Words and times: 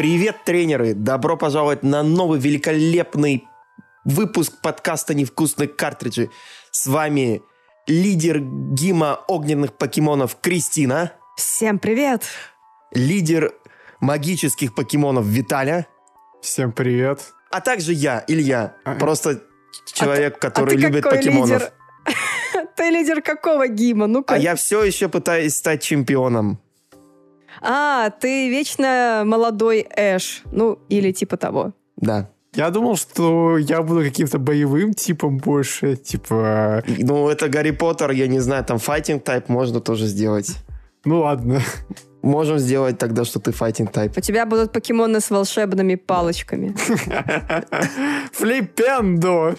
Привет, 0.00 0.44
тренеры! 0.46 0.94
Добро 0.94 1.36
пожаловать 1.36 1.82
на 1.82 2.02
новый 2.02 2.40
великолепный 2.40 3.46
выпуск 4.06 4.62
подкаста 4.62 5.12
«Невкусные 5.12 5.68
картриджи». 5.68 6.30
С 6.70 6.86
вами 6.86 7.42
лидер 7.86 8.38
гима 8.40 9.20
огненных 9.28 9.76
покемонов 9.76 10.38
Кристина. 10.40 11.12
Всем 11.36 11.78
привет! 11.78 12.22
Лидер 12.92 13.52
магических 14.00 14.74
покемонов 14.74 15.26
Виталя. 15.26 15.86
Всем 16.40 16.72
привет. 16.72 17.34
А 17.50 17.60
также 17.60 17.92
я, 17.92 18.24
Илья. 18.26 18.76
А- 18.86 18.94
Просто 18.94 19.42
человек, 19.84 20.36
А 20.38 20.40
который 20.40 20.76
ты 20.76 20.80
любит 20.80 21.02
какой 21.02 21.18
покемонов. 21.18 21.60
лидер? 21.60 21.72
Ты 22.74 22.88
лидер 22.88 23.20
какого 23.20 23.68
гима? 23.68 24.06
Ну-ка. 24.06 24.36
А 24.36 24.38
я 24.38 24.54
все 24.54 24.82
еще 24.82 25.10
пытаюсь 25.10 25.56
стать 25.56 25.82
чемпионом. 25.82 26.58
А, 27.60 28.10
ты 28.10 28.48
вечно 28.48 29.22
молодой 29.24 29.86
Эш. 29.96 30.42
Ну, 30.52 30.78
или 30.88 31.12
типа 31.12 31.36
того. 31.36 31.72
Да. 31.96 32.30
Я 32.54 32.70
думал, 32.70 32.96
что 32.96 33.58
я 33.58 33.82
буду 33.82 34.02
каким-то 34.02 34.38
боевым 34.38 34.92
типом 34.92 35.38
больше, 35.38 35.94
типа... 35.94 36.82
Ну, 36.98 37.28
это 37.28 37.48
Гарри 37.48 37.70
Поттер, 37.70 38.10
я 38.10 38.26
не 38.26 38.40
знаю, 38.40 38.64
там 38.64 38.78
файтинг 38.78 39.22
тайп 39.22 39.48
можно 39.48 39.80
тоже 39.80 40.06
сделать. 40.06 40.56
Ну 41.04 41.20
ладно. 41.20 41.60
Можем 42.22 42.58
сделать 42.58 42.98
тогда, 42.98 43.24
что 43.24 43.40
ты 43.40 43.52
файтинг 43.52 43.92
тайп. 43.92 44.12
У 44.16 44.20
тебя 44.20 44.44
будут 44.44 44.72
покемоны 44.72 45.20
с 45.20 45.30
волшебными 45.30 45.94
палочками. 45.94 46.74
Флипендо! 48.32 49.54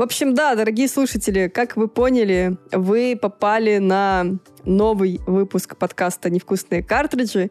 В 0.00 0.02
общем, 0.02 0.32
да, 0.32 0.54
дорогие 0.54 0.88
слушатели, 0.88 1.48
как 1.48 1.76
вы 1.76 1.86
поняли, 1.86 2.56
вы 2.72 3.18
попали 3.20 3.76
на 3.76 4.38
новый 4.64 5.20
выпуск 5.26 5.76
подкаста 5.76 6.30
«Невкусные 6.30 6.82
картриджи». 6.82 7.50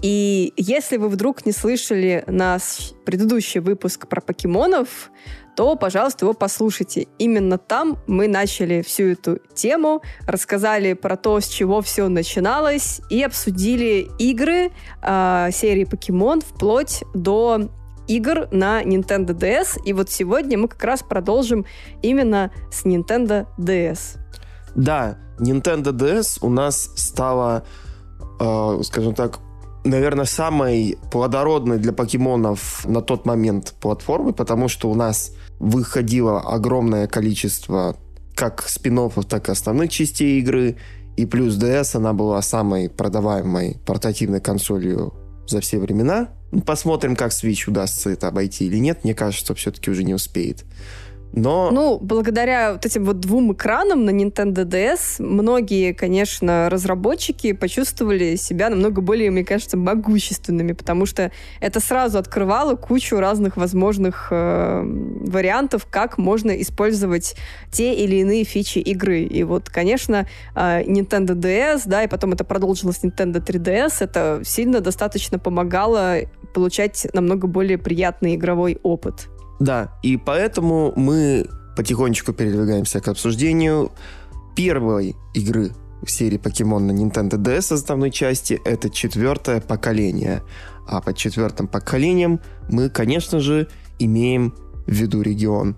И 0.00 0.52
если 0.56 0.96
вы 0.96 1.08
вдруг 1.08 1.44
не 1.44 1.50
слышали 1.50 2.22
наш 2.28 2.92
предыдущий 3.04 3.58
выпуск 3.58 4.06
про 4.06 4.20
покемонов, 4.20 5.10
то, 5.56 5.74
пожалуйста, 5.74 6.24
его 6.24 6.34
послушайте. 6.34 7.08
Именно 7.18 7.58
там 7.58 7.98
мы 8.06 8.28
начали 8.28 8.82
всю 8.82 9.06
эту 9.06 9.40
тему, 9.52 10.00
рассказали 10.24 10.92
про 10.92 11.16
то, 11.16 11.40
с 11.40 11.48
чего 11.48 11.82
все 11.82 12.06
начиналось, 12.06 13.00
и 13.10 13.24
обсудили 13.24 14.08
игры 14.20 14.70
э, 15.02 15.48
серии 15.50 15.82
Покемон 15.82 16.42
вплоть 16.42 17.02
до 17.12 17.68
игр 18.08 18.48
на 18.50 18.82
Nintendo 18.82 19.28
DS. 19.28 19.80
И 19.84 19.92
вот 19.92 20.10
сегодня 20.10 20.58
мы 20.58 20.68
как 20.68 20.82
раз 20.82 21.02
продолжим 21.02 21.66
именно 22.02 22.50
с 22.72 22.84
Nintendo 22.84 23.46
DS. 23.58 24.18
Да, 24.74 25.18
Nintendo 25.38 25.92
DS 25.92 26.38
у 26.40 26.50
нас 26.50 26.90
стала, 26.96 27.64
э, 28.40 28.80
скажем 28.82 29.14
так, 29.14 29.38
наверное, 29.84 30.24
самой 30.24 30.98
плодородной 31.10 31.78
для 31.78 31.92
покемонов 31.92 32.84
на 32.86 33.00
тот 33.00 33.26
момент 33.26 33.74
платформы, 33.80 34.32
потому 34.32 34.68
что 34.68 34.90
у 34.90 34.94
нас 34.94 35.32
выходило 35.58 36.40
огромное 36.40 37.06
количество 37.06 37.96
как 38.34 38.62
спин 38.68 39.10
так 39.28 39.48
и 39.48 39.52
основных 39.52 39.90
частей 39.90 40.38
игры, 40.38 40.76
и 41.16 41.26
плюс 41.26 41.54
DS 41.54 41.96
она 41.96 42.12
была 42.12 42.40
самой 42.42 42.88
продаваемой 42.88 43.78
портативной 43.84 44.40
консолью 44.40 45.12
за 45.50 45.60
все 45.60 45.78
времена. 45.78 46.28
Ну, 46.50 46.60
Посмотрим, 46.60 47.16
как 47.16 47.32
Switch 47.32 47.68
удастся 47.68 48.10
это 48.10 48.28
обойти 48.28 48.66
или 48.66 48.76
нет. 48.78 49.04
Мне 49.04 49.14
кажется, 49.14 49.54
все-таки 49.54 49.90
уже 49.90 50.04
не 50.04 50.14
успеет. 50.14 50.64
Но 51.32 51.70
Ну, 51.70 51.98
благодаря 52.00 52.72
вот 52.72 52.86
этим 52.86 53.04
вот 53.04 53.20
двум 53.20 53.52
экранам 53.52 54.04
на 54.04 54.10
Nintendo 54.10 54.64
DS, 54.64 55.22
многие, 55.22 55.92
конечно, 55.92 56.68
разработчики 56.70 57.52
почувствовали 57.52 58.36
себя 58.36 58.70
намного 58.70 59.02
более, 59.02 59.30
мне 59.30 59.44
кажется, 59.44 59.76
могущественными, 59.76 60.72
потому 60.72 61.06
что 61.06 61.30
это 61.60 61.80
сразу 61.80 62.18
открывало 62.18 62.76
кучу 62.76 63.18
разных 63.18 63.56
возможных 63.56 64.28
э, 64.30 64.82
вариантов, 64.84 65.86
как 65.90 66.18
можно 66.18 66.50
использовать 66.62 67.36
те 67.70 67.94
или 67.94 68.16
иные 68.16 68.44
фичи 68.44 68.78
игры. 68.78 69.20
И 69.20 69.42
вот, 69.44 69.68
конечно, 69.68 70.26
э, 70.54 70.82
Nintendo 70.84 71.34
DS, 71.34 71.82
да, 71.86 72.04
и 72.04 72.08
потом 72.08 72.32
это 72.32 72.44
продолжилось 72.44 73.02
Nintendo 73.02 73.44
3DS, 73.44 73.96
это 74.00 74.40
сильно 74.44 74.80
достаточно 74.80 75.38
помогало 75.38 76.16
получать 76.54 77.06
намного 77.12 77.46
более 77.46 77.78
приятный 77.78 78.34
игровой 78.34 78.78
опыт. 78.82 79.28
Да, 79.60 79.92
и 80.02 80.16
поэтому 80.16 80.92
мы 80.96 81.46
потихонечку 81.76 82.32
передвигаемся 82.32 83.00
к 83.00 83.08
обсуждению 83.08 83.92
первой 84.56 85.16
игры 85.34 85.72
в 86.02 86.10
серии 86.10 86.36
Покемон 86.38 86.86
на 86.86 86.92
Nintendo 86.92 87.36
DS 87.36 87.72
основной 87.72 88.10
части. 88.10 88.60
Это 88.64 88.90
четвертое 88.90 89.60
поколение. 89.60 90.42
А 90.86 91.00
под 91.00 91.16
четвертым 91.16 91.68
поколением 91.68 92.40
мы, 92.68 92.88
конечно 92.88 93.40
же, 93.40 93.68
имеем 93.98 94.54
в 94.86 94.92
виду 94.92 95.22
регион 95.22 95.76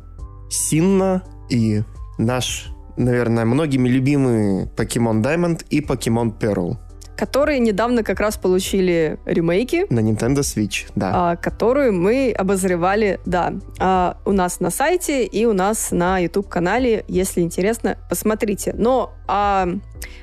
Синна 0.51 1.23
и 1.49 1.83
наш, 2.19 2.71
наверное, 2.97 3.45
многими 3.45 3.89
любимый 3.89 4.69
Покемон 4.77 5.23
Diamond 5.23 5.65
и 5.71 5.81
Покемон 5.81 6.31
Pearl 6.39 6.77
которые 7.21 7.59
недавно 7.59 8.03
как 8.03 8.19
раз 8.19 8.39
получили 8.39 9.19
ремейки, 9.27 9.85
на 9.91 10.01
Nintendo 10.01 10.41
Switch. 10.41 10.91
Да. 10.95 11.33
а, 11.33 11.37
которую 11.37 11.93
мы 11.93 12.33
обозревали, 12.33 13.21
да, 13.27 13.53
а, 13.79 14.17
у 14.25 14.33
нас 14.33 14.59
на 14.61 14.71
сайте 14.71 15.27
и 15.27 15.45
у 15.45 15.53
нас 15.53 15.91
на 15.91 16.19
YouTube-канале. 16.19 17.05
Если 17.09 17.43
интересно, 17.43 17.99
посмотрите. 18.09 18.75
Но 18.75 19.13
о 19.29 19.67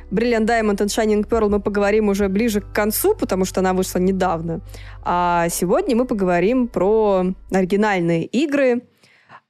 Brilliant 0.10 0.48
Diamond 0.48 0.78
and 0.78 0.88
Shining 0.88 1.30
Pearl 1.30 1.50
мы 1.50 1.60
поговорим 1.60 2.10
уже 2.10 2.30
ближе 2.30 2.62
к 2.62 2.74
концу, 2.74 3.14
потому 3.14 3.46
что 3.46 3.60
она 3.60 3.74
вышла 3.74 4.00
недавно. 4.00 4.62
А 5.04 5.50
сегодня 5.50 5.96
мы 5.96 6.06
поговорим 6.06 6.68
про 6.68 7.26
оригинальные 7.52 8.26
игры 8.26 8.82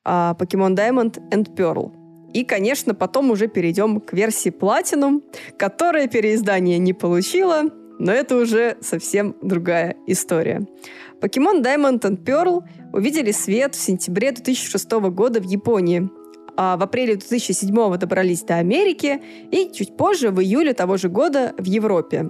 а, 0.03 0.35
Pokemon 0.37 0.75
Diamond 0.75 1.21
and 1.31 1.55
Pearl. 1.55 1.93
И, 2.37 2.43
конечно, 2.43 2.93
потом 2.93 3.31
уже 3.31 3.47
перейдем 3.47 3.99
к 3.99 4.13
версии 4.13 4.51
Platinum, 4.51 5.23
которая 5.57 6.07
переиздание 6.07 6.77
не 6.77 6.93
получила, 6.93 7.63
но 7.97 8.11
это 8.11 8.37
уже 8.37 8.77
совсем 8.79 9.35
другая 9.41 9.95
история. 10.05 10.61
Pokemon 11.19 11.63
Diamond 11.63 12.01
and 12.01 12.23
Pearl 12.23 12.61
увидели 12.93 13.31
свет 13.31 13.73
в 13.73 13.79
сентябре 13.79 14.33
2006 14.33 14.91
года 15.09 15.41
в 15.41 15.45
Японии, 15.45 16.11
а 16.55 16.77
в 16.77 16.83
апреле 16.83 17.15
2007 17.15 17.97
добрались 17.97 18.43
до 18.43 18.57
Америки 18.57 19.19
и 19.49 19.71
чуть 19.73 19.97
позже, 19.97 20.29
в 20.29 20.39
июле 20.39 20.75
того 20.75 20.97
же 20.97 21.09
года, 21.09 21.55
в 21.57 21.65
Европе. 21.65 22.29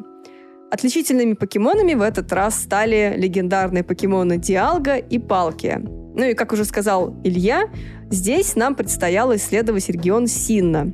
Отличительными 0.72 1.34
покемонами 1.34 1.96
в 1.96 2.02
этот 2.02 2.32
раз 2.32 2.64
стали 2.64 3.14
легендарные 3.18 3.84
покемоны 3.84 4.38
Диалга 4.38 4.96
и 4.96 5.20
Палки. 5.20 5.82
Ну 6.18 6.24
и, 6.24 6.34
как 6.34 6.52
уже 6.54 6.66
сказал 6.66 7.14
Илья, 7.24 7.70
здесь 8.10 8.56
нам 8.56 8.76
предстояло 8.76 9.36
исследовать 9.36 9.90
регион 9.90 10.28
Синна. 10.28 10.94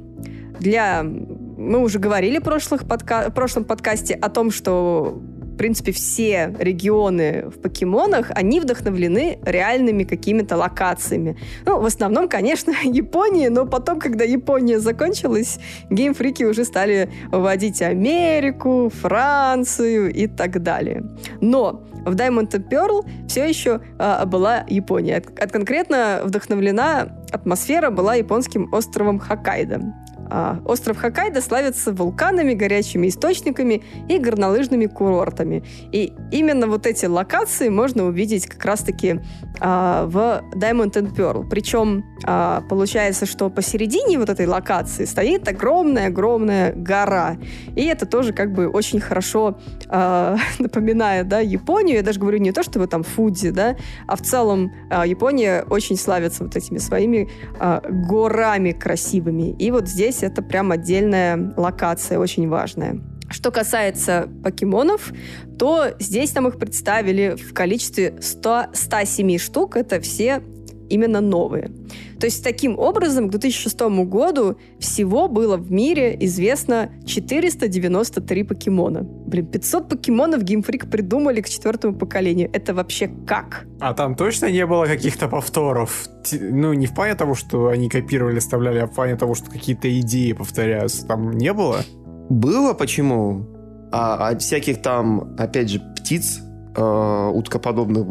Для... 0.59 1.03
Мы 1.03 1.79
уже 1.79 1.99
говорили 1.99 2.39
в, 2.39 2.43
прошлых 2.43 2.87
подка... 2.87 3.29
в 3.29 3.33
прошлом 3.33 3.63
подкасте 3.63 4.15
о 4.15 4.29
том, 4.29 4.51
что 4.51 5.21
в 5.53 5.57
принципе, 5.57 5.91
все 5.91 6.53
регионы 6.57 7.45
в 7.49 7.61
покемонах, 7.61 8.31
они 8.33 8.59
вдохновлены 8.59 9.37
реальными 9.45 10.03
какими-то 10.03 10.57
локациями. 10.57 11.37
Ну, 11.65 11.79
в 11.79 11.85
основном, 11.85 12.27
конечно, 12.27 12.73
Японии, 12.83 13.49
но 13.49 13.65
потом, 13.65 13.99
когда 13.99 14.23
Япония 14.23 14.79
закончилась, 14.79 15.59
геймфрики 15.89 16.43
уже 16.43 16.65
стали 16.65 17.09
вводить 17.31 17.81
Америку, 17.81 18.91
Францию 19.01 20.11
и 20.11 20.27
так 20.27 20.63
далее. 20.63 21.03
Но 21.39 21.83
в 22.05 22.15
Diamond 22.15 22.49
and 22.49 22.69
Pearl 22.69 23.05
все 23.27 23.45
еще 23.47 23.81
а, 23.99 24.25
была 24.25 24.65
Япония. 24.67 25.17
От, 25.17 25.39
от 25.39 25.51
конкретно 25.51 26.21
вдохновлена 26.23 27.15
атмосфера 27.31 27.91
была 27.91 28.15
японским 28.15 28.73
островом 28.73 29.19
Хоккайдо. 29.19 29.81
А, 30.29 30.61
остров 30.65 30.97
Хоккайдо 30.97 31.41
славится 31.41 31.91
вулканами, 31.91 32.53
горячими 32.53 33.07
источниками 33.07 33.83
и 34.07 34.17
горнолыжными 34.17 34.85
курортами. 34.85 35.63
И 35.91 36.13
именно 36.31 36.67
вот 36.67 36.85
эти 36.85 37.05
локации 37.05 37.69
можно 37.69 38.05
увидеть 38.05 38.47
как 38.47 38.63
раз-таки 38.65 39.19
а, 39.59 40.05
в 40.05 40.43
Diamond 40.55 40.93
and 40.93 41.15
Pearl. 41.15 41.47
Причем 41.49 42.03
а, 42.25 42.61
получается, 42.69 43.25
что 43.25 43.49
посередине 43.49 44.17
вот 44.17 44.29
этой 44.29 44.45
локации 44.45 45.05
стоит 45.05 45.47
огромная-огромная 45.47 46.73
гора. 46.73 47.37
И 47.75 47.83
это 47.85 48.05
тоже 48.05 48.33
как 48.33 48.53
бы 48.53 48.67
очень 48.67 48.99
хорошо 48.99 49.57
а, 49.89 50.37
напоминает 50.59 51.27
да, 51.27 51.39
Японию. 51.39 51.97
Я 51.97 52.03
даже 52.03 52.19
говорю 52.19 52.39
не 52.39 52.51
то, 52.51 52.63
что 52.63 52.79
вы 52.79 52.87
там 52.87 53.03
Фудзи, 53.03 53.51
да, 53.51 53.75
а 54.07 54.15
в 54.15 54.21
целом 54.21 54.71
а, 54.89 55.05
Япония 55.05 55.65
очень 55.69 55.97
славится 55.97 56.43
вот 56.43 56.55
этими 56.55 56.77
своими 56.77 57.29
а, 57.59 57.81
горами 57.87 58.71
красивыми. 58.71 59.55
И 59.59 59.71
вот 59.71 59.87
здесь 59.87 60.12
это 60.21 60.41
прям 60.41 60.71
отдельная 60.71 61.53
локация, 61.57 62.19
очень 62.19 62.47
важная. 62.47 62.99
Что 63.29 63.49
касается 63.49 64.29
покемонов, 64.43 65.11
то 65.57 65.95
здесь 65.99 66.35
нам 66.35 66.47
их 66.47 66.59
представили 66.59 67.35
в 67.35 67.53
количестве 67.53 68.15
100, 68.21 68.65
107 68.73 69.37
штук. 69.39 69.75
Это 69.75 69.99
все 69.99 70.43
именно 70.89 71.21
новые. 71.21 71.71
То 72.19 72.27
есть 72.27 72.43
таким 72.43 72.79
образом 72.79 73.27
к 73.27 73.31
2006 73.31 73.81
году 74.05 74.57
всего 74.79 75.27
было 75.27 75.57
в 75.57 75.71
мире 75.71 76.15
известно 76.21 76.89
493 77.05 78.43
покемона. 78.43 79.03
Блин, 79.03 79.47
500 79.47 79.89
покемонов 79.89 80.43
Freak 80.43 80.89
придумали 80.89 81.41
к 81.41 81.49
четвертому 81.49 81.97
поколению. 81.97 82.49
Это 82.53 82.73
вообще 82.73 83.09
как? 83.27 83.65
А 83.79 83.93
там 83.93 84.15
точно 84.15 84.51
не 84.51 84.65
было 84.65 84.85
каких-то 84.85 85.27
повторов? 85.27 86.07
Ну, 86.31 86.73
не 86.73 86.85
в 86.85 86.93
плане 86.93 87.15
того, 87.15 87.35
что 87.35 87.67
они 87.67 87.89
копировали, 87.89 88.37
оставляли, 88.37 88.79
а 88.79 88.87
в 88.87 88.93
плане 88.93 89.15
того, 89.15 89.35
что 89.35 89.49
какие-то 89.49 89.89
идеи 89.99 90.33
повторяются. 90.33 91.05
Там 91.05 91.31
не 91.31 91.51
было? 91.53 91.81
Было, 92.29 92.73
почему? 92.73 93.45
А 93.91 94.29
от 94.29 94.41
всяких 94.41 94.81
там, 94.81 95.35
опять 95.37 95.69
же, 95.69 95.79
птиц 95.79 96.41
э, 96.75 97.31
уткоподобных 97.33 98.05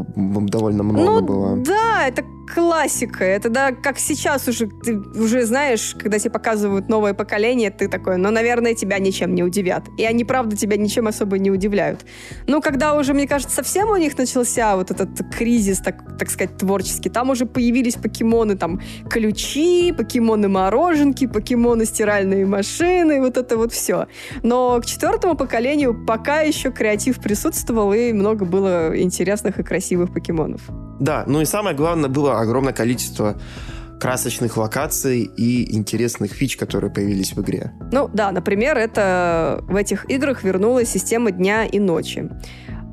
довольно 0.46 0.82
много 0.82 1.20
ну, 1.20 1.22
было. 1.22 1.56
Да, 1.56 2.06
это 2.06 2.22
классика. 2.46 3.24
Это 3.24 3.48
да, 3.48 3.72
как 3.72 3.98
сейчас 3.98 4.48
уже, 4.48 4.66
ты 4.66 4.98
уже 4.98 5.44
знаешь, 5.44 5.94
когда 5.98 6.18
тебе 6.18 6.30
показывают 6.30 6.88
новое 6.88 7.14
поколение, 7.14 7.70
ты 7.70 7.88
такой, 7.88 8.16
ну, 8.16 8.30
наверное, 8.30 8.74
тебя 8.74 8.98
ничем 8.98 9.34
не 9.34 9.42
удивят. 9.42 9.84
И 9.98 10.04
они, 10.04 10.24
правда, 10.24 10.56
тебя 10.56 10.76
ничем 10.76 11.06
особо 11.06 11.38
не 11.38 11.50
удивляют. 11.50 12.04
Но 12.46 12.60
когда 12.60 12.94
уже, 12.94 13.14
мне 13.14 13.26
кажется, 13.26 13.54
совсем 13.54 13.90
у 13.90 13.96
них 13.96 14.16
начался 14.18 14.76
вот 14.76 14.90
этот 14.90 15.10
кризис, 15.34 15.78
так, 15.78 16.18
так 16.18 16.30
сказать, 16.30 16.56
творческий, 16.56 17.10
там 17.10 17.30
уже 17.30 17.46
появились 17.46 17.94
покемоны, 17.94 18.56
там, 18.56 18.80
ключи, 19.08 19.92
покемоны-мороженки, 19.92 21.26
покемоны-стиральные 21.26 22.46
машины, 22.46 23.20
вот 23.20 23.36
это 23.36 23.56
вот 23.56 23.72
все. 23.72 24.06
Но 24.42 24.80
к 24.80 24.86
четвертому 24.86 25.36
поколению 25.36 26.04
пока 26.06 26.40
еще 26.40 26.70
креатив 26.70 27.20
присутствовал, 27.20 27.92
и 27.92 28.12
много 28.12 28.44
было 28.44 29.00
интересных 29.00 29.58
и 29.58 29.62
красивых 29.62 30.12
покемонов. 30.12 30.62
Да, 31.02 31.24
ну 31.26 31.40
и 31.40 31.44
самое 31.44 31.74
главное, 31.74 32.08
было 32.08 32.40
огромное 32.40 32.72
количество 32.72 33.36
красочных 33.98 34.56
локаций 34.56 35.22
и 35.22 35.76
интересных 35.76 36.32
фич, 36.32 36.56
которые 36.56 36.92
появились 36.92 37.32
в 37.32 37.40
игре. 37.40 37.72
Ну 37.90 38.08
да, 38.12 38.30
например, 38.30 38.76
это 38.76 39.64
в 39.68 39.74
этих 39.74 40.08
играх 40.10 40.44
вернулась 40.44 40.88
система 40.88 41.32
дня 41.32 41.64
и 41.64 41.80
ночи. 41.80 42.30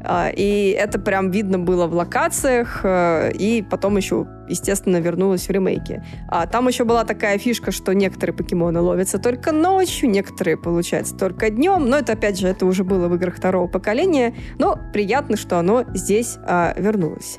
А, 0.04 0.30
и 0.30 0.70
это 0.72 1.00
прям 1.00 1.32
видно 1.32 1.60
было 1.60 1.88
в 1.88 1.94
локациях, 1.94 2.82
э, 2.84 3.32
и 3.34 3.62
потом 3.62 3.98
еще, 3.98 4.28
естественно, 4.48 4.98
вернулось 4.98 5.48
в 5.48 5.52
ремейке. 5.52 6.04
А 6.28 6.48
там 6.48 6.68
еще 6.68 6.84
была 6.84 7.04
такая 7.04 7.38
фишка, 7.38 7.72
что 7.72 7.94
некоторые 7.94 8.36
покемоны 8.36 8.80
ловятся 8.80 9.20
только 9.20 9.52
ночью, 9.52 10.10
некоторые, 10.10 10.58
получается, 10.58 11.16
только 11.16 11.50
днем. 11.50 11.90
Но 11.90 11.98
это, 11.98 12.14
опять 12.14 12.40
же, 12.40 12.48
это 12.48 12.66
уже 12.66 12.84
было 12.84 13.08
в 13.08 13.16
играх 13.16 13.36
второго 13.36 13.68
поколения. 13.68 14.36
Но 14.58 14.80
приятно, 14.94 15.38
что 15.38 15.60
оно 15.60 15.86
здесь 15.94 16.38
а, 16.44 16.74
вернулось. 16.78 17.38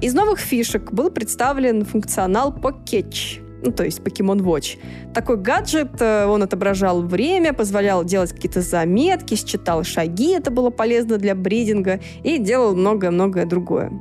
Из 0.00 0.14
новых 0.14 0.38
фишек 0.38 0.92
был 0.92 1.10
представлен 1.10 1.84
функционал 1.84 2.52
Pokétch 2.52 3.40
ну, 3.62 3.72
то 3.72 3.84
есть 3.84 4.00
Pokemon 4.00 4.40
Watch. 4.40 4.78
Такой 5.14 5.36
гаджет, 5.36 6.00
э, 6.00 6.26
он 6.26 6.42
отображал 6.42 7.02
время, 7.02 7.52
позволял 7.52 8.04
делать 8.04 8.32
какие-то 8.32 8.60
заметки, 8.60 9.34
считал 9.34 9.84
шаги, 9.84 10.32
это 10.32 10.50
было 10.50 10.70
полезно 10.70 11.18
для 11.18 11.34
бридинга, 11.34 12.00
и 12.22 12.38
делал 12.38 12.74
многое-многое 12.74 13.46
другое. 13.46 13.92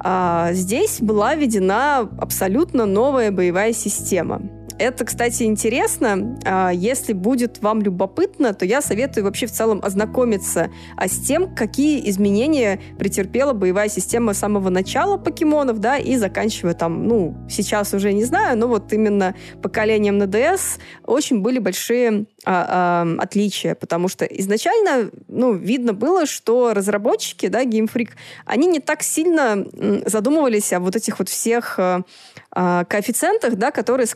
А 0.00 0.52
здесь 0.52 1.00
была 1.00 1.34
введена 1.34 2.08
абсолютно 2.18 2.86
новая 2.86 3.30
боевая 3.30 3.72
система– 3.72 4.42
это, 4.78 5.04
кстати, 5.04 5.42
интересно. 5.42 6.38
А, 6.44 6.70
если 6.70 7.12
будет 7.12 7.60
вам 7.62 7.82
любопытно, 7.82 8.54
то 8.54 8.64
я 8.64 8.80
советую 8.80 9.24
вообще 9.24 9.46
в 9.46 9.52
целом 9.52 9.80
ознакомиться 9.82 10.70
а, 10.96 11.08
с 11.08 11.18
тем, 11.18 11.54
какие 11.54 12.08
изменения 12.10 12.80
претерпела 12.98 13.52
боевая 13.52 13.88
система 13.88 14.34
с 14.34 14.38
самого 14.38 14.70
начала 14.70 15.16
покемонов, 15.16 15.80
да, 15.80 15.98
и 15.98 16.16
заканчивая 16.16 16.74
там, 16.74 17.06
ну, 17.06 17.36
сейчас 17.50 17.92
уже 17.92 18.12
не 18.12 18.24
знаю, 18.24 18.56
но 18.56 18.68
вот 18.68 18.92
именно 18.92 19.34
поколением 19.62 20.18
на 20.18 20.24
DS 20.24 20.78
очень 21.04 21.40
были 21.40 21.58
большие 21.58 22.26
а, 22.44 23.06
отличия, 23.18 23.74
потому 23.74 24.08
что 24.08 24.24
изначально, 24.24 25.10
ну, 25.26 25.54
видно 25.54 25.92
было, 25.92 26.26
что 26.26 26.72
разработчики, 26.72 27.48
да, 27.48 27.64
Game 27.64 27.90
Freak, 27.92 28.10
они 28.46 28.66
не 28.66 28.80
так 28.80 29.02
сильно 29.02 29.66
задумывались 30.06 30.72
о 30.72 30.80
вот 30.80 30.96
этих 30.96 31.18
вот 31.18 31.28
всех 31.28 31.78
коэффициентах, 32.50 33.56
да, 33.56 33.70
которые 33.70 34.06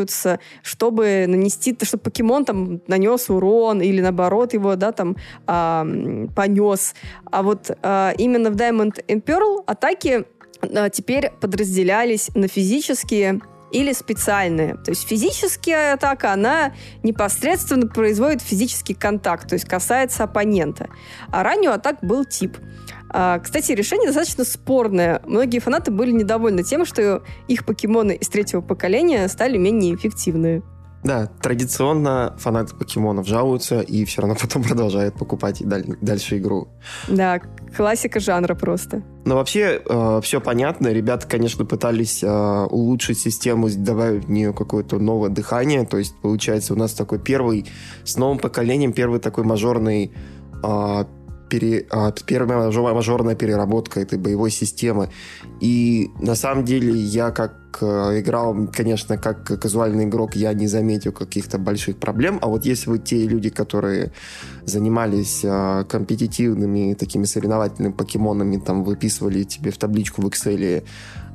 складываются, 0.00 0.40
чтобы 0.62 1.26
нанести, 1.28 1.76
чтобы 1.82 2.02
покемон 2.02 2.44
там 2.44 2.80
нанес 2.86 3.30
урон 3.30 3.80
или 3.80 4.00
наоборот 4.00 4.54
его, 4.54 4.76
да, 4.76 4.92
там 4.92 5.16
а, 5.46 5.86
понес. 6.34 6.94
А 7.30 7.42
вот 7.42 7.70
а, 7.82 8.12
именно 8.18 8.50
в 8.50 8.56
Diamond 8.56 9.04
and 9.06 9.22
Pearl 9.22 9.62
атаки 9.66 10.24
а, 10.62 10.88
теперь 10.88 11.30
подразделялись 11.40 12.30
на 12.34 12.48
физические 12.48 13.40
или 13.72 13.92
специальные. 13.92 14.74
То 14.84 14.90
есть 14.90 15.06
физическая 15.06 15.94
атака, 15.94 16.32
она 16.32 16.72
непосредственно 17.04 17.86
производит 17.86 18.42
физический 18.42 18.94
контакт, 18.94 19.48
то 19.48 19.54
есть 19.54 19.64
касается 19.64 20.24
оппонента. 20.24 20.88
А 21.30 21.44
ранее 21.44 21.70
атак 21.70 21.98
был 22.02 22.24
тип. 22.24 22.56
А, 23.12 23.38
кстати, 23.40 23.72
решение 23.72 24.06
достаточно 24.06 24.44
спорное. 24.44 25.20
Многие 25.26 25.58
фанаты 25.58 25.90
были 25.90 26.12
недовольны 26.12 26.62
тем, 26.62 26.84
что 26.84 27.22
их 27.48 27.64
покемоны 27.66 28.12
из 28.12 28.28
третьего 28.28 28.60
поколения 28.60 29.26
стали 29.28 29.58
менее 29.58 29.94
эффективны. 29.94 30.62
Да, 31.02 31.28
традиционно 31.40 32.36
фанаты 32.38 32.76
покемонов 32.76 33.26
жалуются 33.26 33.80
и 33.80 34.04
все 34.04 34.20
равно 34.20 34.36
потом 34.40 34.62
продолжают 34.62 35.14
покупать 35.14 35.60
и 35.60 35.64
даль- 35.64 35.96
дальше 36.00 36.38
игру. 36.38 36.68
Да, 37.08 37.40
классика 37.74 38.20
жанра 38.20 38.54
просто. 38.54 39.02
Но 39.24 39.36
вообще 39.36 39.80
э, 39.84 40.20
все 40.22 40.40
понятно. 40.40 40.88
Ребята, 40.88 41.26
конечно, 41.26 41.64
пытались 41.64 42.22
э, 42.22 42.66
улучшить 42.70 43.18
систему, 43.18 43.68
добавить 43.70 44.26
в 44.26 44.30
нее 44.30 44.52
какое-то 44.52 44.98
новое 44.98 45.30
дыхание. 45.30 45.86
То 45.86 45.96
есть, 45.96 46.14
получается, 46.20 46.74
у 46.74 46.76
нас 46.76 46.92
такой 46.92 47.18
первый, 47.18 47.66
с 48.04 48.16
новым 48.16 48.38
поколением, 48.38 48.92
первый 48.92 49.20
такой 49.20 49.44
мажорный 49.44 50.12
э, 50.62 51.04
пере, 51.50 51.86
а, 51.90 52.12
первая 52.26 52.70
мажорная 52.70 53.34
переработка 53.34 54.00
этой 54.00 54.18
боевой 54.18 54.50
системы. 54.50 55.10
И 55.60 56.10
на 56.20 56.34
самом 56.34 56.64
деле 56.64 56.92
я 56.92 57.30
как 57.30 57.78
э, 57.82 58.20
играл, 58.20 58.68
конечно, 58.72 59.18
как 59.18 59.44
казуальный 59.60 60.04
игрок, 60.04 60.36
я 60.36 60.54
не 60.54 60.68
заметил 60.68 61.12
каких-то 61.12 61.58
больших 61.58 61.98
проблем. 61.98 62.38
А 62.40 62.46
вот 62.46 62.64
если 62.64 62.90
вы 62.90 62.98
те 62.98 63.26
люди, 63.26 63.50
которые 63.50 64.12
занимались 64.64 65.42
а, 65.44 65.84
компетитивными 65.84 66.94
такими 66.94 67.24
соревновательными 67.24 67.92
покемонами, 67.92 68.58
там 68.58 68.84
выписывали 68.84 69.42
тебе 69.42 69.70
в 69.70 69.76
табличку 69.76 70.22
в 70.22 70.26
Excel 70.26 70.84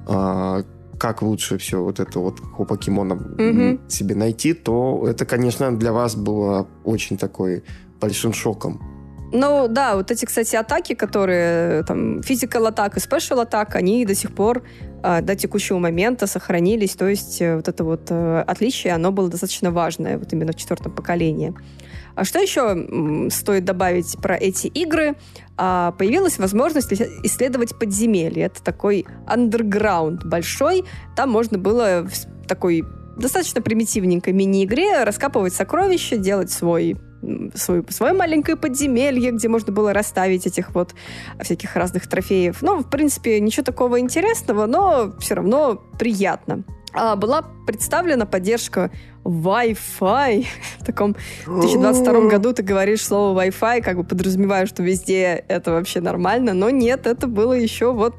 а, 0.08 0.64
как 0.98 1.22
лучше 1.22 1.58
все 1.58 1.84
вот 1.84 2.00
это 2.00 2.20
вот 2.20 2.40
у 2.58 2.66
покемона 2.66 3.14
mm-hmm. 3.14 3.90
себе 3.90 4.16
найти, 4.16 4.54
то 4.54 5.06
это, 5.08 5.26
конечно, 5.26 5.78
для 5.78 5.92
вас 5.92 6.16
было 6.16 6.68
очень 6.86 7.18
такой 7.18 7.64
большим 8.00 8.34
шоком. 8.34 8.95
Ну, 9.36 9.68
да, 9.68 9.98
вот 9.98 10.12
эти, 10.12 10.24
кстати, 10.24 10.56
атаки, 10.56 10.96
которые 10.96 11.84
там 11.84 12.20
physical 12.20 12.68
атак 12.70 12.98
и 12.98 13.34
атак, 13.34 13.76
они 13.76 14.06
до 14.06 14.16
сих 14.16 14.34
пор 14.34 14.64
э, 15.04 15.22
до 15.22 15.36
текущего 15.36 15.78
момента 15.78 16.26
сохранились. 16.26 16.96
То 16.96 17.10
есть 17.10 17.42
э, 17.42 17.58
вот 17.58 17.68
это 17.68 17.84
вот 17.84 18.08
э, 18.10 18.44
отличие, 18.48 18.94
оно 18.94 19.12
было 19.12 19.28
достаточно 19.28 19.72
важное 19.72 20.18
вот 20.18 20.32
именно 20.32 20.54
в 20.54 20.56
четвертом 20.56 20.96
поколении. 20.96 21.54
А 22.16 22.24
что 22.24 22.40
еще 22.40 23.30
стоит 23.30 23.66
добавить 23.66 24.16
про 24.22 24.38
эти 24.38 24.68
игры? 24.68 25.16
А, 25.58 25.92
появилась 25.92 26.38
возможность 26.38 26.94
исследовать 26.94 27.78
подземелье. 27.78 28.46
Это 28.46 28.64
такой 28.64 29.06
underground 29.28 30.26
большой. 30.26 30.86
Там 31.18 31.30
можно 31.30 31.58
было 31.58 32.08
в 32.08 32.48
такой 32.48 32.86
достаточно 33.18 33.62
примитивненькой 33.62 34.32
мини-игре 34.32 35.04
раскапывать 35.04 35.54
сокровища, 35.54 36.16
делать 36.16 36.52
свой 36.52 36.96
свое, 37.56 37.84
свое 37.90 38.14
маленькое 38.14 38.58
подземелье, 38.58 39.32
где 39.32 39.48
можно 39.48 39.72
было 39.72 39.94
расставить 39.94 40.48
этих 40.48 40.74
вот 40.74 40.96
всяких 41.42 41.76
разных 41.76 42.08
трофеев. 42.08 42.62
Ну, 42.62 42.80
в 42.80 42.90
принципе, 42.90 43.40
ничего 43.40 43.64
такого 43.64 44.00
интересного, 44.00 44.66
но 44.66 45.14
все 45.20 45.36
равно 45.36 45.82
приятно. 45.98 46.64
А, 46.94 47.16
была 47.16 47.44
представлена 47.68 48.26
поддержка 48.26 48.92
Wi-Fi. 49.26 50.46
В 50.80 50.86
таком 50.86 51.16
2022 51.46 52.30
году 52.30 52.54
ты 52.54 52.64
говоришь 52.64 53.04
слово 53.06 53.46
Wi-Fi, 53.46 53.82
как 53.82 53.98
бы 53.98 54.04
подразумевая, 54.04 54.68
что 54.68 54.84
везде 54.84 55.44
это 55.48 55.72
вообще 55.72 56.00
нормально, 56.00 56.54
но 56.54 56.70
нет, 56.70 57.08
это 57.08 57.28
было 57.28 57.54
еще 57.54 57.92
вот 57.92 58.16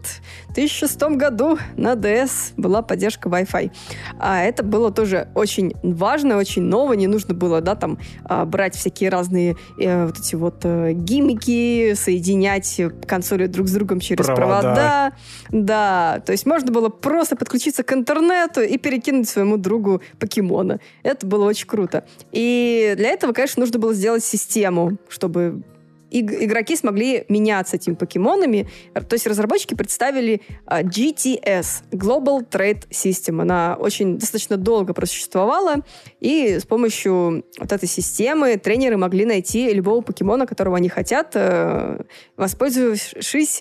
в 0.49 0.55
2006 0.55 1.03
году 1.17 1.59
на 1.77 1.93
DS 1.95 2.55
была 2.57 2.83
поддержка 2.83 3.29
Wi-Fi. 3.29 3.71
А 4.19 4.43
это 4.43 4.63
было 4.63 4.91
тоже 4.91 5.29
очень 5.35 5.75
важно, 5.83 6.37
очень 6.37 6.63
ново, 6.63 6.95
не 6.95 7.07
нужно 7.07 7.35
было, 7.35 7.61
да, 7.61 7.77
там 7.77 7.99
а, 8.25 8.45
брать 8.45 8.75
всякие 8.75 9.11
разные 9.11 9.57
э, 9.79 10.07
вот 10.07 10.19
эти 10.19 10.35
вот 10.35 10.65
э, 10.65 10.93
гиммики, 10.93 11.95
соединять 11.95 12.81
консоли 13.07 13.47
друг 13.47 13.69
с 13.69 13.73
другом 13.73 14.01
через 14.01 14.27
провода. 14.27 14.61
провода. 14.61 15.13
Да, 15.51 16.23
то 16.25 16.33
есть 16.33 16.47
можно 16.47 16.73
было 16.73 16.89
просто 16.89 17.37
подключиться 17.37 17.83
к 17.83 17.93
интернету 17.93 18.63
и 18.63 18.77
перекинуть 18.79 19.29
своему 19.29 19.57
другу 19.57 20.03
покемона. 20.19 20.81
Это 21.07 21.25
было 21.25 21.45
очень 21.45 21.69
круто. 21.69 22.05
И 22.33 22.95
для 22.97 23.11
этого, 23.11 23.33
конечно, 23.33 23.61
нужно 23.61 23.79
было 23.79 23.95
сделать 23.95 24.25
систему, 24.25 24.99
чтобы 25.09 25.63
игроки 26.11 26.77
смогли 26.77 27.25
меняться 27.29 27.77
этими 27.77 27.95
покемонами. 27.95 28.69
То 28.95 29.15
есть 29.15 29.27
разработчики 29.27 29.75
представили 29.75 30.41
а, 30.65 30.83
GTS, 30.83 31.85
Global 31.93 32.49
Trade 32.49 32.89
System. 32.91 33.43
Она 33.43 33.77
очень 33.79 34.19
достаточно 34.19 34.57
долго 34.57 34.95
просуществовала, 34.95 35.85
и 36.21 36.59
с 36.59 36.65
помощью 36.65 37.45
вот 37.59 37.73
этой 37.73 37.89
системы 37.89 38.57
тренеры 38.57 38.97
могли 38.97 39.25
найти 39.25 39.73
любого 39.73 40.01
покемона, 40.01 40.47
которого 40.47 40.77
они 40.77 40.89
хотят, 40.89 41.33
э, 41.35 42.03
воспользовавшись 42.37 43.61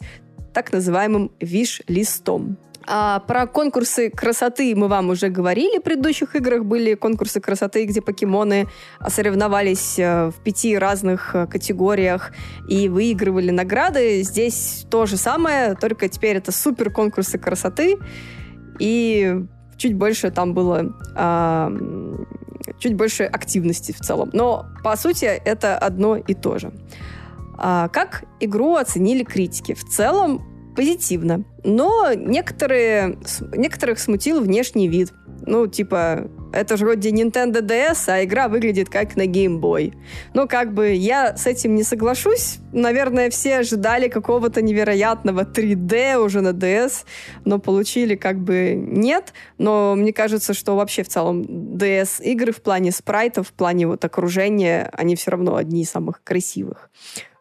так 0.53 0.71
называемым 0.71 1.31
виш-листом. 1.39 2.57
А 2.87 3.19
про 3.19 3.47
конкурсы 3.47 4.09
красоты 4.09 4.75
мы 4.75 4.87
вам 4.87 5.09
уже 5.09 5.29
говорили. 5.29 5.79
В 5.79 5.83
предыдущих 5.83 6.35
играх 6.35 6.65
были 6.65 6.93
конкурсы 6.93 7.39
красоты, 7.39 7.85
где 7.85 8.01
покемоны 8.01 8.67
соревновались 9.07 9.97
э, 9.97 10.29
в 10.29 10.43
пяти 10.43 10.77
разных 10.77 11.35
э, 11.35 11.47
категориях 11.47 12.31
и 12.67 12.87
выигрывали 12.87 13.49
награды. 13.49 14.21
Здесь 14.21 14.85
то 14.89 15.05
же 15.05 15.17
самое, 15.17 15.75
только 15.75 16.09
теперь 16.09 16.37
это 16.37 16.51
супер 16.51 16.91
конкурсы 16.91 17.39
красоты. 17.39 17.97
И 18.79 19.35
чуть 19.77 19.95
больше 19.95 20.31
там 20.31 20.53
было 20.53 20.93
а, 21.15 21.71
чуть 22.79 22.95
больше 22.95 23.23
активности 23.23 23.91
в 23.91 23.99
целом. 23.99 24.29
Но, 24.33 24.65
по 24.83 24.95
сути, 24.95 25.25
это 25.25 25.77
одно 25.77 26.17
и 26.17 26.33
то 26.33 26.59
же. 26.59 26.71
А, 27.57 27.87
как 27.89 28.25
игру 28.39 28.75
оценили 28.75 29.23
критики? 29.23 29.73
В 29.73 29.83
целом, 29.83 30.54
позитивно. 30.75 31.43
Но 31.63 32.13
некоторые, 32.13 33.17
некоторых 33.55 33.99
смутил 33.99 34.41
внешний 34.41 34.87
вид. 34.87 35.11
Ну, 35.47 35.67
типа, 35.67 36.29
это 36.53 36.77
же 36.77 36.85
вроде 36.85 37.11
Nintendo 37.11 37.61
DS, 37.61 38.07
а 38.07 38.23
игра 38.23 38.47
выглядит 38.47 38.89
как 38.89 39.15
на 39.15 39.27
Game 39.27 39.59
Boy. 39.59 39.93
Ну, 40.33 40.47
как 40.47 40.73
бы, 40.73 40.93
я 40.93 41.35
с 41.35 41.45
этим 41.45 41.75
не 41.75 41.83
соглашусь. 41.83 42.57
Наверное, 42.71 43.29
все 43.29 43.57
ожидали 43.57 44.07
какого-то 44.07 44.61
невероятного 44.61 45.41
3D 45.41 46.17
уже 46.17 46.41
на 46.41 46.49
DS, 46.49 47.05
но 47.43 47.59
получили 47.59 48.15
как 48.15 48.39
бы 48.39 48.73
нет. 48.75 49.33
Но 49.57 49.95
мне 49.95 50.13
кажется, 50.13 50.53
что 50.53 50.75
вообще 50.75 51.03
в 51.03 51.09
целом 51.09 51.41
DS-игры 51.41 52.51
в 52.51 52.61
плане 52.61 52.91
спрайтов, 52.91 53.49
в 53.49 53.53
плане 53.53 53.87
вот 53.87 54.03
окружения, 54.05 54.89
они 54.93 55.15
все 55.15 55.31
равно 55.31 55.55
одни 55.55 55.81
из 55.81 55.89
самых 55.91 56.23
красивых. 56.23 56.89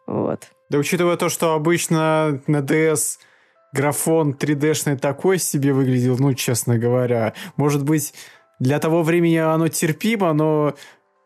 Вот. 0.05 0.49
Да 0.69 0.77
учитывая 0.77 1.17
то, 1.17 1.29
что 1.29 1.53
обычно 1.53 2.41
на 2.47 2.57
DS 2.57 3.17
графон 3.73 4.33
3D-шный 4.33 4.97
такой 4.97 5.37
себе 5.37 5.73
выглядел, 5.73 6.17
ну, 6.17 6.33
честно 6.33 6.77
говоря. 6.77 7.33
Может 7.57 7.83
быть, 7.83 8.13
для 8.59 8.79
того 8.79 9.03
времени 9.03 9.37
оно 9.37 9.67
терпимо, 9.67 10.33
но 10.33 10.75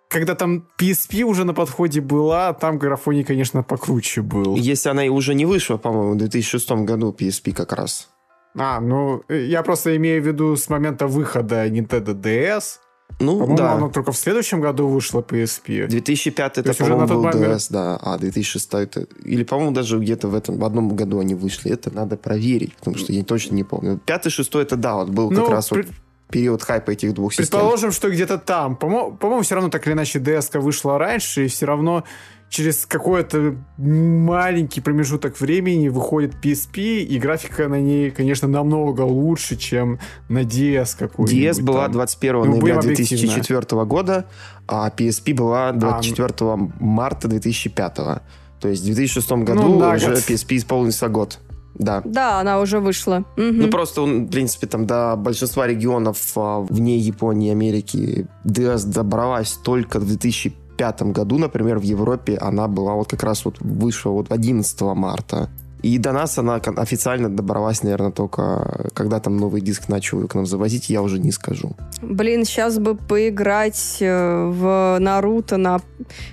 когда 0.09 0.33
там 0.35 0.67
PSP 0.79 1.21
уже 1.21 1.45
на 1.45 1.53
подходе 1.53 2.01
была, 2.01 2.53
там 2.53 2.79
графоний, 2.79 3.23
конечно, 3.23 3.63
покруче 3.63 4.21
был. 4.21 4.55
Если 4.55 4.89
она 4.89 5.05
и 5.05 5.09
уже 5.09 5.35
не 5.35 5.45
вышла, 5.45 5.77
по-моему, 5.77 6.13
в 6.13 6.17
2006 6.17 6.71
году 6.71 7.15
PSP 7.17 7.53
как 7.53 7.73
раз. 7.73 8.09
А, 8.57 8.81
ну, 8.81 9.23
я 9.29 9.61
просто 9.61 9.95
имею 9.97 10.23
в 10.23 10.25
виду 10.25 10.55
с 10.55 10.69
момента 10.69 11.05
выхода 11.05 11.67
Nintendo 11.67 12.19
DS, 12.19 12.79
ну, 13.19 13.33
по-моему, 13.33 13.57
да. 13.57 13.73
оно 13.73 13.89
только 13.89 14.11
в 14.11 14.17
следующем 14.17 14.61
году 14.61 14.87
вышло 14.87 15.21
PSP. 15.21 15.87
2005 15.87 16.57
это, 16.59 16.73
по-моему, 16.73 17.07
был 17.07 17.25
DS, 17.25 17.67
да, 17.69 17.97
а 17.97 18.17
2006 18.17 18.73
это... 18.75 19.07
Или, 19.23 19.43
по-моему, 19.43 19.71
даже 19.71 19.99
где-то 19.99 20.29
в 20.29 20.35
этом 20.35 20.57
в 20.57 20.63
одном 20.63 20.95
году 20.95 21.19
они 21.19 21.35
вышли. 21.35 21.71
Это 21.71 21.93
надо 21.93 22.15
проверить, 22.15 22.75
потому 22.75 22.97
что 22.97 23.11
я 23.11 23.23
точно 23.23 23.55
не 23.55 23.63
помню. 23.63 23.99
Пятый, 24.05 24.29
шестой, 24.29 24.63
это 24.63 24.77
да, 24.77 24.95
вот 24.95 25.09
был 25.09 25.31
ну, 25.31 25.41
как 25.41 25.51
раз 25.51 25.67
при... 25.69 25.81
вот 25.81 25.87
период 26.29 26.63
хайпа 26.63 26.91
этих 26.91 27.13
двух 27.13 27.33
систем. 27.33 27.45
Предположим, 27.47 27.91
что 27.91 28.09
где-то 28.09 28.37
там. 28.37 28.75
По-моему, 28.75 29.17
по 29.17 29.41
все 29.41 29.55
равно 29.55 29.69
так 29.69 29.85
или 29.87 29.93
иначе 29.93 30.19
DS 30.19 30.59
вышла 30.59 30.97
раньше, 30.97 31.45
и 31.45 31.47
все 31.47 31.65
равно 31.65 32.03
через 32.49 32.85
какой-то 32.85 33.55
маленький 33.77 34.81
промежуток 34.81 35.39
времени 35.39 35.87
выходит 35.87 36.33
PSP, 36.43 37.01
и 37.01 37.19
графика 37.19 37.67
на 37.67 37.79
ней, 37.79 38.09
конечно, 38.09 38.47
намного 38.47 39.01
лучше, 39.01 39.55
чем 39.55 39.99
на 40.27 40.39
DS 40.39 40.97
какой-нибудь. 40.97 41.59
DS 41.59 41.63
была 41.63 41.87
21 41.87 42.35
ну, 42.35 42.45
ноября 42.45 42.81
2004 42.81 43.85
года, 43.85 44.25
а 44.67 44.89
PSP 44.89 45.33
была 45.35 45.71
24 45.71 46.33
а, 46.41 46.57
марта 46.79 47.27
2005. 47.27 47.95
То 47.95 48.67
есть 48.67 48.81
в 48.81 48.85
2006 48.85 49.29
ну, 49.29 49.43
году 49.43 49.61
ну, 49.61 49.77
уже 49.77 50.13
PSP 50.13 50.57
исполнился 50.57 51.07
год. 51.07 51.39
Да. 51.75 52.01
Да, 52.03 52.41
она 52.41 52.59
уже 52.59 52.79
вышла. 52.79 53.23
Угу. 53.37 53.43
Ну, 53.53 53.69
просто, 53.69 54.01
в 54.01 54.27
принципе, 54.29 54.67
там 54.67 54.85
до 54.85 55.15
большинства 55.15 55.65
регионов 55.67 56.17
а, 56.35 56.59
вне 56.61 56.97
Японии 56.97 57.49
и 57.49 57.51
Америки 57.51 58.27
DS 58.43 58.87
добралась 58.87 59.53
только 59.63 59.99
в 59.99 60.05
2005 60.05 60.68
2005 60.79 61.01
году, 61.13 61.37
например, 61.37 61.79
в 61.79 61.83
Европе 61.83 62.37
она 62.37 62.67
была 62.67 62.93
вот 62.93 63.09
как 63.09 63.23
раз 63.23 63.45
вот 63.45 63.57
вышла 63.59 64.11
вот 64.11 64.31
11 64.31 64.81
марта. 64.81 65.49
И 65.81 65.97
до 65.97 66.11
нас 66.11 66.37
она 66.37 66.55
официально 66.55 67.29
добралась, 67.29 67.83
наверное, 67.83 68.11
только 68.11 68.89
когда 68.93 69.19
там 69.19 69.37
новый 69.37 69.61
диск 69.61 69.87
начал 69.87 70.27
к 70.27 70.35
нам 70.35 70.45
завозить, 70.45 70.89
я 70.89 71.01
уже 71.01 71.19
не 71.19 71.31
скажу. 71.31 71.75
Блин, 72.01 72.43
сейчас 72.45 72.79
бы 72.79 72.95
поиграть 72.95 73.97
э, 74.01 74.51
в 74.51 74.97
Наруто 74.99 75.57
на 75.57 75.79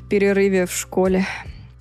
перерыве 0.09 0.67
в 0.67 0.73
школе. 0.73 1.27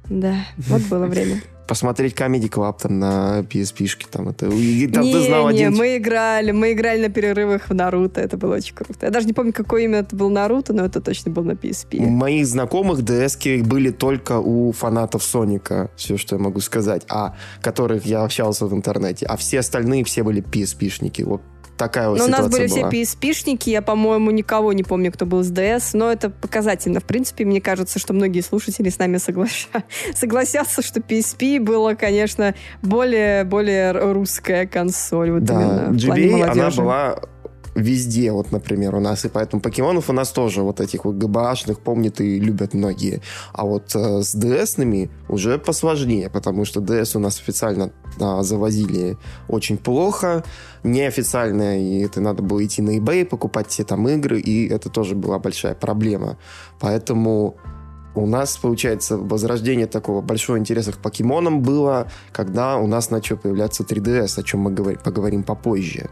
Да, 0.09 0.35
вот 0.57 0.83
было 0.83 1.07
время 1.07 1.41
посмотреть 1.67 2.13
Comedy 2.13 2.49
Club 2.49 2.75
там 2.81 2.99
на 2.99 3.39
PSP-шке. 3.41 4.07
Там, 4.09 4.29
это, 4.29 4.47
и, 4.47 4.87
там, 4.87 5.03
не, 5.03 5.13
ты 5.13 5.21
знал 5.21 5.49
не, 5.49 5.63
один... 5.63 5.75
мы 5.75 5.97
играли, 5.97 6.51
мы 6.51 6.73
играли 6.73 7.01
на 7.01 7.09
перерывах 7.09 7.69
в 7.69 7.73
Наруто, 7.73 8.21
это 8.21 8.37
было 8.37 8.55
очень 8.55 8.75
круто. 8.75 9.05
Я 9.05 9.11
даже 9.11 9.27
не 9.27 9.33
помню, 9.33 9.53
какое 9.53 9.83
имя 9.83 9.99
это 9.99 10.15
был 10.15 10.29
Наруто, 10.29 10.73
но 10.73 10.85
это 10.85 11.01
точно 11.01 11.31
был 11.31 11.43
на 11.43 11.51
PSP. 11.51 11.97
У 11.97 12.09
моих 12.09 12.45
знакомых 12.45 12.99
DS 12.99 13.63
были 13.63 13.91
только 13.91 14.39
у 14.39 14.71
фанатов 14.71 15.23
Соника, 15.23 15.89
все, 15.95 16.17
что 16.17 16.35
я 16.35 16.41
могу 16.41 16.59
сказать, 16.59 17.03
а 17.09 17.35
которых 17.61 18.05
я 18.05 18.23
общался 18.23 18.65
в 18.65 18.73
интернете. 18.73 19.25
А 19.25 19.37
все 19.37 19.59
остальные 19.59 20.03
все 20.03 20.23
были 20.23 20.43
PSP-шники. 20.43 21.23
Вот 21.23 21.41
такая 21.77 22.09
вот 22.09 22.17
но 22.19 22.25
ситуация 22.25 22.39
у 22.39 22.47
нас 22.47 22.51
были 22.51 22.67
была. 22.67 22.89
все 22.89 23.01
PSP-шники, 23.01 23.69
я, 23.69 23.81
по-моему, 23.81 24.31
никого 24.31 24.73
не 24.73 24.83
помню, 24.83 25.11
кто 25.11 25.25
был 25.25 25.43
с 25.43 25.51
DS, 25.51 25.91
но 25.93 26.11
это 26.11 26.29
показательно. 26.29 26.99
В 26.99 27.05
принципе, 27.05 27.45
мне 27.45 27.61
кажется, 27.61 27.99
что 27.99 28.13
многие 28.13 28.41
слушатели 28.41 28.89
с 28.89 28.99
нами 28.99 29.17
соглася... 29.17 29.67
согласятся, 30.15 30.81
что 30.81 30.99
PSP 30.99 31.59
было, 31.59 31.93
конечно, 31.95 32.55
более, 32.81 33.43
более 33.43 33.91
русская 33.91 34.65
консоль. 34.65 35.31
Вот 35.31 35.43
да, 35.43 35.87
GBA, 35.89 36.43
она 36.43 36.69
была 36.71 37.19
везде, 37.75 38.31
вот, 38.31 38.51
например, 38.51 38.95
у 38.95 38.99
нас, 38.99 39.25
и 39.25 39.29
поэтому 39.29 39.61
покемонов 39.61 40.09
у 40.09 40.13
нас 40.13 40.31
тоже 40.31 40.61
вот 40.61 40.79
этих 40.79 41.05
вот 41.05 41.15
ГБАшных 41.15 41.79
помнят 41.79 42.21
и 42.21 42.39
любят 42.39 42.73
многие. 42.73 43.21
А 43.53 43.65
вот 43.65 43.93
э, 43.95 44.21
с 44.21 44.33
DS-ными 44.33 45.09
уже 45.27 45.59
посложнее, 45.59 46.29
потому 46.29 46.65
что 46.65 46.79
DS 46.79 47.17
у 47.17 47.19
нас 47.19 47.37
официально 47.39 47.91
а, 48.19 48.43
завозили 48.43 49.17
очень 49.49 49.77
плохо, 49.77 50.43
неофициально, 50.83 51.81
и 51.81 51.99
это 51.99 52.21
надо 52.21 52.41
было 52.41 52.65
идти 52.65 52.81
на 52.81 52.97
eBay, 52.97 53.25
покупать 53.25 53.67
все 53.67 53.83
там 53.83 54.07
игры, 54.07 54.39
и 54.39 54.67
это 54.69 54.89
тоже 54.89 55.15
была 55.15 55.37
большая 55.39 55.75
проблема. 55.75 56.37
Поэтому 56.79 57.57
у 58.15 58.25
нас, 58.25 58.57
получается, 58.57 59.17
возрождение 59.17 59.87
такого 59.87 60.21
большого 60.21 60.57
интереса 60.57 60.93
к 60.93 60.97
покемонам 60.97 61.61
было, 61.61 62.07
когда 62.31 62.77
у 62.77 62.87
нас 62.87 63.09
начал 63.09 63.35
появляться 63.35 63.83
3DS, 63.83 64.39
о 64.39 64.43
чем 64.43 64.61
мы 64.61 64.73
поговорим 64.95 65.43
попозже. 65.43 66.09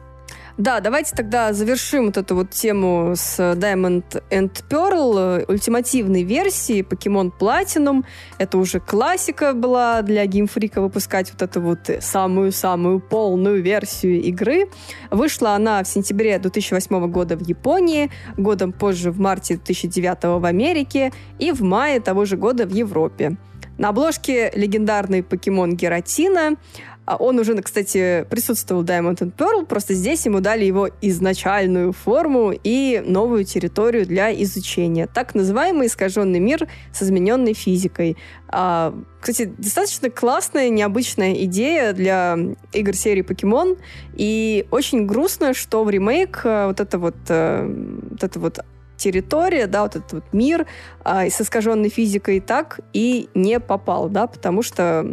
Да, 0.57 0.81
давайте 0.81 1.15
тогда 1.15 1.51
завершим 1.51 2.05
вот 2.05 2.17
эту 2.17 2.35
вот 2.35 2.51
тему 2.51 3.13
с 3.15 3.39
Diamond 3.39 4.21
and 4.29 4.51
Pearl, 4.69 5.39
э, 5.41 5.45
ультимативной 5.47 6.21
версии 6.21 6.83
Pokemon 6.83 7.31
Platinum. 7.39 8.05
Это 8.37 8.59
уже 8.59 8.79
классика 8.79 9.53
была 9.53 10.03
для 10.03 10.23
геймфрика 10.27 10.79
выпускать 10.79 11.31
вот 11.31 11.41
эту 11.41 11.59
вот 11.59 11.89
самую-самую 11.99 12.99
полную 12.99 13.63
версию 13.63 14.21
игры. 14.21 14.69
Вышла 15.09 15.55
она 15.55 15.83
в 15.83 15.87
сентябре 15.87 16.37
2008 16.37 17.07
года 17.07 17.35
в 17.35 17.41
Японии, 17.41 18.11
годом 18.37 18.73
позже 18.73 19.09
в 19.09 19.19
марте 19.19 19.55
2009 19.55 20.39
в 20.39 20.45
Америке 20.45 21.11
и 21.39 21.51
в 21.51 21.63
мае 21.63 21.99
того 21.99 22.25
же 22.25 22.37
года 22.37 22.67
в 22.67 22.71
Европе. 22.71 23.37
На 23.77 23.89
обложке 23.89 24.51
легендарный 24.55 25.23
покемон 25.23 25.75
Гератина, 25.75 26.57
а 27.05 27.17
он 27.17 27.37
уже, 27.39 27.59
кстати, 27.61 28.25
присутствовал 28.29 28.83
в 28.83 28.85
Diamond 28.85 29.17
and 29.17 29.35
Pearl, 29.35 29.65
просто 29.65 29.93
здесь 29.93 30.25
ему 30.25 30.39
дали 30.39 30.63
его 30.63 30.89
изначальную 31.01 31.91
форму 31.91 32.53
и 32.63 33.03
новую 33.05 33.43
территорию 33.43 34.05
для 34.05 34.31
изучения. 34.43 35.07
Так 35.07 35.35
называемый 35.35 35.87
искаженный 35.87 36.39
мир 36.39 36.67
с 36.93 37.03
измененной 37.03 37.53
физикой. 37.53 38.15
А, 38.47 38.93
кстати, 39.19 39.51
достаточно 39.57 40.09
классная, 40.09 40.69
необычная 40.69 41.33
идея 41.43 41.91
для 41.91 42.37
игр 42.71 42.93
серии 42.93 43.21
Покемон. 43.21 43.75
И 44.13 44.65
очень 44.71 45.05
грустно, 45.05 45.53
что 45.53 45.83
в 45.83 45.89
ремейк 45.89 46.41
а, 46.45 46.67
вот 46.67 46.79
это 46.79 46.99
вот, 46.99 47.15
а, 47.27 47.67
вот 48.11 48.23
это 48.23 48.39
вот 48.39 48.59
территория, 48.97 49.67
да, 49.67 49.83
вот 49.83 49.95
этот 49.95 50.13
вот 50.13 50.23
мир 50.33 50.65
а, 51.03 51.25
с 51.25 51.41
искаженной 51.41 51.89
физикой 51.89 52.39
так 52.39 52.79
и 52.93 53.29
не 53.33 53.59
попал, 53.59 54.09
да, 54.09 54.27
потому 54.27 54.61
что 54.61 55.05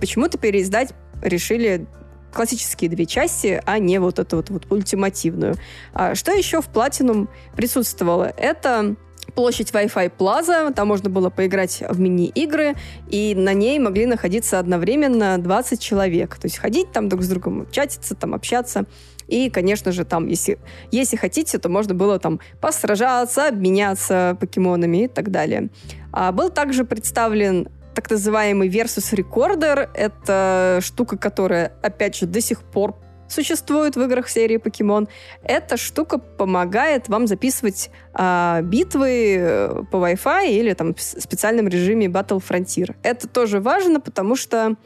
почему-то 0.00 0.38
переиздать 0.38 0.94
решили 1.22 1.86
классические 2.32 2.90
две 2.90 3.06
части, 3.06 3.62
а 3.64 3.78
не 3.78 3.98
вот 3.98 4.18
эту 4.18 4.36
вот, 4.36 4.50
вот 4.50 4.66
ультимативную. 4.70 5.54
А 5.92 6.14
что 6.14 6.32
еще 6.32 6.60
в 6.60 6.68
Platinum 6.68 7.28
присутствовало? 7.56 8.32
Это 8.36 8.96
площадь 9.34 9.70
Wi-Fi 9.70 10.12
Plaza, 10.16 10.72
там 10.72 10.88
можно 10.88 11.08
было 11.10 11.30
поиграть 11.30 11.82
в 11.88 11.98
мини-игры, 11.98 12.74
и 13.08 13.34
на 13.34 13.52
ней 13.52 13.78
могли 13.78 14.06
находиться 14.06 14.58
одновременно 14.58 15.38
20 15.38 15.80
человек. 15.80 16.36
То 16.36 16.46
есть 16.46 16.58
ходить 16.58 16.92
там 16.92 17.08
друг 17.08 17.22
с 17.22 17.28
другом, 17.28 17.66
чатиться, 17.70 18.14
там 18.14 18.34
общаться. 18.34 18.84
И, 19.28 19.50
конечно 19.50 19.92
же, 19.92 20.04
там, 20.04 20.26
если, 20.28 20.58
если 20.90 21.16
хотите, 21.16 21.58
то 21.58 21.68
можно 21.68 21.94
было 21.94 22.18
там 22.18 22.40
посражаться, 22.60 23.48
обменяться 23.48 24.36
покемонами 24.40 25.04
и 25.04 25.08
так 25.08 25.30
далее. 25.30 25.68
А 26.12 26.32
был 26.32 26.50
также 26.50 26.84
представлен 26.84 27.68
так 27.94 28.10
называемый 28.10 28.68
Versus 28.68 29.14
Recorder. 29.14 29.88
Это 29.94 30.80
штука, 30.82 31.16
которая, 31.16 31.72
опять 31.82 32.16
же, 32.16 32.26
до 32.26 32.40
сих 32.40 32.62
пор 32.62 32.96
существует 33.28 33.96
в 33.96 34.02
играх 34.02 34.28
серии 34.28 34.58
Покемон. 34.58 35.08
Эта 35.42 35.76
штука 35.76 36.18
помогает 36.18 37.08
вам 37.08 37.26
записывать 37.26 37.90
а, 38.12 38.60
битвы 38.62 39.36
э, 39.38 39.82
по 39.90 39.96
Wi-Fi 39.96 40.48
или 40.48 40.72
там 40.74 40.94
в 40.94 41.00
специальном 41.00 41.68
режиме 41.68 42.06
Battle 42.06 42.42
Frontier. 42.46 42.94
Это 43.02 43.26
тоже 43.26 43.60
важно, 43.60 44.00
потому 44.00 44.36
что 44.36 44.76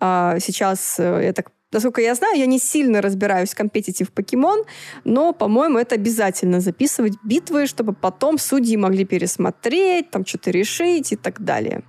а, 0.00 0.38
сейчас, 0.40 0.96
э, 0.98 1.20
я 1.24 1.32
так 1.32 1.50
Насколько 1.74 2.00
я 2.00 2.14
знаю, 2.14 2.38
я 2.38 2.46
не 2.46 2.60
сильно 2.60 3.02
разбираюсь 3.02 3.50
в 3.50 3.56
компетитив 3.56 4.12
покемон, 4.12 4.64
но, 5.02 5.32
по-моему, 5.32 5.78
это 5.78 5.96
обязательно 5.96 6.60
записывать 6.60 7.14
битвы, 7.24 7.66
чтобы 7.66 7.92
потом 7.92 8.38
судьи 8.38 8.76
могли 8.76 9.04
пересмотреть, 9.04 10.10
там 10.10 10.24
что-то 10.24 10.52
решить 10.52 11.12
и 11.12 11.16
так 11.16 11.42
далее. 11.42 11.82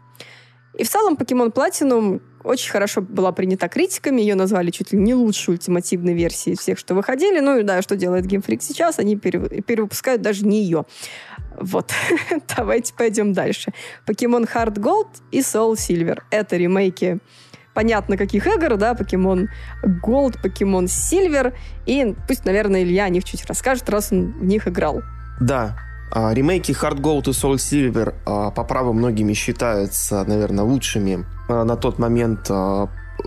И 0.78 0.84
в 0.84 0.90
целом 0.90 1.16
Покемон 1.16 1.50
Platinum 1.50 2.22
очень 2.44 2.72
хорошо 2.72 3.02
была 3.02 3.32
принята 3.32 3.68
критиками, 3.68 4.22
ее 4.22 4.36
назвали 4.36 4.72
чуть 4.72 4.92
ли 4.92 5.00
не 5.00 5.14
лучшей 5.14 5.54
ультимативной 5.54 6.14
версией 6.14 6.58
всех, 6.58 6.78
что 6.78 6.96
выходили. 6.96 7.40
Ну 7.40 7.60
и 7.60 7.64
да, 7.64 7.82
что 7.82 7.96
делает 7.96 8.26
Freak 8.26 8.60
сейчас, 8.62 9.00
они 9.00 9.16
перевыпускают 9.16 10.22
даже 10.22 10.46
не 10.46 10.64
ее. 10.64 10.86
Вот, 11.60 11.92
давайте 12.58 12.94
пойдем 12.94 13.34
дальше. 13.34 13.74
Покемон 14.06 14.44
Hard 14.44 14.76
Gold 14.76 15.08
и 15.32 15.40
Soul 15.40 15.74
Silver. 15.74 16.20
Это 16.30 16.58
ремейки 16.58 17.20
понятно 17.76 18.18
каких 18.18 18.48
игр, 18.48 18.78
да, 18.78 18.96
Покемон 18.96 19.50
Gold, 19.84 20.42
Покемон 20.42 20.86
Silver, 20.86 21.54
и 21.86 22.16
пусть, 22.28 22.46
наверное, 22.46 22.82
Илья 22.82 23.04
о 23.04 23.10
них 23.10 23.24
чуть 23.24 23.46
расскажет, 23.46 23.88
раз 23.90 24.12
он 24.12 24.32
в 24.32 24.46
них 24.46 24.68
играл. 24.68 25.04
Да, 25.40 25.78
а, 26.12 26.34
ремейки 26.34 26.72
Hard 26.72 27.00
Gold 27.02 27.30
и 27.30 27.32
Soul 27.32 27.56
Silver 27.56 28.16
а, 28.26 28.50
по 28.50 28.64
праву 28.64 28.94
многими 28.94 29.34
считаются, 29.34 30.24
наверное, 30.24 30.64
лучшими 30.64 31.26
а, 31.50 31.66
на 31.66 31.76
тот 31.76 32.00
момент 32.00 32.50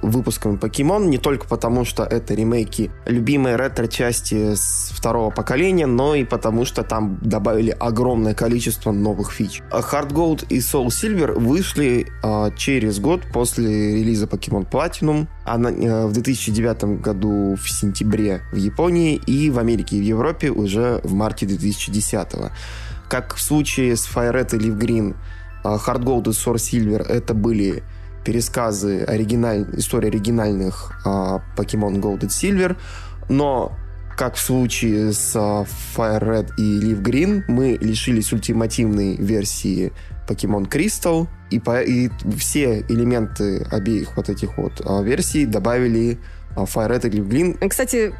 выпусками 0.02 0.56
Покемон, 0.56 1.10
не 1.10 1.18
только 1.18 1.46
потому, 1.46 1.84
что 1.84 2.04
это 2.04 2.34
ремейки 2.34 2.90
любимой 3.06 3.56
ретро-части 3.56 4.54
с 4.54 4.90
второго 4.92 5.30
поколения, 5.30 5.86
но 5.86 6.14
и 6.14 6.24
потому, 6.24 6.64
что 6.64 6.82
там 6.82 7.18
добавили 7.22 7.74
огромное 7.78 8.34
количество 8.34 8.92
новых 8.92 9.32
фич. 9.32 9.62
Hard 9.70 10.12
Gold 10.12 10.46
и 10.48 10.58
Soul 10.58 10.88
Silver 10.88 11.38
вышли 11.38 12.06
а, 12.22 12.50
через 12.52 12.98
год 13.00 13.22
после 13.32 13.96
релиза 13.96 14.26
Покемон 14.26 14.64
Platinum, 14.70 15.26
она, 15.44 15.70
а, 15.70 16.06
в 16.06 16.12
2009 16.12 17.00
году 17.00 17.56
в 17.56 17.68
сентябре 17.68 18.42
в 18.52 18.56
Японии 18.56 19.16
и 19.26 19.50
в 19.50 19.58
Америке 19.58 19.96
и 19.96 20.00
в 20.00 20.04
Европе 20.04 20.50
уже 20.50 21.00
в 21.04 21.14
марте 21.14 21.46
2010. 21.46 22.28
Как 23.08 23.34
в 23.34 23.40
случае 23.40 23.96
с 23.96 24.06
Fire 24.06 24.38
и 24.38 24.58
Leaf 24.58 24.78
Green, 24.78 25.16
Hard 25.64 26.02
Gold 26.02 26.28
и 26.28 26.32
Soul 26.32 26.56
Silver 26.56 27.02
это 27.02 27.34
были 27.34 27.82
пересказы 28.28 29.04
оригиналь... 29.04 29.64
истории 29.72 30.08
оригинальных 30.08 30.92
а, 31.06 31.40
Pokemon 31.56 31.98
Gold 31.98 32.26
и 32.26 32.28
Silver, 32.28 32.76
но 33.30 33.72
как 34.18 34.34
в 34.34 34.38
случае 34.38 35.14
с 35.14 35.34
а, 35.34 35.64
Fire 35.96 36.20
Red 36.20 36.50
и 36.58 36.78
Leaf 36.78 37.02
Green, 37.02 37.44
мы 37.48 37.78
лишились 37.80 38.30
ультимативной 38.30 39.16
версии 39.16 39.94
Pokemon 40.28 40.68
Crystal, 40.68 41.26
и, 41.48 41.58
по, 41.58 41.80
и 41.80 42.10
все 42.36 42.84
элементы 42.90 43.66
обеих 43.70 44.14
вот 44.18 44.28
этих 44.28 44.58
вот 44.58 44.82
а, 44.84 45.00
версий 45.00 45.46
добавили 45.46 46.18
а, 46.54 46.64
Fire 46.64 46.90
Red 46.90 47.08
и 47.08 47.18
Leaf 47.18 47.28
Green. 47.30 47.66
Кстати, 47.66 48.12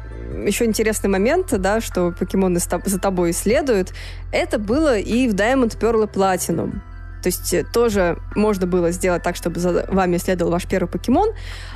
еще 0.43 0.65
интересный 0.65 1.11
момент, 1.11 1.53
да, 1.55 1.81
что 1.81 2.15
покемоны 2.17 2.59
за 2.59 2.99
тобой 2.99 3.29
исследуют, 3.29 3.93
это 4.31 4.57
было 4.57 4.97
и 4.97 5.27
в 5.27 5.35
Diamond 5.35 5.77
Pearl 5.79 6.03
и 6.03 6.07
Platinum. 6.07 6.81
То 7.21 7.27
есть 7.27 7.53
э, 7.53 7.63
тоже 7.63 8.17
можно 8.35 8.67
было 8.67 8.91
сделать 8.91 9.23
так, 9.23 9.35
чтобы 9.35 9.59
за 9.59 9.85
вами 9.87 10.17
следовал 10.17 10.51
ваш 10.51 10.65
первый 10.65 10.87
покемон, 10.87 11.29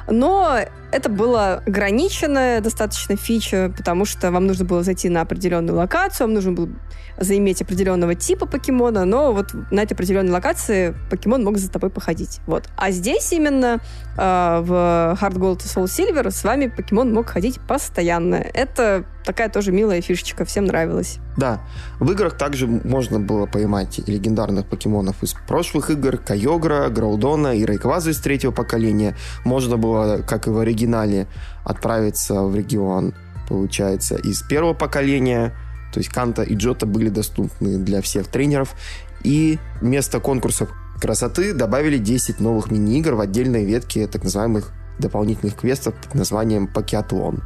но 0.08 0.60
это 0.91 1.10
было 1.10 1.63
ограниченная 1.65 2.62
достаточно 2.62 3.15
фича, 3.15 3.73
потому 3.75 4.06
что 4.06 4.32
вам 4.32 4.47
нужно 4.47 4.65
было 4.65 4.84
зайти 4.84 5.10
на 5.10 5.21
определенную 5.21 5.77
локацию, 5.77 6.27
вам 6.27 6.34
нужно 6.34 6.51
было 6.53 6.69
заиметь 7.17 7.62
определенного 7.62 8.15
типа 8.15 8.45
покемона, 8.45 9.06
но 9.06 9.34
вот 9.34 9.53
на 9.71 9.82
этой 9.82 9.93
определенной 9.93 10.32
локации 10.32 10.95
покемон 11.10 11.43
мог 11.43 11.58
за 11.58 11.69
тобой 11.69 11.89
походить. 11.89 12.39
Вот. 12.47 12.69
А 12.77 12.91
здесь 12.91 13.32
именно 13.34 13.79
э, 14.17 14.62
в 14.63 15.17
Hard 15.21 15.36
Gold 15.36 15.63
и 15.63 15.67
Soul 15.67 15.86
Silver 15.86 16.32
с 16.32 16.43
вами 16.43 16.67
покемон 16.67 17.13
мог 17.13 17.30
ходить 17.30 17.60
постоянно. 17.67 18.36
Это 18.36 19.06
такая 19.26 19.49
тоже 19.49 19.71
милая 19.71 20.02
фишечка, 20.02 20.45
всем 20.45 20.65
нравилась. 20.65 21.19
Да, 21.38 21.62
в 21.99 22.12
играх 22.12 22.38
также 22.38 22.67
можно 22.67 23.19
было 23.19 23.45
поймать 23.45 23.99
легендарных 24.08 24.65
покемонов 24.67 25.23
из 25.23 25.34
прошлых 25.47 25.89
игр, 25.89 26.17
Кайогра, 26.17 26.89
Граудона 26.89 27.56
и 27.56 27.65
Рейкваза 27.65 28.12
из 28.12 28.19
третьего 28.19 28.52
поколения. 28.52 29.15
Можно 29.45 29.78
было, 29.78 30.21
как 30.28 30.47
и 30.47 30.49
в 30.49 30.60
оригинале, 30.60 31.28
отправиться 31.63 32.43
в 32.43 32.56
регион, 32.56 33.13
получается, 33.47 34.15
из 34.15 34.41
первого 34.41 34.73
поколения, 34.73 35.54
то 35.93 35.99
есть 35.99 36.10
Канта 36.10 36.41
и 36.41 36.56
Джота 36.56 36.86
были 36.86 37.10
доступны 37.10 37.78
для 37.78 38.02
всех 38.02 38.28
тренеров. 38.28 38.76
И 39.23 39.60
вместо 39.80 40.19
конкурсов 40.19 40.69
красоты 41.03 41.53
добавили 41.53 41.97
10 41.97 42.39
новых 42.39 42.71
мини-игр 42.71 43.15
в 43.15 43.19
отдельной 43.19 43.65
ветке 43.65 44.07
так 44.07 44.23
называемых 44.23 44.71
дополнительных 44.99 45.57
квестов 45.57 45.95
под 45.95 46.15
названием 46.15 46.65
Покеатлон. 46.65 47.43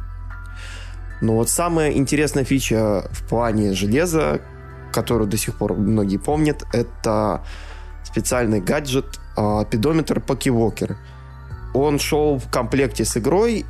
Но 1.20 1.34
вот 1.34 1.50
самая 1.50 1.90
интересная 1.90 2.44
фича 2.44 3.08
в 3.10 3.28
плане 3.28 3.72
железа, 3.72 4.40
которую 4.92 5.28
до 5.28 5.36
сих 5.36 5.58
пор 5.58 5.74
многие 5.74 6.18
помнят, 6.18 6.62
это 6.72 7.42
специальный 8.04 8.60
гаджет 8.60 9.18
э, 9.36 9.64
педометр 9.68 10.20
Покевокер. 10.20 10.96
Он 11.74 11.98
шел 11.98 12.38
в 12.38 12.48
комплекте 12.48 13.04
с 13.04 13.16
игрой. 13.16 13.66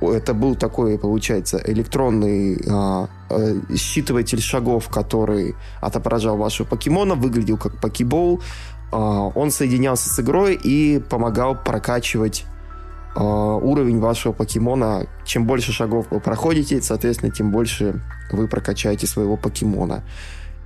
Это 0.00 0.34
был 0.34 0.56
такой, 0.56 0.98
получается, 0.98 1.62
электронный 1.64 2.60
а, 2.68 3.08
э, 3.30 3.54
считыватель 3.76 4.40
шагов, 4.40 4.88
который 4.88 5.54
отображал 5.80 6.36
вашего 6.36 6.66
покемона, 6.66 7.14
выглядел 7.14 7.56
как 7.56 7.80
покебол. 7.80 8.40
Э, 8.92 8.96
он 8.96 9.50
соединялся 9.50 10.08
с 10.08 10.20
игрой 10.20 10.54
и 10.54 10.98
помогал 10.98 11.54
прокачивать 11.62 12.44
э, 13.14 13.20
уровень 13.20 13.98
вашего 13.98 14.32
покемона. 14.32 15.06
Чем 15.24 15.46
больше 15.46 15.72
шагов 15.72 16.06
вы 16.10 16.20
проходите, 16.20 16.80
соответственно, 16.82 17.30
тем 17.30 17.50
больше 17.50 18.00
вы 18.30 18.48
прокачаете 18.48 19.06
своего 19.06 19.36
покемона. 19.36 20.02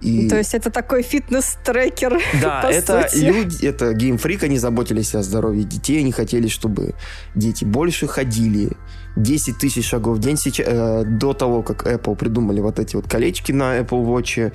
И... 0.02 0.28
То 0.28 0.36
есть 0.36 0.54
это 0.54 0.70
такой 0.70 1.02
фитнес-трекер. 1.02 2.20
Да, 2.40 2.68
это 2.68 3.08
сути. 3.08 3.24
люди, 3.24 3.66
это 3.66 3.94
геймфрик, 3.94 4.42
они 4.42 4.58
заботились 4.58 5.14
о 5.14 5.22
здоровье 5.22 5.62
детей, 5.64 6.00
они 6.00 6.10
хотели, 6.10 6.48
чтобы 6.48 6.94
дети 7.36 7.64
больше 7.64 8.08
ходили, 8.08 8.72
10 9.16 9.58
тысяч 9.58 9.88
шагов 9.88 10.18
в 10.18 10.20
день 10.20 10.36
сейчас, 10.36 10.66
э, 10.68 11.04
до 11.04 11.32
того, 11.32 11.62
как 11.62 11.86
Apple 11.86 12.16
придумали 12.16 12.60
вот 12.60 12.78
эти 12.78 12.96
вот 12.96 13.08
колечки 13.08 13.52
на 13.52 13.78
Apple 13.78 14.04
Watch 14.04 14.52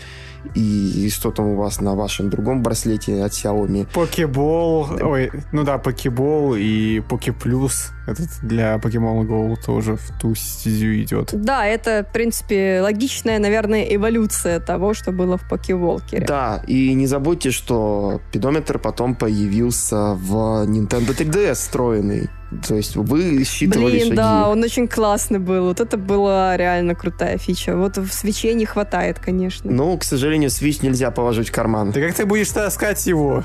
и, 0.55 1.05
и 1.05 1.09
что 1.09 1.31
там 1.31 1.47
у 1.47 1.55
вас 1.55 1.81
на 1.81 1.95
вашем 1.95 2.29
другом 2.29 2.63
браслете 2.63 3.23
от 3.23 3.31
Xiaomi. 3.31 3.87
Покебол, 3.93 4.87
ой, 5.01 5.31
ну 5.51 5.63
да, 5.63 5.77
Покебол 5.77 6.55
и 6.55 7.01
Покеплюс, 7.01 7.91
этот 8.07 8.29
для 8.41 8.75
Pokemon 8.75 9.27
Go 9.27 9.55
тоже 9.63 9.97
в 9.97 10.19
ту 10.19 10.33
стезю 10.35 11.01
идет. 11.01 11.29
Да, 11.33 11.65
это, 11.65 12.05
в 12.09 12.13
принципе, 12.13 12.79
логичная, 12.81 13.39
наверное, 13.39 13.83
эволюция 13.83 14.59
того, 14.59 14.93
что 14.93 15.11
было 15.11 15.37
в 15.37 15.47
Покеволкере. 15.47 16.25
Да, 16.25 16.63
и 16.67 16.93
не 16.93 17.07
забудьте, 17.07 17.51
что 17.51 18.21
педометр 18.31 18.79
потом 18.79 19.15
появился 19.15 20.13
в 20.13 20.65
Nintendo 20.65 21.15
3DS 21.15 21.55
встроенный. 21.55 22.29
То 22.67 22.75
есть 22.75 22.95
вы 22.95 23.43
считывали 23.43 23.91
Блин, 23.91 24.03
шаги. 24.03 24.15
да, 24.15 24.49
он 24.49 24.63
очень 24.63 24.87
классный 24.87 25.39
был. 25.39 25.65
Вот 25.65 25.81
это 25.81 25.97
была 25.97 26.55
реально 26.55 26.95
крутая 26.95 27.37
фича. 27.37 27.75
Вот 27.75 27.97
в 27.97 28.11
свече 28.11 28.53
не 28.53 28.65
хватает, 28.65 29.19
конечно. 29.19 29.69
Ну, 29.69 29.97
к 29.97 30.03
сожалению, 30.03 30.49
свич 30.49 30.81
нельзя 30.81 31.11
положить 31.11 31.49
в 31.49 31.51
карман. 31.51 31.91
Ты 31.91 32.01
как 32.01 32.15
ты 32.15 32.25
будешь 32.25 32.49
таскать 32.49 33.05
его? 33.05 33.43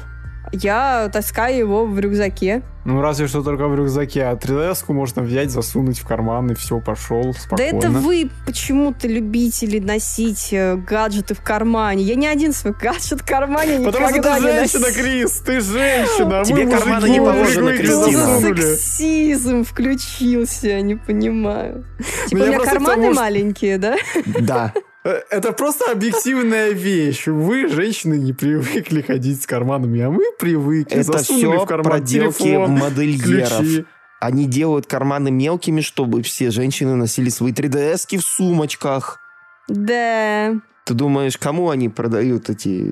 Я 0.53 1.09
таскаю 1.13 1.59
его 1.59 1.87
в 1.87 1.99
рюкзаке. 1.99 2.63
Ну, 2.85 3.01
разве 3.01 3.29
что 3.29 3.43
только 3.43 3.69
в 3.69 3.75
рюкзаке. 3.75 4.25
А 4.25 4.35
3DS 4.35 4.93
можно 4.93 5.23
взять, 5.23 5.51
засунуть 5.51 6.01
в 6.01 6.07
карман, 6.07 6.51
и 6.51 6.55
все, 6.55 6.81
пошел 6.81 7.33
спокойно. 7.33 7.73
Да 7.73 7.79
это 7.79 7.91
вы 7.91 8.29
почему-то 8.45 9.07
любители 9.07 9.79
носить 9.79 10.53
э, 10.53 10.77
гаджеты 10.77 11.35
в 11.35 11.43
кармане. 11.43 12.03
Я 12.03 12.17
ни 12.17 12.27
один 12.27 12.53
свой 12.53 12.75
гаджет 12.75 13.21
в 13.21 13.27
кармане 13.27 13.85
Потому 13.85 14.09
никогда 14.09 14.37
что 14.37 14.43
ты 14.43 14.53
не 14.53 14.59
женщина, 14.59 14.87
носил. 14.89 15.03
Крис, 15.03 15.43
ты 15.47 15.61
женщина. 15.61 16.45
Тебе 16.45 16.65
мы 16.65 16.71
карманы 16.73 17.01
мужики, 17.01 17.13
не 17.13 17.19
положены, 17.21 17.77
Кристина. 17.79 18.57
Сексизм 18.57 19.65
включился, 19.65 20.81
не 20.81 20.97
понимаю. 20.97 21.85
Типа 22.27 22.39
Ну, 22.41 22.45
я 22.45 22.51
у 22.51 22.55
меня 22.55 22.65
карманы 22.65 23.11
маленькие, 23.15 23.79
да? 23.79 23.97
Да. 24.41 24.73
Э, 25.05 25.21
это 25.31 25.53
просто 25.53 25.91
объективная 25.91 26.71
вещь. 26.71 27.27
Вы, 27.27 27.69
женщины, 27.69 28.15
не 28.15 28.33
привыкли 28.33 29.03
ходить 29.03 29.43
с 29.43 29.47
карманами, 29.47 30.01
а 30.01 30.11
мы 30.11 30.25
привыкли. 30.39 30.99
Это 30.99 31.19
все 31.19 31.59
в 31.59 31.67
карман 31.67 31.85
проделки 31.85 32.43
телефон, 32.43 32.71
модельеров. 32.73 33.59
Ключи. 33.59 33.85
Они 34.21 34.47
делают 34.47 34.87
карманы 34.87 35.33
мелкими, 35.33 35.81
чтобы 35.81 36.23
все 36.23 36.51
женщины 36.51 36.95
носили 36.95 37.29
свои 37.29 37.53
3DS-ки 37.53 38.19
в 38.19 38.23
сумочках. 38.23 39.19
Да. 39.67 40.55
Ты 40.85 40.95
думаешь, 40.95 41.37
кому 41.39 41.71
они 41.71 41.89
продают 41.89 42.51
эти 42.51 42.83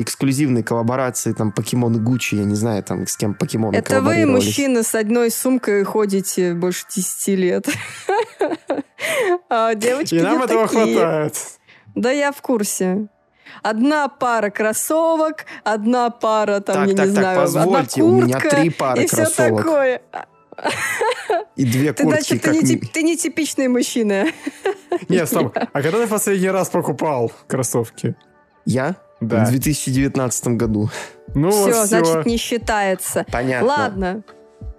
эксклюзивные 0.00 0.62
коллаборации, 0.62 1.32
там, 1.32 1.50
покемоны 1.50 1.98
Гуччи, 1.98 2.36
я 2.36 2.44
не 2.44 2.54
знаю, 2.54 2.82
там, 2.84 3.06
с 3.08 3.16
кем 3.16 3.34
покемоны 3.34 3.74
Это 3.74 4.02
вы, 4.02 4.24
мужчины, 4.24 4.84
с 4.84 4.94
одной 4.94 5.32
сумкой 5.32 5.82
ходите 5.82 6.54
больше 6.54 6.84
10 6.92 7.28
лет. 7.38 7.68
А 9.48 9.74
девочки 9.74 10.14
И 10.14 10.20
нам 10.20 10.42
этого 10.42 10.66
хватает. 10.66 11.34
Да 11.94 12.10
я 12.10 12.32
в 12.32 12.40
курсе. 12.42 13.08
Одна 13.62 14.08
пара 14.08 14.50
кроссовок, 14.50 15.44
одна 15.64 16.10
пара, 16.10 16.60
там, 16.60 16.86
я 16.86 17.04
не 17.04 17.10
знаю, 17.10 17.40
позвольте, 17.40 17.70
одна 17.70 17.82
куртка, 17.82 18.02
у 18.02 18.20
меня 18.22 18.40
три 18.40 18.70
пары 18.70 19.02
и 19.02 19.06
кроссовок. 19.06 19.34
все 19.34 19.56
такое. 19.56 20.02
И 21.56 21.64
две 21.64 21.92
ты, 21.92 22.04
куртки. 22.04 22.22
Значит, 22.22 22.42
ты, 22.42 22.50
не, 22.50 22.62
тип, 22.62 22.92
ты 22.92 23.02
не 23.02 23.16
типичный 23.16 23.68
мужчина. 23.68 24.26
Нет, 25.08 25.28
стоп. 25.28 25.56
А 25.56 25.82
когда 25.82 25.98
ты 26.02 26.06
последний 26.06 26.50
раз 26.50 26.68
покупал 26.68 27.32
кроссовки? 27.46 28.14
Я? 28.64 28.96
Да. 29.20 29.44
В 29.44 29.50
2019 29.50 30.48
году. 30.48 30.90
Ну, 31.34 31.50
все, 31.50 31.70
все, 31.70 31.84
значит, 31.86 32.26
не 32.26 32.36
считается. 32.36 33.26
Понятно. 33.30 33.68
Ладно. 33.68 34.22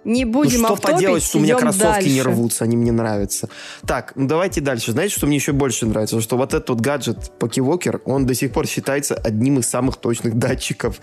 Не 0.04 0.24
будем 0.24 0.60
ну, 0.60 0.66
что 0.66 0.74
автопить, 0.74 0.96
поделать, 0.96 1.22
что 1.22 1.38
у 1.38 1.40
меня 1.40 1.56
кроссовки 1.56 1.84
дальше. 1.84 2.10
не 2.10 2.22
рвутся, 2.22 2.64
они 2.64 2.76
мне 2.76 2.92
нравятся. 2.92 3.48
Так, 3.86 4.12
ну 4.16 4.26
давайте 4.26 4.60
дальше. 4.60 4.92
Знаете, 4.92 5.14
что 5.14 5.26
мне 5.26 5.36
еще 5.36 5.52
больше 5.52 5.86
нравится? 5.86 6.20
Что 6.20 6.36
вот 6.36 6.54
этот 6.54 6.68
вот 6.70 6.80
гаджет 6.80 7.32
Покевокер, 7.38 8.00
он 8.04 8.26
до 8.26 8.34
сих 8.34 8.52
пор 8.52 8.66
считается 8.66 9.14
одним 9.14 9.58
из 9.58 9.68
самых 9.68 9.96
точных 9.96 10.36
датчиков 10.36 11.00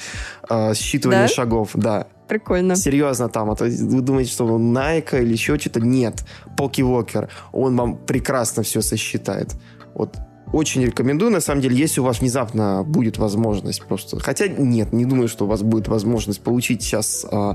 э, 0.50 0.72
считывания 0.74 1.28
да? 1.28 1.28
шагов. 1.28 1.72
Да. 1.76 2.08
Прикольно. 2.28 2.76
Серьезно 2.76 3.30
там. 3.30 3.50
А 3.50 3.56
то 3.56 3.66
вы 3.66 4.02
думаете, 4.02 4.32
что 4.32 4.46
он 4.46 4.76
Nike 4.78 5.22
или 5.22 5.32
еще 5.32 5.58
что-то? 5.58 5.80
Нет. 5.80 6.26
Покевокер. 6.58 7.30
Он 7.52 7.76
вам 7.76 7.98
прекрасно 7.98 8.64
все 8.64 8.82
сосчитает. 8.82 9.56
Вот 9.96 10.16
очень 10.52 10.84
рекомендую, 10.84 11.32
на 11.32 11.42
самом 11.42 11.62
деле, 11.62 11.76
если 11.76 12.02
у 12.02 12.04
вас 12.04 12.22
внезапно 12.22 12.84
будет 12.84 13.18
возможность 13.18 13.84
просто... 13.86 14.20
Хотя 14.20 14.48
нет, 14.48 14.94
не 14.94 15.06
думаю, 15.06 15.28
что 15.28 15.46
у 15.46 15.48
вас 15.48 15.62
будет 15.62 15.88
возможность 15.88 16.42
получить 16.42 16.82
сейчас 16.82 17.26
э, 17.32 17.54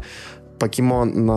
покемон 0.58 1.10
э, 1.10 1.32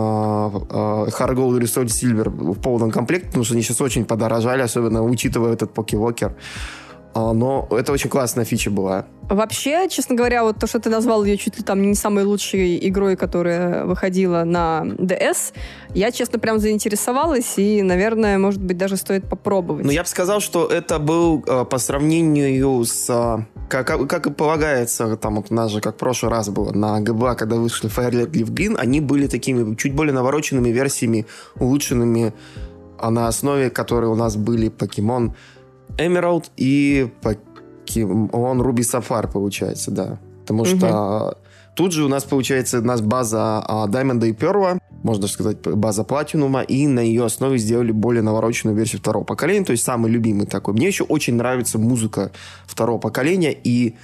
Hard 1.10 1.34
Soul 1.64 1.86
Silver 1.86 2.28
в 2.28 2.60
полном 2.60 2.90
комплекте, 2.90 3.26
потому 3.26 3.44
что 3.44 3.54
они 3.54 3.62
сейчас 3.62 3.80
очень 3.80 4.04
подорожали, 4.04 4.62
особенно 4.62 5.02
учитывая 5.02 5.52
этот 5.52 5.72
покевокер. 5.74 6.32
А, 6.32 6.87
но 7.14 7.66
это 7.70 7.92
очень 7.92 8.10
классная 8.10 8.44
фича 8.44 8.70
была. 8.70 9.06
Вообще, 9.28 9.88
честно 9.90 10.14
говоря, 10.14 10.42
вот 10.42 10.58
то, 10.58 10.66
что 10.66 10.78
ты 10.78 10.88
назвал 10.88 11.22
ее 11.24 11.36
чуть 11.36 11.58
ли 11.58 11.62
там 11.62 11.82
не 11.82 11.94
самой 11.94 12.24
лучшей 12.24 12.88
игрой, 12.88 13.14
которая 13.16 13.84
выходила 13.84 14.44
на 14.44 14.82
DS, 14.84 15.52
я, 15.94 16.10
честно, 16.12 16.38
прям 16.38 16.58
заинтересовалась, 16.58 17.58
и, 17.58 17.82
наверное, 17.82 18.38
может 18.38 18.62
быть, 18.62 18.78
даже 18.78 18.96
стоит 18.96 19.28
попробовать. 19.28 19.84
Ну, 19.84 19.90
я 19.90 20.02
бы 20.02 20.08
сказал, 20.08 20.40
что 20.40 20.66
это 20.66 20.98
был 20.98 21.44
э, 21.46 21.64
по 21.64 21.78
сравнению 21.78 22.84
с... 22.84 23.10
Э, 23.10 23.44
как, 23.68 24.08
как 24.08 24.26
и 24.26 24.30
полагается, 24.30 25.16
там 25.16 25.36
вот 25.36 25.46
у 25.50 25.54
нас 25.54 25.72
же, 25.72 25.82
как 25.82 25.96
в 25.96 25.98
прошлый 25.98 26.32
раз 26.32 26.48
было, 26.48 26.72
на 26.72 26.98
ГБА, 27.00 27.34
когда 27.34 27.56
вышли 27.56 27.90
Firelight 27.90 28.30
Leaf 28.30 28.50
Green, 28.50 28.76
они 28.78 29.02
были 29.02 29.26
такими 29.26 29.74
чуть 29.74 29.94
более 29.94 30.14
навороченными 30.14 30.70
версиями, 30.70 31.26
улучшенными 31.56 32.32
а 33.00 33.10
на 33.10 33.28
основе 33.28 33.70
которой 33.70 34.06
у 34.06 34.16
нас 34.16 34.36
были 34.36 34.68
покемон 34.68 35.34
Emerald 35.98 36.50
и 36.56 37.10
покемон 37.20 38.62
Ruby 38.62 38.80
Sapphire, 38.80 39.30
получается, 39.30 39.90
да. 39.90 40.18
Потому 40.42 40.62
угу. 40.62 40.68
что 40.68 41.38
тут 41.74 41.92
же 41.92 42.04
у 42.04 42.08
нас, 42.08 42.24
получается, 42.24 42.78
у 42.78 42.82
нас 42.82 43.00
база 43.00 43.64
Diamond 43.88 44.26
и 44.26 44.32
Pearl, 44.32 44.78
можно 45.02 45.22
даже 45.22 45.34
сказать, 45.34 45.58
база 45.60 46.04
Платинума, 46.04 46.62
и 46.62 46.86
на 46.86 47.00
ее 47.00 47.24
основе 47.24 47.58
сделали 47.58 47.92
более 47.92 48.22
навороченную 48.22 48.76
версию 48.76 49.00
второго 49.00 49.24
поколения, 49.24 49.64
то 49.64 49.72
есть 49.72 49.84
самый 49.84 50.10
любимый 50.10 50.46
такой. 50.46 50.74
Мне 50.74 50.86
еще 50.86 51.04
очень 51.04 51.34
нравится 51.34 51.78
музыка 51.78 52.32
второго 52.66 52.98
поколения, 52.98 53.52
и 53.52 53.94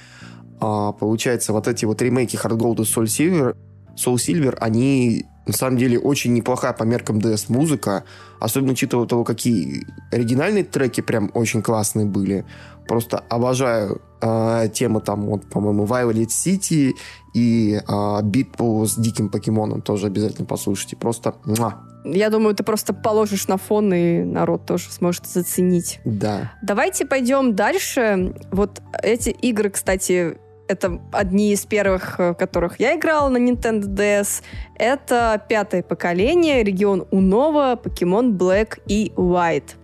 а, 0.59 0.93
получается, 0.93 1.51
вот 1.51 1.67
эти 1.67 1.85
вот 1.85 2.01
ремейки 2.01 2.37
Hard 2.37 2.57
Gold 2.57 2.75
и 2.75 2.83
Soul 2.83 3.05
Silver, 3.05 3.55
Soul 3.97 4.15
Silver, 4.15 4.57
они 4.59 5.25
на 5.45 5.53
самом 5.53 5.77
деле 5.77 5.99
очень 5.99 6.33
неплохая 6.33 6.73
по 6.73 6.83
меркам 6.83 7.19
DS 7.19 7.45
музыка, 7.49 8.03
особенно 8.39 8.71
учитывая 8.73 9.07
того, 9.07 9.23
какие 9.23 9.85
оригинальные 10.11 10.63
треки 10.63 11.01
прям 11.01 11.29
очень 11.33 11.61
классные 11.61 12.05
были. 12.05 12.45
Просто 12.87 13.19
обожаю 13.29 14.01
э, 14.21 14.69
тему 14.73 15.01
там, 15.01 15.25
вот, 15.25 15.49
по-моему, 15.49 15.85
Violet 15.85 16.27
City 16.27 16.91
и 17.33 17.79
э, 17.87 18.21
битву 18.23 18.85
с 18.85 18.95
диким 18.95 19.29
покемоном 19.29 19.81
тоже 19.81 20.07
обязательно 20.07 20.45
послушайте. 20.45 20.95
Просто 20.95 21.35
муа. 21.45 21.81
Я 22.05 22.29
думаю, 22.29 22.53
ты 22.53 22.63
просто 22.63 22.93
положишь 22.93 23.47
на 23.47 23.57
фон, 23.57 23.91
и 23.91 24.23
народ 24.23 24.65
тоже 24.67 24.91
сможет 24.91 25.25
заценить. 25.25 25.99
Да. 26.05 26.53
Давайте 26.61 27.05
пойдем 27.05 27.55
дальше. 27.55 28.35
Вот 28.51 28.81
эти 29.01 29.29
игры, 29.29 29.71
кстати, 29.71 30.37
это 30.67 30.99
одни 31.11 31.51
из 31.51 31.65
первых, 31.65 32.19
э, 32.19 32.33
которых 32.33 32.79
я 32.79 32.95
играла 32.95 33.29
на 33.29 33.37
Nintendo 33.37 33.83
DS. 33.83 34.43
Это 34.75 35.41
пятое 35.47 35.83
поколение, 35.83 36.63
регион 36.63 37.07
Унова, 37.11 37.75
Покемон 37.75 38.35
Black 38.35 38.79
и 38.87 39.11
White. 39.15 39.75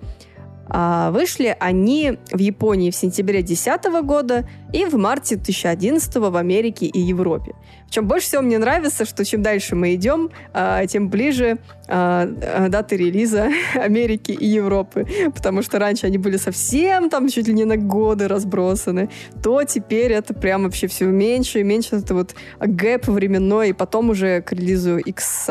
А 0.74 1.12
вышли 1.12 1.56
они 1.60 2.17
в 2.32 2.38
Японии 2.38 2.91
в 2.91 2.96
сентябре 2.96 3.41
2010 3.41 4.02
года 4.04 4.48
и 4.74 4.86
в 4.86 4.96
марте 4.96 5.36
2011 5.36 6.16
в 6.16 6.36
Америке 6.36 6.86
и 6.86 7.00
Европе. 7.00 7.54
Чем 7.92 8.08
больше 8.08 8.28
всего 8.28 8.42
мне 8.42 8.58
нравится, 8.58 9.04
что 9.06 9.26
чем 9.26 9.42
дальше 9.42 9.76
мы 9.76 9.94
идем, 9.96 10.30
а, 10.54 10.86
тем 10.88 11.10
ближе 11.10 11.58
а, 11.90 12.26
а, 12.42 12.70
даты 12.70 12.96
релиза 12.96 13.50
Америки 13.76 14.32
и 14.32 14.48
Европы. 14.48 15.06
Потому 15.36 15.62
что 15.62 15.78
раньше 15.78 16.08
они 16.08 16.18
были 16.18 16.38
совсем 16.38 17.10
там 17.10 17.28
чуть 17.28 17.48
ли 17.48 17.54
не 17.54 17.66
на 17.66 17.76
годы 17.76 18.30
разбросаны. 18.30 19.10
То 19.44 19.66
теперь 19.66 20.14
это 20.14 20.34
прям 20.34 20.64
вообще 20.64 20.88
все 20.88 21.06
меньше 21.06 21.60
и 21.60 21.64
меньше. 21.64 21.98
Это 21.98 22.16
вот 22.16 22.34
гэп 22.62 23.08
временной. 23.10 23.70
И 23.70 23.74
потом 23.74 24.10
уже 24.10 24.42
к 24.42 24.54
релизу 24.54 24.98
X 24.98 25.50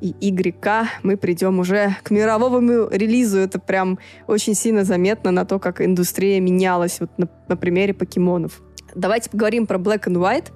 и 0.00 0.14
Y 0.20 0.88
мы 1.02 1.16
придем 1.16 1.58
уже 1.58 1.96
к 2.02 2.10
мировому 2.10 2.88
релизу. 2.88 3.38
Это 3.38 3.58
прям 3.58 3.98
очень 4.26 4.54
сильно 4.54 4.84
заметно 4.84 5.32
на 5.32 5.44
то, 5.44 5.58
как 5.58 5.80
индустрия 5.80 6.40
менялась 6.40 7.00
вот 7.00 7.10
на, 7.18 7.28
на 7.48 7.56
примере 7.56 7.94
покемонов. 8.38 8.62
Давайте 8.94 9.30
поговорим 9.30 9.66
про 9.66 9.78
Black 9.78 10.04
and 10.04 10.16
White. 10.16 10.52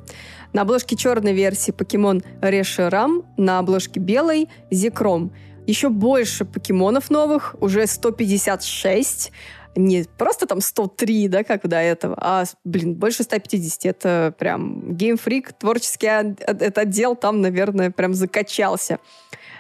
На 0.52 0.62
обложке 0.62 0.96
черной 0.96 1.32
версии 1.32 1.70
покемон 1.70 2.22
Решерам, 2.40 3.24
на 3.36 3.58
обложке 3.58 4.00
белой 4.00 4.48
Зикром. 4.70 5.32
Еще 5.66 5.88
больше 5.88 6.44
покемонов 6.44 7.10
новых, 7.10 7.54
уже 7.60 7.86
156 7.86 9.32
не 9.74 10.04
просто 10.18 10.46
там 10.46 10.60
103, 10.60 11.28
да, 11.28 11.44
как 11.44 11.66
до 11.66 11.76
этого, 11.76 12.14
а, 12.20 12.44
блин, 12.62 12.94
больше 12.94 13.22
150. 13.22 13.86
Это 13.86 14.34
прям 14.38 14.90
Game 14.90 15.18
Freak, 15.18 15.54
творческий 15.58 16.08
этот 16.08 16.76
отдел 16.76 17.16
там, 17.16 17.40
наверное, 17.40 17.90
прям 17.90 18.12
закачался. 18.12 18.98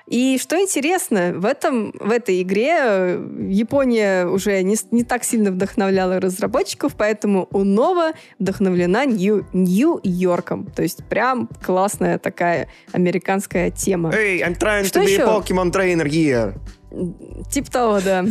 И 0.06 0.38
что 0.38 0.60
интересно, 0.60 1.32
в, 1.34 1.44
этом, 1.44 1.92
в 1.98 2.10
этой 2.10 2.42
игре 2.42 2.76
э, 2.78 3.26
Япония 3.48 4.26
уже 4.26 4.62
не, 4.62 4.76
не 4.90 5.04
так 5.04 5.24
сильно 5.24 5.50
вдохновляла 5.50 6.20
разработчиков, 6.20 6.94
поэтому 6.96 7.48
у 7.52 7.64
Нова 7.64 8.12
вдохновлена 8.38 9.04
Нью, 9.06 9.46
Нью-Йорком. 9.52 10.66
То 10.66 10.82
есть 10.82 11.04
прям 11.04 11.48
классная 11.64 12.18
такая 12.18 12.68
американская 12.92 13.70
тема. 13.70 14.10
Hey, 14.10 14.42
I'm 14.42 14.58
trying 14.58 14.84
что 14.84 15.00
to 15.00 15.04
be 15.04 15.12
еще? 15.12 15.22
a 15.22 15.26
Pokemon 15.26 15.72
trainer 15.72 16.06
here. 16.06 16.54
Тип 17.50 17.70
того, 17.70 18.00
да. 18.00 18.24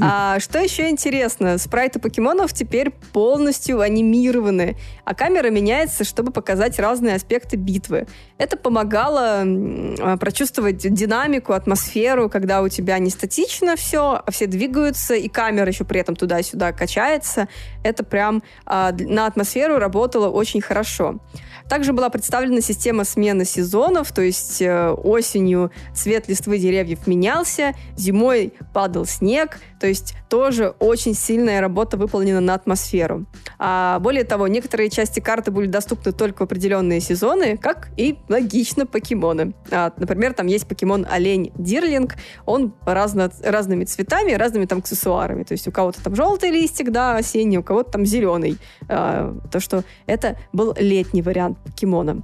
а, 0.00 0.40
что 0.40 0.58
еще 0.58 0.88
интересно? 0.88 1.58
Спрайты 1.58 1.98
покемонов 1.98 2.52
теперь 2.52 2.90
полностью 3.12 3.80
анимированы, 3.80 4.76
а 5.04 5.14
камера 5.14 5.50
меняется, 5.50 6.04
чтобы 6.04 6.32
показать 6.32 6.78
разные 6.78 7.16
аспекты 7.16 7.56
битвы. 7.56 8.06
Это 8.38 8.56
помогало 8.56 9.42
а, 9.42 10.16
прочувствовать 10.16 10.78
динамику, 10.78 11.52
атмосферу, 11.52 12.30
когда 12.30 12.62
у 12.62 12.68
тебя 12.68 12.98
не 12.98 13.10
статично 13.10 13.76
все, 13.76 14.22
а 14.24 14.30
все 14.30 14.46
двигаются, 14.46 15.14
и 15.14 15.28
камера 15.28 15.68
еще 15.68 15.84
при 15.84 16.00
этом 16.00 16.16
туда-сюда 16.16 16.72
качается. 16.72 17.48
Это 17.82 18.04
прям 18.04 18.42
а, 18.64 18.92
на 18.92 19.26
атмосферу 19.26 19.78
работало 19.78 20.28
очень 20.28 20.60
хорошо. 20.60 21.20
Также 21.68 21.92
была 21.92 22.10
представлена 22.10 22.60
система 22.60 23.04
смены 23.04 23.44
сезонов, 23.44 24.12
то 24.12 24.22
есть 24.22 24.62
э, 24.62 24.90
осенью 24.90 25.72
цвет 25.94 26.28
листвы 26.28 26.58
деревьев 26.58 27.06
менялся, 27.06 27.74
зимой 27.96 28.52
падал 28.72 29.04
снег, 29.04 29.58
то 29.80 29.86
есть 29.86 30.14
тоже 30.28 30.74
очень 30.78 31.14
сильная 31.14 31.60
работа 31.60 31.96
выполнена 31.96 32.40
на 32.40 32.54
атмосферу. 32.54 33.26
А 33.58 33.98
более 34.00 34.24
того, 34.24 34.46
некоторые 34.48 34.90
части 34.90 35.20
карты 35.20 35.50
были 35.50 35.66
доступны 35.66 36.12
только 36.12 36.40
в 36.40 36.42
определенные 36.42 37.00
сезоны, 37.00 37.56
как 37.56 37.88
и 37.96 38.18
логично 38.28 38.86
покемоны. 38.86 39.54
А, 39.70 39.92
например, 39.96 40.34
там 40.34 40.46
есть 40.46 40.66
покемон 40.66 41.06
олень 41.10 41.52
Дирлинг, 41.56 42.14
он 42.44 42.74
разно, 42.84 43.30
разными 43.42 43.84
цветами, 43.84 44.32
разными 44.32 44.66
там 44.66 44.78
аксессуарами. 44.78 45.42
То 45.42 45.52
есть 45.52 45.66
у 45.68 45.72
кого-то 45.72 46.02
там 46.02 46.14
желтый 46.14 46.50
листик, 46.50 46.90
да, 46.90 47.16
осенний, 47.16 47.58
у 47.58 47.62
кого-то 47.62 47.92
там 47.92 48.06
зеленый. 48.06 48.58
А, 48.88 49.36
то, 49.50 49.60
что 49.60 49.84
это 50.06 50.38
был 50.52 50.74
летний 50.78 51.22
вариант 51.22 51.55
покемона. 51.64 52.22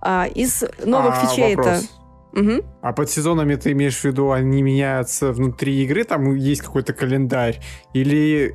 А, 0.00 0.26
из 0.26 0.62
новых 0.84 1.14
а, 1.16 1.26
фичей 1.26 1.56
вопрос. 1.56 1.84
это 1.84 2.00
Угу. 2.32 2.64
А 2.82 2.92
под 2.92 3.10
сезонами 3.10 3.56
ты 3.56 3.72
имеешь 3.72 3.98
в 3.98 4.04
виду, 4.04 4.30
они 4.30 4.62
меняются 4.62 5.32
внутри 5.32 5.82
игры, 5.82 6.04
там 6.04 6.34
есть 6.36 6.62
какой-то 6.62 6.92
календарь? 6.92 7.60
Или 7.92 8.54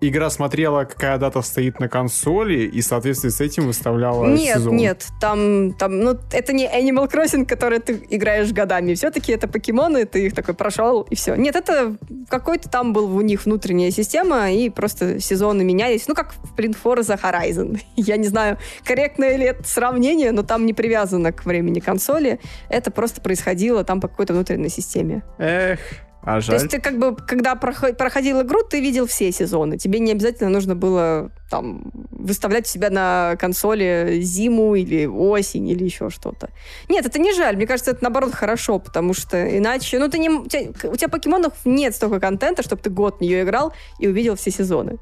игра 0.00 0.30
смотрела, 0.30 0.84
какая 0.84 1.18
дата 1.18 1.42
стоит 1.42 1.80
на 1.80 1.88
консоли, 1.88 2.60
и 2.60 2.80
в 2.80 2.84
соответствии 2.84 3.28
с 3.28 3.40
этим 3.40 3.66
выставляла 3.66 4.26
нет, 4.26 4.56
сезон. 4.56 4.76
Нет, 4.76 5.06
там, 5.20 5.72
там, 5.74 6.00
ну, 6.00 6.18
это 6.32 6.52
не 6.52 6.66
Animal 6.66 7.10
Crossing, 7.10 7.46
который 7.46 7.80
ты 7.80 8.02
играешь 8.08 8.52
годами. 8.52 8.94
Все-таки 8.94 9.32
это 9.32 9.48
покемоны, 9.48 10.06
ты 10.06 10.26
их 10.26 10.34
такой 10.34 10.54
прошел, 10.54 11.02
и 11.02 11.14
все. 11.14 11.34
Нет, 11.34 11.56
это 11.56 11.96
какой-то 12.28 12.68
там 12.68 12.92
был 12.92 13.14
у 13.14 13.20
них 13.20 13.44
внутренняя 13.44 13.90
система, 13.90 14.50
и 14.50 14.70
просто 14.70 15.20
сезоны 15.20 15.64
менялись. 15.64 16.08
Ну, 16.08 16.14
как 16.14 16.32
в 16.32 16.54
Print 16.56 16.76
Forza 16.82 17.20
Horizon. 17.20 17.80
Я 17.96 18.16
не 18.16 18.28
знаю, 18.28 18.58
корректное 18.84 19.36
ли 19.36 19.44
это 19.44 19.64
сравнение, 19.64 20.32
но 20.32 20.42
там 20.42 20.66
не 20.66 20.72
привязано 20.72 21.32
к 21.32 21.44
времени 21.44 21.80
консоли. 21.80 22.40
Это 22.68 22.90
просто 22.90 23.20
происходило 23.20 23.84
там 23.84 24.00
по 24.00 24.08
какой-то 24.08 24.32
внутренней 24.32 24.68
системе. 24.68 25.22
Эх, 25.38 25.80
а 26.22 26.40
жаль. 26.40 26.56
То 26.56 26.62
есть 26.62 26.70
ты 26.70 26.80
как 26.80 26.98
бы, 26.98 27.16
когда 27.16 27.54
проходил 27.54 28.42
игру, 28.42 28.62
ты 28.62 28.80
видел 28.80 29.06
все 29.06 29.32
сезоны. 29.32 29.78
Тебе 29.78 30.00
не 30.00 30.12
обязательно 30.12 30.50
нужно 30.50 30.74
было 30.74 31.30
там 31.50 31.90
выставлять 32.10 32.66
себя 32.66 32.90
на 32.90 33.36
консоли 33.38 34.20
зиму 34.20 34.74
или 34.74 35.06
осень 35.06 35.68
или 35.68 35.84
еще 35.84 36.10
что-то. 36.10 36.50
Нет, 36.88 37.06
это 37.06 37.18
не 37.18 37.32
жаль. 37.32 37.56
Мне 37.56 37.66
кажется, 37.66 37.92
это 37.92 38.02
наоборот 38.04 38.34
хорошо, 38.34 38.78
потому 38.78 39.14
что 39.14 39.58
иначе... 39.58 39.98
Ну, 39.98 40.08
ты 40.08 40.18
не, 40.18 40.28
у, 40.28 40.46
тебя, 40.46 40.70
у 40.90 40.96
тебя 40.96 41.08
покемонов 41.08 41.54
нет 41.64 41.94
столько 41.94 42.20
контента, 42.20 42.62
чтобы 42.62 42.82
ты 42.82 42.90
год 42.90 43.18
в 43.18 43.20
нее 43.22 43.42
играл 43.42 43.72
и 43.98 44.06
увидел 44.06 44.36
все 44.36 44.50
сезоны. 44.50 44.98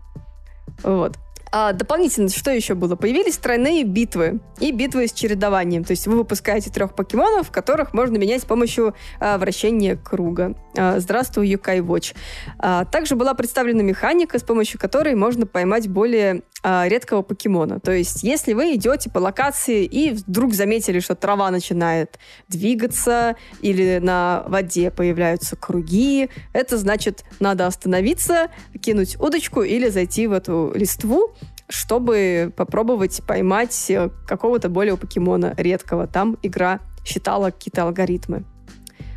Вот. 0.82 1.16
А 1.50 1.72
дополнительно, 1.72 2.28
что 2.28 2.50
еще 2.50 2.74
было? 2.74 2.96
Появились 2.96 3.36
тройные 3.38 3.84
битвы 3.84 4.40
и 4.60 4.72
битвы 4.72 5.08
с 5.08 5.12
чередованием. 5.12 5.84
То 5.84 5.92
есть 5.92 6.06
вы 6.06 6.16
выпускаете 6.16 6.70
трех 6.70 6.94
покемонов, 6.94 7.50
которых 7.50 7.94
можно 7.94 8.16
менять 8.16 8.42
с 8.42 8.44
помощью 8.44 8.94
а, 9.20 9.38
вращения 9.38 9.96
круга. 9.96 10.54
А, 10.76 11.00
здравствуй, 11.00 11.48
Юкай 11.48 11.80
Watch. 11.80 12.14
А, 12.58 12.84
также 12.84 13.16
была 13.16 13.34
представлена 13.34 13.82
механика, 13.82 14.38
с 14.38 14.42
помощью 14.42 14.78
которой 14.78 15.14
можно 15.14 15.46
поймать 15.46 15.88
более 15.88 16.42
а, 16.62 16.86
редкого 16.88 17.22
покемона. 17.22 17.80
То 17.80 17.92
есть, 17.92 18.22
если 18.22 18.52
вы 18.52 18.74
идете 18.74 19.10
по 19.10 19.18
локации 19.18 19.84
и 19.84 20.10
вдруг 20.10 20.54
заметили, 20.54 21.00
что 21.00 21.14
трава 21.14 21.50
начинает 21.50 22.18
двигаться 22.48 23.36
или 23.60 23.98
на 23.98 24.44
воде 24.48 24.90
появляются 24.90 25.56
круги, 25.56 26.30
это 26.52 26.76
значит, 26.76 27.24
надо 27.40 27.66
остановиться, 27.66 28.48
кинуть 28.80 29.16
удочку 29.20 29.62
или 29.62 29.88
зайти 29.88 30.26
в 30.26 30.32
эту 30.32 30.72
листву, 30.74 31.34
чтобы 31.68 32.52
попробовать 32.56 33.22
поймать 33.26 33.90
э, 33.90 34.10
какого-то 34.26 34.68
более 34.68 34.96
покемона 34.96 35.54
редкого. 35.56 36.06
Там 36.06 36.38
игра 36.42 36.80
считала 37.04 37.50
какие-то 37.50 37.82
алгоритмы. 37.82 38.44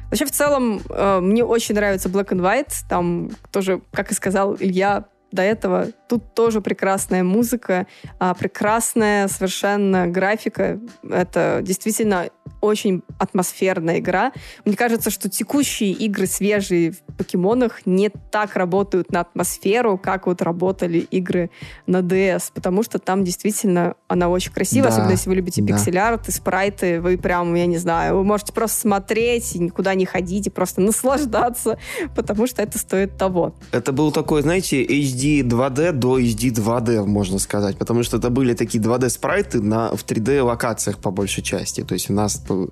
Вообще, 0.10 0.26
в 0.26 0.32
целом, 0.32 0.82
э, 0.90 1.20
мне 1.22 1.44
очень 1.46 1.76
нравится 1.76 2.10
Black 2.10 2.30
and 2.30 2.42
White. 2.42 2.74
Там 2.90 3.32
тоже, 3.52 3.82
как 3.92 4.12
и 4.12 4.14
сказал 4.14 4.56
Илья, 4.60 5.06
до 5.32 5.42
этого. 5.42 5.88
Тут 6.08 6.34
тоже 6.34 6.62
прекрасная 6.62 7.24
музыка, 7.24 7.88
а, 8.20 8.34
прекрасная 8.34 9.28
совершенно 9.28 10.08
графика. 10.08 10.80
Это 11.10 11.60
действительно 11.64 12.30
очень 12.60 13.02
атмосферная 13.18 14.00
игра. 14.00 14.32
Мне 14.66 14.76
кажется, 14.76 15.10
что 15.10 15.30
текущие 15.30 15.92
игры 15.94 16.28
свежие 16.28 16.92
в 16.92 17.00
покемонах 17.18 17.86
не 17.86 18.10
так 18.10 18.56
работают 18.56 19.12
на 19.12 19.22
атмосферу, 19.22 19.98
как 19.98 20.28
вот 20.28 20.42
работали 20.42 21.00
игры 21.00 21.50
на 21.88 21.98
DS, 21.98 22.52
потому 22.54 22.84
что 22.84 23.00
там 23.00 23.24
действительно 23.24 23.96
она 24.08 24.30
очень 24.30 24.52
красивая, 24.52 24.90
да, 24.90 24.94
особенно 24.94 25.12
если 25.12 25.30
вы 25.30 25.36
любите 25.36 25.62
да. 25.62 25.68
пиксель-арт 25.68 26.30
и 26.30 26.32
спрайты, 26.32 27.02
вы 27.02 27.18
прям, 27.18 27.54
я 27.56 27.66
не 27.66 27.78
знаю, 27.78 28.18
вы 28.18 28.24
можете 28.24 28.54
просто 28.54 28.80
смотреть, 28.80 29.56
никуда 29.56 29.96
не 29.96 30.06
ходить 30.06 30.48
и 30.48 30.50
просто 30.50 30.82
наслаждаться, 30.82 31.80
потому 32.16 32.48
что 32.48 32.62
это 32.62 32.78
стоит 32.78 33.18
того. 33.18 33.56
Это 33.72 33.92
был 33.92 34.12
такой, 34.12 34.42
знаете, 34.42 34.84
HD 34.86 35.21
2D 35.22 35.92
до 35.92 36.20
HD 36.20 36.52
2D, 36.54 37.06
можно 37.06 37.40
сказать, 37.40 37.78
потому 37.78 38.04
что 38.04 38.18
это 38.18 38.30
были 38.30 38.54
такие 38.54 38.84
2D 38.84 39.10
спрайты 39.10 39.62
на, 39.62 39.96
в 39.96 40.06
3D 40.06 40.42
локациях 40.42 40.98
по 40.98 41.12
большей 41.12 41.44
части. 41.44 41.84
То 41.84 41.94
есть 41.94 42.10
у 42.10 42.14
нас 42.14 42.42
Угу. 42.50 42.68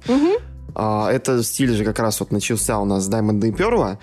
А, 0.75 1.11
это 1.11 1.43
стиль 1.43 1.73
же 1.73 1.83
как 1.83 1.99
раз 1.99 2.19
вот 2.19 2.31
начался 2.31 2.79
у 2.79 2.85
нас 2.85 3.05
с 3.05 3.09
Diamond 3.09 3.45
и 3.47 3.51
Pearl, 3.51 3.97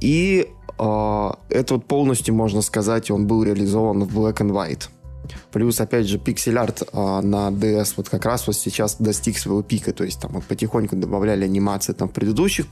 и 0.00 0.48
а, 0.78 1.38
это 1.48 1.74
вот 1.74 1.86
полностью, 1.86 2.34
можно 2.34 2.62
сказать, 2.62 3.10
он 3.10 3.26
был 3.26 3.42
реализован 3.42 4.04
в 4.04 4.18
Black 4.18 4.38
and 4.38 4.50
White. 4.50 4.88
Плюс, 5.52 5.80
опять 5.80 6.08
же, 6.08 6.18
пиксель-арт 6.18 6.88
а, 6.92 7.20
на 7.20 7.48
DS 7.48 7.94
вот 7.96 8.08
как 8.08 8.24
раз 8.24 8.46
вот 8.46 8.56
сейчас 8.56 8.96
достиг 8.98 9.38
своего 9.38 9.62
пика, 9.62 9.92
то 9.92 10.04
есть 10.04 10.20
там 10.20 10.32
вот 10.32 10.44
потихоньку 10.44 10.96
добавляли 10.96 11.44
анимации 11.44 11.92
там 11.92 12.08
в 12.08 12.12
предыдущих 12.12 12.66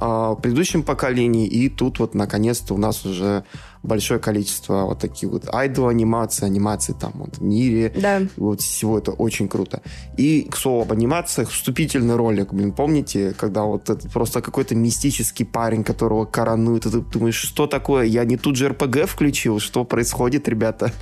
в 0.00 0.40
предыдущем 0.40 0.82
поколении, 0.82 1.46
и 1.46 1.68
тут 1.68 1.98
вот 1.98 2.14
наконец-то 2.14 2.74
у 2.74 2.78
нас 2.78 3.04
уже 3.04 3.44
большое 3.82 4.20
количество 4.20 4.84
вот 4.84 4.98
таких 4.98 5.30
вот 5.30 5.44
айдол 5.52 5.88
анимаций, 5.88 6.46
анимаций 6.46 6.94
там 6.98 7.12
вот 7.14 7.38
в 7.38 7.42
мире. 7.42 7.92
Да. 7.96 8.20
Вот 8.36 8.60
всего 8.60 8.98
это 8.98 9.12
очень 9.12 9.48
круто. 9.48 9.82
И, 10.16 10.42
к 10.50 10.56
слову, 10.56 10.82
об 10.82 10.92
анимациях, 10.92 11.50
вступительный 11.50 12.16
ролик, 12.16 12.52
блин, 12.52 12.72
помните, 12.72 13.34
когда 13.38 13.62
вот 13.62 13.88
это 13.88 14.08
просто 14.08 14.42
какой-то 14.42 14.74
мистический 14.74 15.46
парень, 15.46 15.84
которого 15.84 16.26
коронуют, 16.26 16.86
и 16.86 16.90
ты 16.90 17.00
думаешь, 17.00 17.36
что 17.36 17.66
такое? 17.66 18.04
Я 18.04 18.24
не 18.24 18.36
тут 18.36 18.56
же 18.56 18.68
РПГ 18.68 19.06
включил, 19.06 19.60
что 19.60 19.84
происходит, 19.84 20.48
ребята? 20.48 20.92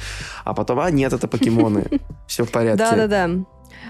А 0.44 0.54
потом, 0.54 0.80
а, 0.80 0.90
нет, 0.90 1.12
это 1.12 1.26
покемоны. 1.26 1.87
Все 2.26 2.44
в 2.44 2.50
порядке. 2.50 2.78
Да-да-да. 2.78 3.44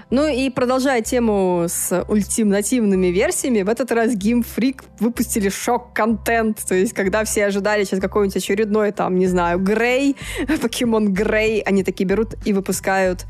Ну 0.09 0.27
и 0.27 0.49
продолжая 0.49 1.01
тему 1.01 1.65
с 1.67 2.03
ультимативными 2.07 3.07
версиями, 3.07 3.61
в 3.61 3.69
этот 3.69 3.91
раз 3.91 4.13
Game 4.15 4.45
Freak 4.45 4.83
выпустили 4.99 5.49
шок-контент. 5.49 6.65
То 6.67 6.75
есть, 6.75 6.93
когда 6.93 7.23
все 7.23 7.45
ожидали 7.45 7.83
сейчас 7.83 7.99
какой-нибудь 7.99 8.37
очередной, 8.37 8.91
там, 8.91 9.17
не 9.17 9.27
знаю, 9.27 9.59
Грей, 9.59 10.15
покемон 10.61 11.13
Грей, 11.13 11.61
они 11.61 11.83
такие 11.83 12.05
берут 12.05 12.35
и 12.45 12.53
выпускают 12.53 13.25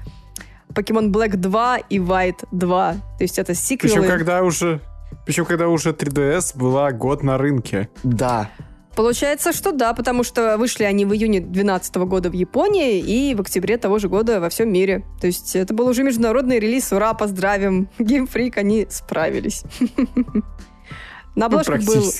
Покемон 0.73 1.12
Black 1.12 1.36
2 1.36 1.77
и 1.89 1.97
White 1.97 2.47
2. 2.51 2.93
То 2.93 2.99
есть 3.19 3.39
это 3.39 3.53
сиквелы. 3.55 3.95
Причем 3.95 4.08
когда 4.08 4.43
уже 4.43 4.82
причем, 5.25 5.45
когда 5.45 5.67
уже 5.67 5.91
3DS 5.91 6.58
была 6.58 6.91
год 6.91 7.23
на 7.23 7.38
рынке. 7.38 7.89
Да. 8.03 8.49
Получается, 8.99 9.53
что 9.53 9.71
да, 9.71 9.93
потому 9.93 10.25
что 10.25 10.57
вышли 10.57 10.83
они 10.83 11.05
в 11.05 11.13
июне 11.13 11.39
2012 11.39 11.95
года 11.95 12.29
в 12.29 12.33
Японии 12.33 12.99
и 12.99 13.33
в 13.33 13.39
октябре 13.39 13.77
того 13.77 13.97
же 13.97 14.09
года 14.09 14.41
во 14.41 14.49
всем 14.49 14.73
мире. 14.73 15.05
То 15.21 15.27
есть 15.27 15.55
это 15.55 15.73
был 15.73 15.88
уже 15.88 16.03
международный 16.03 16.59
релиз. 16.59 16.91
Ура, 16.91 17.13
поздравим! 17.13 17.88
Game 17.97 18.29
Freak, 18.29 18.57
они 18.57 18.88
справились. 18.89 19.63
На 21.35 21.45
обложках 21.45 21.79
ну, 21.79 21.85
был... 21.85 22.12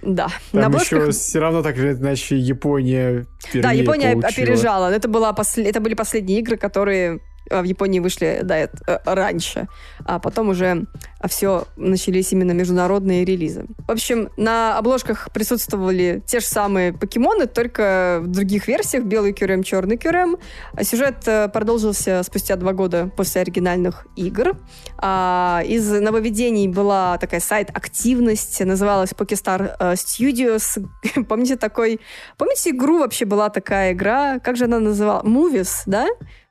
Да. 0.00 0.28
Там 0.50 0.60
на 0.62 0.66
обложках... 0.68 1.08
еще 1.08 1.10
все 1.10 1.40
равно 1.40 1.62
так 1.62 1.76
же, 1.76 1.92
иначе 1.92 2.38
Япония 2.38 3.26
Да, 3.52 3.72
Япония 3.72 4.12
получила. 4.12 4.28
опережала. 4.28 4.90
Это, 4.90 5.08
была 5.08 5.34
посл... 5.34 5.60
это 5.60 5.78
были 5.80 5.92
последние 5.92 6.38
игры, 6.38 6.56
которые 6.56 7.20
в 7.50 7.64
Японии 7.64 8.00
вышли, 8.00 8.40
да, 8.42 8.56
это, 8.56 8.78
э, 8.86 8.98
раньше, 9.04 9.68
а 10.04 10.18
потом 10.18 10.50
уже 10.50 10.86
все 11.28 11.66
начались 11.76 12.32
именно 12.32 12.52
международные 12.52 13.24
релизы. 13.24 13.66
В 13.86 13.90
общем, 13.90 14.28
на 14.36 14.78
обложках 14.78 15.30
присутствовали 15.32 16.22
те 16.26 16.40
же 16.40 16.46
самые 16.46 16.92
покемоны, 16.92 17.46
только 17.46 18.20
в 18.22 18.28
других 18.28 18.68
версиях, 18.68 19.04
белый 19.04 19.32
кюрем, 19.32 19.62
черный 19.62 19.96
кюрем. 19.96 20.36
А 20.72 20.84
сюжет 20.84 21.26
э, 21.26 21.48
продолжился 21.48 22.22
спустя 22.22 22.56
два 22.56 22.72
года 22.72 23.10
после 23.16 23.42
оригинальных 23.42 24.06
игр. 24.16 24.56
А, 24.98 25.62
из 25.66 25.90
нововведений 25.90 26.68
была 26.68 27.18
такая 27.18 27.40
сайт-активность, 27.40 28.60
называлась 28.64 29.10
Pokestar 29.10 29.76
э, 29.78 29.92
Studios. 29.94 30.78
Помните 31.28 31.56
такой... 31.56 32.00
Помните 32.36 32.70
игру 32.70 32.98
вообще 32.98 33.24
была 33.24 33.50
такая 33.50 33.92
игра? 33.92 34.38
Как 34.38 34.56
же 34.56 34.64
она 34.64 34.78
называлась? 34.78 35.26
Movies, 35.26 35.82
да? 35.86 36.06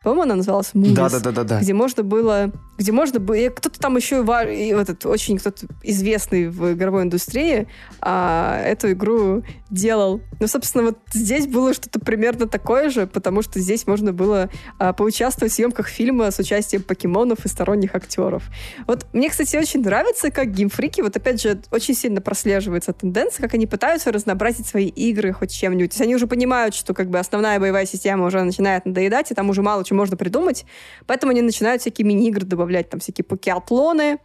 По-моему, 0.08 0.24
она 0.24 0.36
называлась 0.36 0.72
Movies. 0.74 0.94
Да, 0.94 1.10
да, 1.10 1.20
да, 1.20 1.32
да, 1.34 1.44
да. 1.44 1.60
Где 1.60 1.74
можно 1.74 2.02
было 2.02 2.50
где 2.78 2.92
можно 2.92 3.20
было... 3.20 3.50
Кто-то 3.50 3.80
там 3.80 3.98
еще 3.98 4.26
и 4.50 4.68
этот, 4.68 5.06
очень 5.06 5.38
кто-то 5.38 5.68
известный 5.84 6.48
в 6.50 6.74
игровой 6.74 7.04
индустрии 7.04 7.68
а, 8.00 8.62
эту 8.64 8.92
игру 8.92 9.44
делал. 9.70 10.22
Ну, 10.40 10.48
собственно, 10.48 10.86
вот 10.86 11.00
здесь 11.14 11.48
было 11.48 11.74
что-то 11.74 12.00
примерно 12.00 12.48
такое 12.48 12.90
же, 12.90 13.08
потому 13.08 13.42
что 13.42 13.60
здесь 13.60 13.88
можно 13.88 14.14
было 14.14 14.50
а, 14.80 14.94
поучаствовать 14.94 15.52
в 15.52 15.56
съемках 15.56 15.88
фильма 15.88 16.32
с 16.32 16.40
участием 16.40 16.84
покемонов 16.84 17.46
и 17.46 17.48
сторонних 17.48 17.96
актеров. 17.96 18.44
Вот 18.86 19.08
мне, 19.14 19.30
кстати, 19.30 19.58
очень 19.58 19.82
нравится, 19.82 20.30
как 20.30 20.52
геймфрики, 20.52 21.02
вот 21.02 21.16
опять 21.16 21.42
же, 21.42 21.60
очень 21.72 21.96
сильно 21.96 22.22
прослеживается 22.22 22.94
тенденция, 22.94 23.44
как 23.44 23.56
они 23.56 23.66
пытаются 23.66 24.12
разнообразить 24.12 24.68
свои 24.68 24.88
игры 24.88 25.34
хоть 25.34 25.52
чем-нибудь. 25.52 25.92
То 25.92 25.96
есть 25.96 26.02
они 26.02 26.16
уже 26.16 26.28
понимают, 26.28 26.76
что 26.76 26.94
как 26.94 27.10
бы 27.10 27.18
основная 27.18 27.60
боевая 27.60 27.86
система 27.86 28.26
уже 28.26 28.44
начинает 28.44 28.86
надоедать, 28.86 29.32
и 29.32 29.34
там 29.36 29.50
уже 29.50 29.62
мало 29.62 29.84
чего 29.84 29.98
можно 29.98 30.16
придумать, 30.16 30.66
поэтому 31.08 31.32
они 31.32 31.42
начинают 31.42 31.82
всякие 31.82 32.06
мини-игры 32.06 32.46
добавлять, 32.46 32.67
там 32.90 33.00
всякие 33.00 33.26
покеатлоны, 33.26 34.20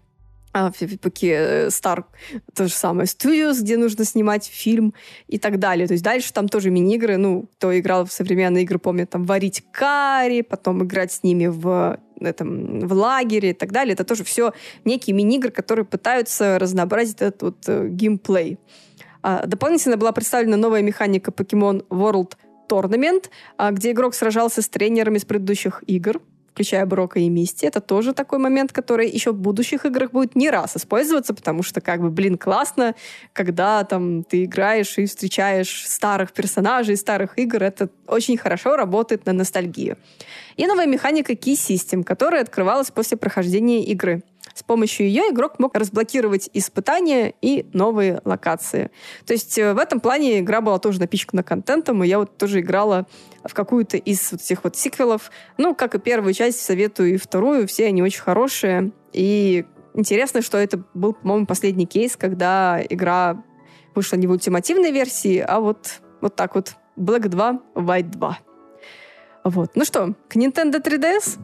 а, 0.54 0.70
Поке 1.00 1.68
Star, 1.68 2.04
то 2.54 2.66
же 2.66 2.74
самое, 2.74 3.06
Studios, 3.06 3.60
где 3.60 3.78
нужно 3.78 4.04
снимать 4.04 4.44
фильм 4.44 4.92
и 5.26 5.38
так 5.38 5.58
далее. 5.58 5.86
То 5.86 5.94
есть 5.94 6.04
дальше 6.04 6.32
там 6.32 6.48
тоже 6.48 6.70
мини-игры, 6.70 7.16
ну, 7.16 7.48
кто 7.56 7.78
играл 7.78 8.04
в 8.04 8.12
современные 8.12 8.64
игры, 8.64 8.78
помнит, 8.78 9.08
там, 9.08 9.24
варить 9.24 9.64
карри, 9.72 10.42
потом 10.42 10.84
играть 10.84 11.12
с 11.12 11.22
ними 11.22 11.46
в 11.46 11.98
этом, 12.20 12.80
в 12.80 12.92
лагере 12.92 13.50
и 13.50 13.54
так 13.54 13.72
далее. 13.72 13.94
Это 13.94 14.04
тоже 14.04 14.24
все 14.24 14.52
некие 14.84 15.16
мини-игры, 15.16 15.50
которые 15.50 15.86
пытаются 15.86 16.58
разнообразить 16.58 17.22
этот 17.22 17.42
вот 17.42 17.56
э, 17.68 17.88
геймплей. 17.88 18.58
А, 19.22 19.46
дополнительно 19.46 19.96
была 19.96 20.12
представлена 20.12 20.56
новая 20.56 20.82
механика 20.82 21.30
Pokemon 21.30 21.86
World 21.88 22.32
Tournament, 22.68 23.30
а, 23.56 23.70
где 23.70 23.92
игрок 23.92 24.14
сражался 24.14 24.60
с 24.60 24.68
тренерами 24.68 25.16
с 25.18 25.24
предыдущих 25.24 25.82
игр 25.86 26.20
включая 26.52 26.84
Брока 26.86 27.18
и 27.18 27.28
Мисти. 27.28 27.64
Это 27.64 27.80
тоже 27.80 28.12
такой 28.12 28.38
момент, 28.38 28.72
который 28.72 29.08
еще 29.08 29.32
в 29.32 29.38
будущих 29.38 29.86
играх 29.86 30.10
будет 30.12 30.36
не 30.36 30.50
раз 30.50 30.76
использоваться, 30.76 31.34
потому 31.34 31.62
что, 31.62 31.80
как 31.80 32.00
бы, 32.00 32.10
блин, 32.10 32.36
классно, 32.36 32.94
когда 33.32 33.84
там 33.84 34.22
ты 34.22 34.44
играешь 34.44 34.98
и 34.98 35.06
встречаешь 35.06 35.84
старых 35.86 36.32
персонажей, 36.32 36.96
старых 36.96 37.38
игр. 37.38 37.62
Это 37.62 37.88
очень 38.06 38.36
хорошо 38.36 38.76
работает 38.76 39.26
на 39.26 39.32
ностальгию. 39.32 39.96
И 40.56 40.66
новая 40.66 40.86
механика 40.86 41.32
Key 41.32 41.54
System, 41.54 42.04
которая 42.04 42.42
открывалась 42.42 42.90
после 42.90 43.16
прохождения 43.16 43.84
игры. 43.84 44.22
С 44.54 44.62
помощью 44.62 45.06
ее 45.06 45.22
игрок 45.30 45.58
мог 45.58 45.76
разблокировать 45.76 46.50
испытания 46.52 47.34
и 47.40 47.66
новые 47.72 48.20
локации. 48.24 48.90
То 49.26 49.32
есть 49.32 49.58
э, 49.58 49.74
в 49.74 49.78
этом 49.78 50.00
плане 50.00 50.40
игра 50.40 50.60
была 50.60 50.78
тоже 50.78 51.00
напичкана 51.00 51.42
контентом, 51.42 52.02
и 52.04 52.08
я 52.08 52.18
вот 52.18 52.36
тоже 52.36 52.60
играла 52.60 53.06
в 53.44 53.54
какую-то 53.54 53.96
из 53.96 54.32
вот 54.32 54.40
этих 54.40 54.64
вот 54.64 54.76
сиквелов. 54.76 55.30
Ну, 55.58 55.74
как 55.74 55.94
и 55.94 55.98
первую 55.98 56.34
часть, 56.34 56.60
советую 56.60 57.14
и 57.14 57.16
вторую. 57.16 57.66
Все 57.66 57.86
они 57.86 58.02
очень 58.02 58.22
хорошие. 58.22 58.92
И 59.12 59.64
интересно, 59.94 60.42
что 60.42 60.58
это 60.58 60.82
был, 60.94 61.14
по-моему, 61.14 61.46
последний 61.46 61.86
кейс, 61.86 62.16
когда 62.16 62.80
игра 62.88 63.42
вышла 63.94 64.16
не 64.16 64.26
в 64.26 64.30
ультимативной 64.30 64.90
версии, 64.90 65.38
а 65.38 65.60
вот, 65.60 66.00
вот 66.20 66.36
так 66.36 66.54
вот. 66.54 66.76
Black 66.98 67.28
2, 67.28 67.60
White 67.74 68.10
2. 68.10 68.38
Вот. 69.44 69.70
Ну 69.74 69.84
что, 69.84 70.14
к 70.28 70.36
Nintendo 70.36 70.82
3DS? 70.82 71.38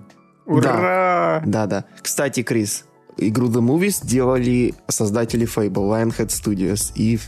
Ура! 0.47 1.43
Да, 1.47 1.67
да. 1.67 1.85
Кстати, 2.01 2.43
Крис, 2.43 2.85
игру 3.19 3.49
The 3.49 3.61
Movies 3.61 4.07
делали 4.07 4.75
создатели 4.89 5.47
Fable, 5.47 5.73
Lionhead 5.73 6.29
Studios 6.29 6.93
и 6.95 7.19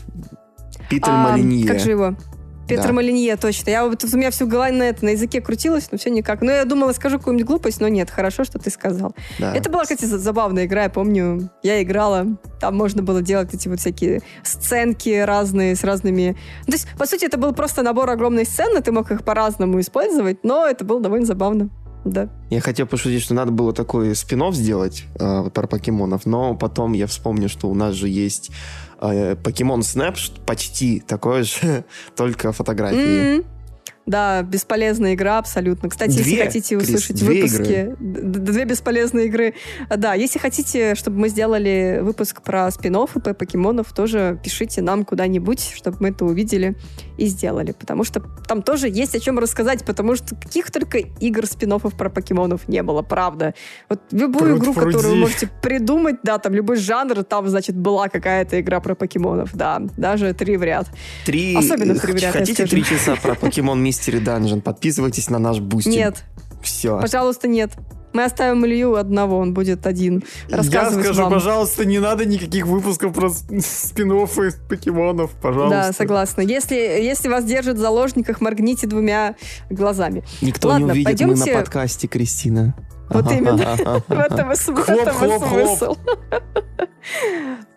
Питер 0.89 1.11
а, 1.11 1.31
Малинье. 1.31 1.67
Как 1.67 1.79
же 1.79 1.91
его? 1.91 2.15
Петр 2.71 2.87
да. 2.87 2.93
Малинье, 2.93 3.35
точно. 3.35 3.69
Я, 3.69 3.85
вот, 3.85 4.01
у 4.01 4.17
меня 4.17 4.31
всю 4.31 4.47
голова 4.47 4.71
на, 4.71 4.83
это, 4.83 5.03
на 5.03 5.09
языке 5.09 5.41
крутилась, 5.41 5.89
но 5.91 5.97
все 5.97 6.09
никак. 6.09 6.41
Ну, 6.41 6.51
я 6.51 6.63
думала, 6.63 6.93
скажу 6.93 7.17
какую-нибудь 7.17 7.45
глупость, 7.45 7.81
но 7.81 7.89
нет, 7.89 8.09
хорошо, 8.09 8.45
что 8.45 8.59
ты 8.59 8.69
сказал. 8.69 9.13
Да. 9.39 9.53
Это 9.53 9.69
была, 9.69 9.83
кстати, 9.83 10.05
забавная 10.05 10.65
игра, 10.65 10.83
я 10.83 10.89
помню. 10.89 11.49
Я 11.63 11.83
играла, 11.83 12.25
там 12.61 12.77
можно 12.77 13.03
было 13.03 13.21
делать 13.21 13.53
эти 13.53 13.67
вот 13.67 13.81
всякие 13.81 14.21
сценки 14.43 15.09
разные, 15.19 15.75
с 15.75 15.83
разными... 15.83 16.37
То 16.65 16.71
есть, 16.71 16.87
по 16.97 17.05
сути, 17.05 17.25
это 17.25 17.37
был 17.37 17.53
просто 17.53 17.83
набор 17.83 18.09
огромной 18.09 18.45
сцены, 18.45 18.81
ты 18.81 18.93
мог 18.93 19.11
их 19.11 19.25
по-разному 19.25 19.79
использовать, 19.81 20.43
но 20.43 20.65
это 20.65 20.85
было 20.85 21.01
довольно 21.01 21.25
забавно. 21.25 21.69
Да. 22.03 22.29
Я 22.49 22.61
хотел 22.61 22.87
пошутить, 22.87 23.23
что 23.23 23.33
надо 23.33 23.51
было 23.51 23.73
такой 23.73 24.15
спин 24.15 24.51
сделать 24.53 25.05
э, 25.19 25.49
про 25.53 25.67
покемонов, 25.67 26.25
но 26.25 26.55
потом 26.55 26.93
я 26.93 27.07
вспомнил, 27.07 27.47
что 27.47 27.69
у 27.69 27.75
нас 27.75 27.93
же 27.93 28.09
есть 28.09 28.51
э, 28.99 29.35
покемон 29.35 29.83
Снэп, 29.83 30.17
почти 30.45 30.99
такой 30.99 31.43
же, 31.43 31.85
только 32.15 32.51
фотографии. 32.51 33.39
Mm-hmm. 33.39 33.45
Да, 34.05 34.41
бесполезная 34.41 35.13
игра 35.13 35.37
абсолютно. 35.37 35.89
Кстати, 35.89 36.17
две, 36.17 36.31
если 36.31 36.43
хотите 36.43 36.77
услышать 36.77 37.19
Крис, 37.19 37.53
выпуски... 37.53 37.95
Две 37.99 38.65
бесполезные 38.65 39.27
игры. 39.27 39.53
Да, 39.95 40.13
если 40.13 40.39
хотите, 40.39 40.95
чтобы 40.95 41.19
мы 41.19 41.29
сделали 41.29 41.99
выпуск 42.01 42.41
про 42.41 42.69
спин 42.71 42.95
и 42.95 43.19
про 43.19 43.33
покемонов, 43.33 43.93
тоже 43.93 44.39
пишите 44.43 44.81
нам 44.81 45.05
куда-нибудь, 45.05 45.73
чтобы 45.75 45.97
мы 45.99 46.09
это 46.09 46.25
увидели 46.25 46.75
и 47.17 47.25
сделали. 47.27 47.73
Потому 47.73 48.03
что 48.03 48.21
там 48.47 48.63
тоже 48.63 48.89
есть 48.89 49.15
о 49.15 49.19
чем 49.19 49.37
рассказать, 49.37 49.85
потому 49.85 50.15
что 50.15 50.35
каких 50.35 50.71
только 50.71 50.97
игр 50.97 51.45
спин 51.45 51.71
про 51.79 52.09
покемонов 52.09 52.67
не 52.67 52.83
было, 52.83 53.01
правда. 53.01 53.53
Вот 53.87 54.01
любую 54.11 54.55
Пруд, 54.55 54.63
игру, 54.63 54.73
пруди. 54.73 54.91
которую 54.91 55.13
вы 55.13 55.19
можете 55.21 55.49
придумать, 55.61 56.17
да, 56.23 56.37
там 56.37 56.53
любой 56.53 56.77
жанр, 56.77 57.23
там, 57.23 57.47
значит, 57.47 57.77
была 57.77 58.09
какая-то 58.09 58.59
игра 58.59 58.79
про 58.79 58.95
покемонов, 58.95 59.51
да. 59.53 59.81
Даже 59.95 60.33
три 60.33 60.57
в 60.57 60.63
ряд. 60.63 60.87
Три... 61.25 61.55
Особенно 61.55 61.95
три 61.95 62.13
в 62.13 62.15
ряд, 62.17 62.33
Хотите 62.33 62.65
три 62.65 62.83
часа 62.83 63.15
про 63.15 63.35
покемон 63.35 63.81
Mystery 63.91 64.19
Dungeon? 64.19 64.61
Подписывайтесь 64.61 65.29
на 65.29 65.37
наш 65.37 65.59
Boosty. 65.59 65.93
Нет. 65.93 66.23
Все. 66.63 66.97
Пожалуйста, 66.97 67.49
нет. 67.49 67.71
Мы 68.13 68.23
оставим 68.23 68.65
Илью 68.65 68.95
одного, 68.95 69.37
он 69.37 69.53
будет 69.53 69.85
один 69.85 70.23
Я 70.47 70.63
скажу, 70.63 71.23
вам. 71.23 71.31
пожалуйста, 71.33 71.83
не 71.83 71.99
надо 71.99 72.23
никаких 72.23 72.67
выпусков 72.67 73.13
про 73.13 73.29
спин 73.29 74.27
покемонов, 74.69 75.31
пожалуйста. 75.41 75.87
Да, 75.87 75.91
согласна. 75.91 76.39
Если, 76.39 76.75
если 76.75 77.27
вас 77.27 77.43
держат 77.43 77.75
в 77.75 77.79
заложниках, 77.81 78.39
моргните 78.39 78.87
двумя 78.87 79.35
глазами. 79.69 80.23
Никто 80.41 80.69
Ладно, 80.69 80.85
не 80.85 80.91
увидит, 80.91 81.05
пойдемте... 81.07 81.35
мы 81.35 81.51
на 81.51 81.59
подкасте, 81.59 82.07
Кристина. 82.07 82.73
Вот 83.09 83.29
именно. 83.29 83.75
В 84.07 84.19
этом 84.19 84.53
и 84.53 84.55
смысл. 84.55 85.97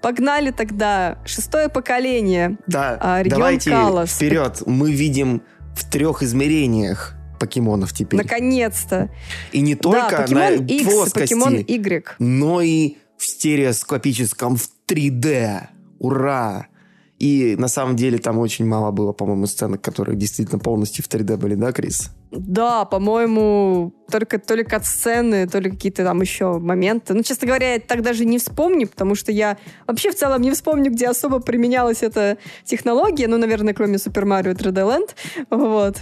Погнали 0.01 0.51
тогда. 0.51 1.19
Шестое 1.25 1.69
поколение. 1.69 2.59
Да, 2.67 2.97
а, 3.01 3.25
давайте 3.25 3.71
вперед. 4.07 4.63
Мы 4.67 4.93
видим 4.93 5.43
в 5.75 5.91
трех 5.91 6.23
измерениях 6.23 7.15
покемонов 7.39 7.93
теперь. 7.93 8.21
Наконец-то. 8.21 9.11
И 9.53 9.61
не 9.61 9.75
только 9.75 10.27
да, 10.29 10.35
на 10.35 10.51
X, 10.51 10.85
плоскости, 10.85 11.35
покемон 11.35 11.57
Y. 11.57 12.17
но 12.19 12.61
и 12.61 12.97
в 13.19 13.27
стереоскопическом 13.27 14.57
в 14.57 14.69
3D. 14.87 15.69
Ура! 15.99 16.69
И 17.19 17.55
на 17.59 17.69
самом 17.69 17.97
деле 17.97 18.19
там 18.19 18.39
очень 18.39 18.67
мало 18.67 18.91
было, 18.91 19.13
по-моему, 19.13 19.47
сценок, 19.47 19.81
которые 19.81 20.17
действительно 20.17 20.59
полностью 20.59 21.05
в 21.05 21.09
3D 21.09 21.37
были, 21.37 21.55
да, 21.55 21.73
Крис? 21.73 22.11
Да, 22.33 22.85
по-моему, 22.85 23.93
только 24.11 24.39
то 24.39 24.55
ли 24.55 24.67
сцены, 24.83 25.47
то 25.47 25.61
ли 25.61 25.71
какие-то 25.71 26.03
там 26.03 26.21
еще 26.21 26.59
моменты. 26.59 27.15
Ну, 27.15 27.23
честно 27.23 27.47
говоря, 27.47 27.75
я 27.75 27.79
так 27.79 28.03
даже 28.03 28.25
не 28.25 28.39
вспомню, 28.39 28.89
потому 28.89 29.15
что 29.15 29.31
я 29.31 29.57
вообще 29.87 30.11
в 30.11 30.17
целом 30.17 30.43
не 30.43 30.51
вспомню, 30.51 30.91
где 30.91 31.09
особо 31.09 31.39
применялась 31.39 32.03
эта 32.03 32.37
технология. 32.65 33.29
Ну, 33.29 33.39
наверное, 33.39 33.75
кроме 33.75 33.97
Super 33.97 34.25
Mario 34.25 34.55
3D 34.55 34.73
Land. 34.73 35.11
Вот. 35.51 35.99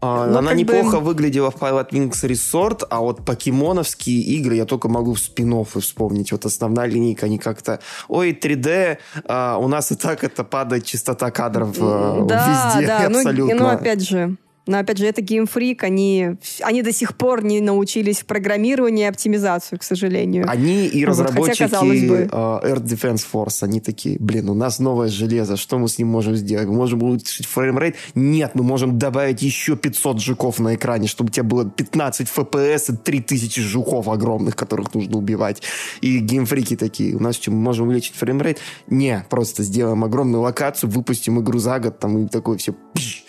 А, 0.00 0.26
Но 0.26 0.38
она 0.38 0.54
неплохо 0.54 0.98
бы... 0.98 1.06
выглядела 1.06 1.50
в 1.50 1.56
Pilotwings 1.56 2.24
Resort, 2.24 2.86
а 2.90 3.00
вот 3.00 3.24
покемоновские 3.24 4.20
игры 4.20 4.56
я 4.56 4.64
только 4.64 4.88
могу 4.88 5.14
в 5.14 5.18
спин 5.18 5.64
вспомнить. 5.64 6.32
Вот 6.32 6.44
основная 6.44 6.86
линейка, 6.86 7.26
они 7.26 7.38
как-то... 7.38 7.80
Ой, 8.08 8.32
3D, 8.32 8.98
а, 9.24 9.58
у 9.58 9.68
нас 9.68 9.92
и 9.92 9.96
так 9.96 10.24
это 10.24 10.44
падает 10.44 10.84
частота 10.84 11.30
кадров 11.30 11.76
э, 11.78 12.24
да, 12.26 12.74
везде 12.74 12.86
да. 12.86 13.08
Ну, 13.08 13.18
абсолютно. 13.18 13.54
Ну, 13.54 13.62
ну, 13.62 13.68
опять 13.68 14.06
же, 14.06 14.36
но, 14.66 14.78
опять 14.78 14.98
же, 14.98 15.06
это 15.06 15.20
Game 15.20 15.46
Freak, 15.46 15.84
они, 15.84 16.36
они 16.62 16.82
до 16.82 16.92
сих 16.92 17.16
пор 17.16 17.44
не 17.44 17.60
научились 17.60 18.20
в 18.20 18.26
программировании 18.26 19.04
и 19.04 19.08
оптимизацию, 19.08 19.78
к 19.78 19.82
сожалению. 19.82 20.48
Они 20.48 20.86
и 20.86 21.04
разработчики 21.04 21.62
Хотя, 21.62 21.80
бы... 21.82 22.28
э, 22.30 22.64
Earth 22.64 22.84
Defense 22.84 23.24
Force, 23.32 23.62
они 23.62 23.80
такие, 23.80 24.18
блин, 24.18 24.48
у 24.48 24.54
нас 24.54 24.78
новое 24.78 25.08
железо, 25.08 25.56
что 25.56 25.78
мы 25.78 25.88
с 25.88 25.98
ним 25.98 26.08
можем 26.08 26.34
сделать? 26.34 26.66
Мы 26.66 26.74
можем 26.74 27.02
улучшить 27.02 27.46
frame 27.46 27.71
rate? 27.71 27.96
Нет, 28.14 28.52
мы 28.54 28.64
можем 28.64 28.98
добавить 28.98 29.42
еще 29.42 29.76
500 29.76 30.20
жуков 30.20 30.58
на 30.58 30.74
экране, 30.74 31.06
чтобы 31.06 31.28
у 31.28 31.32
тебя 31.32 31.44
было 31.44 31.68
15 31.68 32.28
FPS 32.28 32.94
и 32.94 32.96
3000 32.96 33.60
жуков 33.60 34.08
огромных, 34.08 34.56
которых 34.56 34.94
нужно 34.94 35.18
убивать. 35.18 35.62
И 36.00 36.18
геймфрики 36.18 36.76
такие, 36.76 37.14
у 37.14 37.20
нас 37.20 37.36
что, 37.36 37.52
мы 37.52 37.58
можем 37.58 37.86
увеличить 37.86 38.16
frame 38.16 38.37
rate? 38.37 38.58
Не, 38.88 39.24
просто 39.30 39.62
сделаем 39.62 40.02
огромную 40.02 40.42
локацию, 40.42 40.90
выпустим 40.90 41.40
игру 41.40 41.58
за 41.60 41.78
год, 41.78 42.00
там 42.00 42.26
и 42.26 42.28
такое 42.28 42.58
все... 42.58 42.74
Пш, 42.94 43.25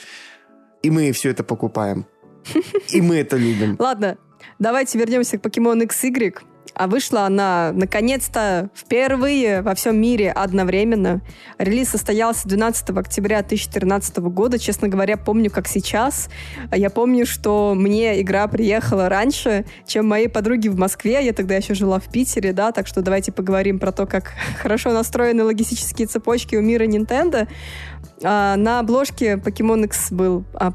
и 0.84 0.90
мы 0.90 1.12
все 1.12 1.30
это 1.30 1.44
покупаем. 1.44 2.06
И 2.90 3.02
мы 3.02 3.18
это 3.18 3.36
любим. 3.36 3.76
Ладно, 3.80 4.18
давайте 4.60 4.98
вернемся 4.98 5.38
к 5.38 5.42
Pokemon 5.42 5.88
XY. 5.88 6.38
А 6.78 6.86
вышла 6.86 7.22
она, 7.22 7.72
наконец-то, 7.74 8.70
впервые 8.76 9.64
во 9.64 9.74
всем 9.74 10.00
мире 10.00 10.32
одновременно. 10.32 11.22
Релиз 11.58 11.90
состоялся 11.90 12.48
12 12.48 12.92
октября 12.92 13.42
2013 13.42 14.18
года. 14.18 14.60
Честно 14.60 14.88
говоря, 14.88 15.18
помню, 15.18 15.50
как 15.50 15.68
сейчас. 15.68 16.30
Я 16.72 16.92
помню, 16.92 17.26
что 17.26 17.74
мне 17.76 18.22
игра 18.22 18.48
приехала 18.48 19.10
раньше, 19.10 19.66
чем 19.88 20.08
мои 20.08 20.28
подруги 20.28 20.68
в 20.68 20.78
Москве. 20.78 21.26
Я 21.26 21.34
тогда 21.34 21.56
еще 21.56 21.74
жила 21.74 22.00
в 22.00 22.12
Питере, 22.12 22.54
да, 22.54 22.72
так 22.72 22.86
что 22.86 23.02
давайте 23.02 23.32
поговорим 23.32 23.80
про 23.80 23.92
то, 23.92 24.06
как 24.06 24.34
хорошо 24.62 24.94
настроены 24.94 25.44
логистические 25.44 26.08
цепочки 26.08 26.56
у 26.56 26.62
мира 26.62 26.86
Nintendo. 26.86 27.48
А, 28.24 28.56
на 28.56 28.82
обложке 28.82 29.34
Pokemon 29.34 29.86
X 29.86 30.12
был 30.12 30.46
а, 30.54 30.70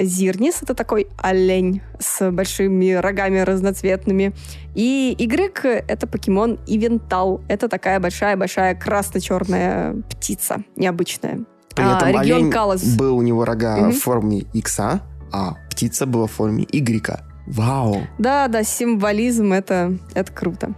Зирнис, 0.00 0.62
это 0.62 0.74
такой 0.74 1.08
олень 1.18 1.82
с 1.98 2.30
большими 2.30 2.92
рогами 2.92 3.40
разноцветными. 3.40 4.32
И 4.74 5.14
Y— 5.18 5.84
это 5.88 6.06
покемон 6.06 6.58
Ивентал. 6.66 7.40
Это 7.48 7.68
такая 7.68 8.00
большая-большая 8.00 8.74
красно-черная 8.74 9.96
птица, 10.10 10.62
необычная. 10.76 11.44
При 11.74 11.84
а, 11.84 11.96
этом 11.96 12.16
олень 12.16 12.50
Калас. 12.50 12.82
был 12.96 13.16
у 13.16 13.22
него 13.22 13.44
рога 13.44 13.78
mm-hmm. 13.78 13.92
в 13.92 14.00
форме 14.00 14.44
Икса, 14.52 15.02
а 15.32 15.54
птица 15.70 16.06
была 16.06 16.26
в 16.26 16.32
форме 16.32 16.66
Y. 16.70 17.20
Вау! 17.46 18.02
Да, 18.18 18.48
да, 18.48 18.62
символизм 18.62 19.52
это, 19.52 19.96
это 20.14 20.32
круто. 20.32 20.72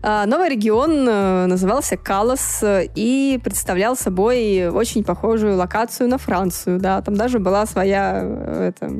А, 0.00 0.26
новый 0.26 0.48
регион 0.50 1.08
э, 1.08 1.46
назывался 1.46 1.96
Калос 1.96 2.62
э, 2.62 2.88
и 2.94 3.40
представлял 3.42 3.96
собой 3.96 4.68
очень 4.68 5.02
похожую 5.02 5.56
локацию 5.56 6.08
на 6.08 6.18
Францию. 6.18 6.78
Да, 6.78 7.02
там 7.02 7.14
даже 7.14 7.40
была 7.40 7.66
своя, 7.66 8.20
э, 8.22 8.68
это, 8.68 8.92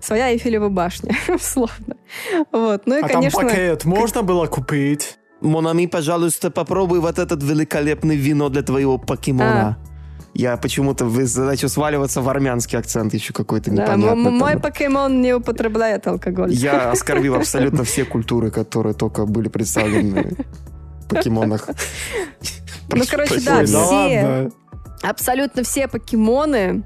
своя 0.00 0.32
Эйфелева 0.32 0.70
башня, 0.70 1.14
условно. 1.28 1.96
Вот. 2.50 2.82
Ну 2.86 2.98
и, 2.98 3.02
а 3.02 3.08
конечно, 3.08 3.40
там 3.40 3.48
пакет 3.48 3.84
можно 3.84 4.22
было 4.22 4.46
купить? 4.46 5.18
Монами, 5.40 5.86
пожалуйста, 5.86 6.50
попробуй 6.50 7.00
вот 7.00 7.18
этот 7.18 7.42
великолепный 7.42 8.16
вино 8.16 8.48
для 8.48 8.62
твоего 8.62 8.98
покемона. 8.98 9.78
А. 9.82 9.87
Я 10.38 10.56
почему-то 10.56 11.04
начал 11.04 11.68
сваливаться 11.68 12.22
в 12.22 12.28
армянский 12.28 12.78
акцент 12.78 13.12
еще 13.12 13.32
какой-то 13.32 13.72
да, 13.72 13.82
непонятный. 13.82 14.30
Мой 14.30 14.52
там. 14.52 14.62
покемон 14.62 15.20
не 15.20 15.34
употребляет 15.34 16.06
алкоголь. 16.06 16.52
Я 16.52 16.90
оскорбил 16.92 17.34
абсолютно 17.34 17.82
все 17.82 18.04
культуры, 18.04 18.52
которые 18.52 18.94
только 18.94 19.26
были 19.26 19.48
представлены 19.48 20.36
в 21.02 21.08
покемонах. 21.08 21.68
Ну, 22.92 23.02
короче, 23.10 23.40
да, 23.40 23.64
все, 23.64 24.50
абсолютно 25.02 25.64
все 25.64 25.88
покемоны 25.88 26.84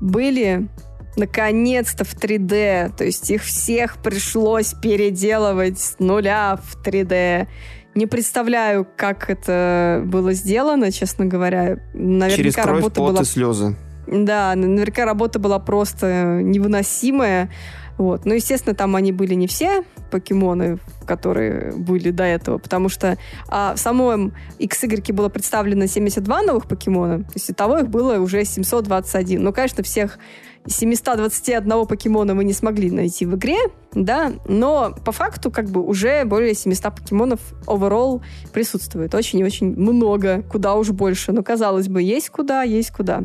были 0.00 0.68
наконец-то 1.16 2.04
в 2.04 2.14
3D. 2.14 2.96
То 2.96 3.04
есть 3.04 3.30
их 3.30 3.44
всех 3.44 4.02
пришлось 4.02 4.74
переделывать 4.74 5.78
с 5.78 6.00
нуля 6.00 6.58
в 6.60 6.84
3D. 6.84 7.46
Не 7.94 8.06
представляю, 8.06 8.86
как 8.96 9.28
это 9.28 10.02
было 10.04 10.32
сделано, 10.32 10.90
честно 10.90 11.26
говоря. 11.26 11.78
Наверняка 11.92 12.36
Через 12.36 12.54
кровь, 12.54 12.66
работа 12.66 12.94
пот 12.94 13.12
была... 13.12 13.22
и 13.22 13.24
слезы. 13.24 13.76
Да, 14.06 14.54
наверняка 14.54 15.04
работа 15.04 15.38
была 15.38 15.58
просто 15.58 16.40
невыносимая. 16.42 17.50
Вот. 17.98 18.24
Ну, 18.24 18.34
естественно, 18.34 18.74
там 18.74 18.96
они 18.96 19.12
были 19.12 19.34
не 19.34 19.46
все 19.46 19.84
покемоны, 20.10 20.78
которые 21.06 21.72
были 21.72 22.10
до 22.10 22.24
этого, 22.24 22.58
потому 22.58 22.88
что 22.88 23.18
а, 23.48 23.74
в 23.74 23.78
самом 23.78 24.32
XY 24.58 25.12
было 25.12 25.28
представлено 25.28 25.86
72 25.86 26.42
новых 26.42 26.66
покемона, 26.66 27.20
то 27.20 27.32
есть 27.34 27.54
того 27.56 27.78
их 27.78 27.88
было 27.88 28.18
уже 28.18 28.44
721. 28.44 29.42
Ну, 29.42 29.52
конечно, 29.52 29.82
всех 29.82 30.18
721 30.66 31.86
покемона 31.86 32.34
мы 32.34 32.44
не 32.44 32.52
смогли 32.52 32.90
найти 32.90 33.26
в 33.26 33.36
игре, 33.36 33.58
да, 33.94 34.32
но 34.46 34.94
по 35.04 35.12
факту 35.12 35.50
как 35.50 35.68
бы 35.68 35.82
уже 35.82 36.24
более 36.24 36.54
700 36.54 36.94
покемонов 36.94 37.40
overall 37.66 38.22
присутствует. 38.52 39.14
Очень 39.14 39.40
и 39.40 39.44
очень 39.44 39.74
много, 39.76 40.42
куда 40.42 40.74
уж 40.74 40.90
больше. 40.90 41.32
Но, 41.32 41.42
казалось 41.42 41.88
бы, 41.88 42.02
есть 42.02 42.30
куда, 42.30 42.62
есть 42.62 42.90
куда. 42.90 43.22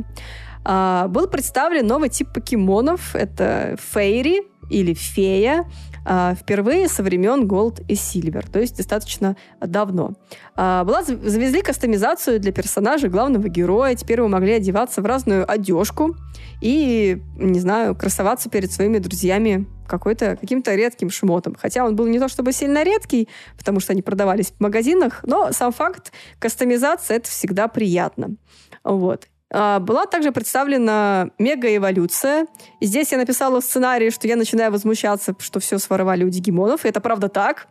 А, 0.65 1.07
был 1.07 1.27
представлен 1.27 1.85
новый 1.88 2.09
тип 2.09 2.33
покемонов. 2.33 3.15
Это 3.15 3.77
фейри 3.79 4.43
или 4.69 4.93
фея. 4.93 5.65
А, 6.10 6.36
впервые 6.36 6.88
со 6.88 7.03
времен 7.03 7.47
Gold 7.47 7.84
и 7.89 7.95
Silver, 7.95 8.49
то 8.49 8.60
есть 8.60 8.78
достаточно 8.78 9.36
давно. 9.60 10.14
А, 10.55 10.86
была, 10.86 11.03
завезли 11.03 11.62
кастомизацию 11.62 12.39
для 12.39 12.53
персонажа 12.53 13.10
главного 13.10 13.49
героя. 13.49 13.93
Теперь 13.93 14.22
вы 14.22 14.30
могли 14.30 14.53
одеваться 14.53 15.01
в 15.01 15.05
разную 15.05 15.49
одежку 15.51 16.16
и, 16.62 17.22
не 17.36 17.60
знаю, 17.60 17.93
красоваться 17.93 18.49
перед 18.49 18.72
своими 18.72 18.99
друзьями 18.99 19.68
какой-то, 19.86 20.38
каким-то 20.38 20.74
редким 20.76 21.10
шмотом. 21.10 21.58
Хотя 21.60 21.84
он 21.84 21.97
был 21.97 22.08
не 22.08 22.20
то 22.20 22.30
чтобы 22.30 22.53
сильно 22.53 22.86
редкий, 22.86 23.28
потому 23.58 23.82
что 23.82 23.91
они 23.91 24.01
продавались 24.01 24.53
в 24.58 24.62
магазинах, 24.62 25.20
но 25.24 25.51
сам 25.51 25.74
факт 25.74 26.14
кастомизации— 26.39 27.16
это 27.18 27.30
всегда 27.30 27.68
приятно. 27.68 28.38
Вот. 28.86 29.28
А, 29.51 29.79
была 29.79 30.05
также 30.05 30.31
представлена 30.31 31.29
мегаэволюция. 31.37 32.47
И 32.79 32.85
здесь 32.85 33.11
я 33.11 33.17
написала 33.17 33.61
в 33.61 33.63
сценарии, 33.63 34.09
что 34.09 34.27
я 34.27 34.35
начинаю 34.35 34.71
возмущаться, 34.71 35.35
что 35.39 35.59
все 35.59 35.77
своровали 35.77 36.23
у 36.23 36.29
дигимонов. 36.29 36.85
И 36.85 36.89
это 36.89 36.99
правда 36.99 37.29
так. 37.29 37.67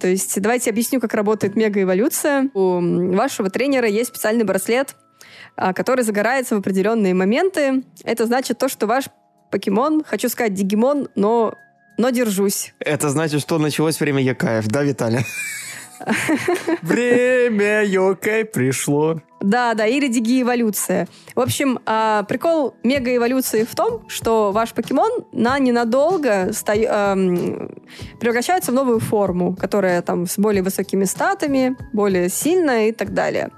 То 0.00 0.08
есть 0.08 0.40
давайте 0.40 0.70
объясню, 0.70 1.00
как 1.00 1.12
работает 1.14 1.56
мегаэволюция. 1.56 2.50
У 2.54 3.14
вашего 3.14 3.50
тренера 3.50 3.86
есть 3.88 4.10
специальный 4.10 4.44
браслет, 4.44 4.96
а, 5.56 5.72
который 5.72 6.04
загорается 6.04 6.54
в 6.54 6.58
определенные 6.58 7.14
моменты. 7.14 7.82
Это 8.04 8.26
значит 8.26 8.58
то, 8.58 8.68
что 8.68 8.86
ваш 8.86 9.06
покемон, 9.50 10.04
хочу 10.04 10.28
сказать 10.28 10.54
дигимон, 10.54 11.08
но, 11.16 11.54
но 11.98 12.10
держусь. 12.10 12.72
Это 12.78 13.10
значит, 13.10 13.40
что 13.40 13.58
началось 13.58 13.98
время 14.00 14.22
Якаев, 14.22 14.66
да, 14.68 14.82
Виталий? 14.82 15.26
Время 16.82 17.84
Йокай 17.84 18.46
пришло. 18.46 19.20
Да, 19.40 19.72
да, 19.74 19.86
или 19.86 20.08
диги-эволюция. 20.08 21.08
В 21.34 21.40
общем, 21.40 21.78
э, 21.86 22.24
прикол 22.28 22.74
мега-эволюции 22.84 23.64
в 23.64 23.74
том, 23.74 24.02
что 24.08 24.52
ваш 24.52 24.72
покемон 24.74 25.10
на 25.32 25.58
ненадолго 25.58 26.52
ста- 26.52 26.74
э, 26.74 27.68
превращается 28.20 28.70
в 28.70 28.74
новую 28.74 29.00
форму, 29.00 29.56
которая 29.56 30.02
там 30.02 30.26
с 30.26 30.36
более 30.38 30.62
высокими 30.62 31.04
статами, 31.04 31.76
более 31.92 32.28
сильная 32.28 32.88
и 32.88 32.92
так 32.92 33.14
далее. 33.14 33.50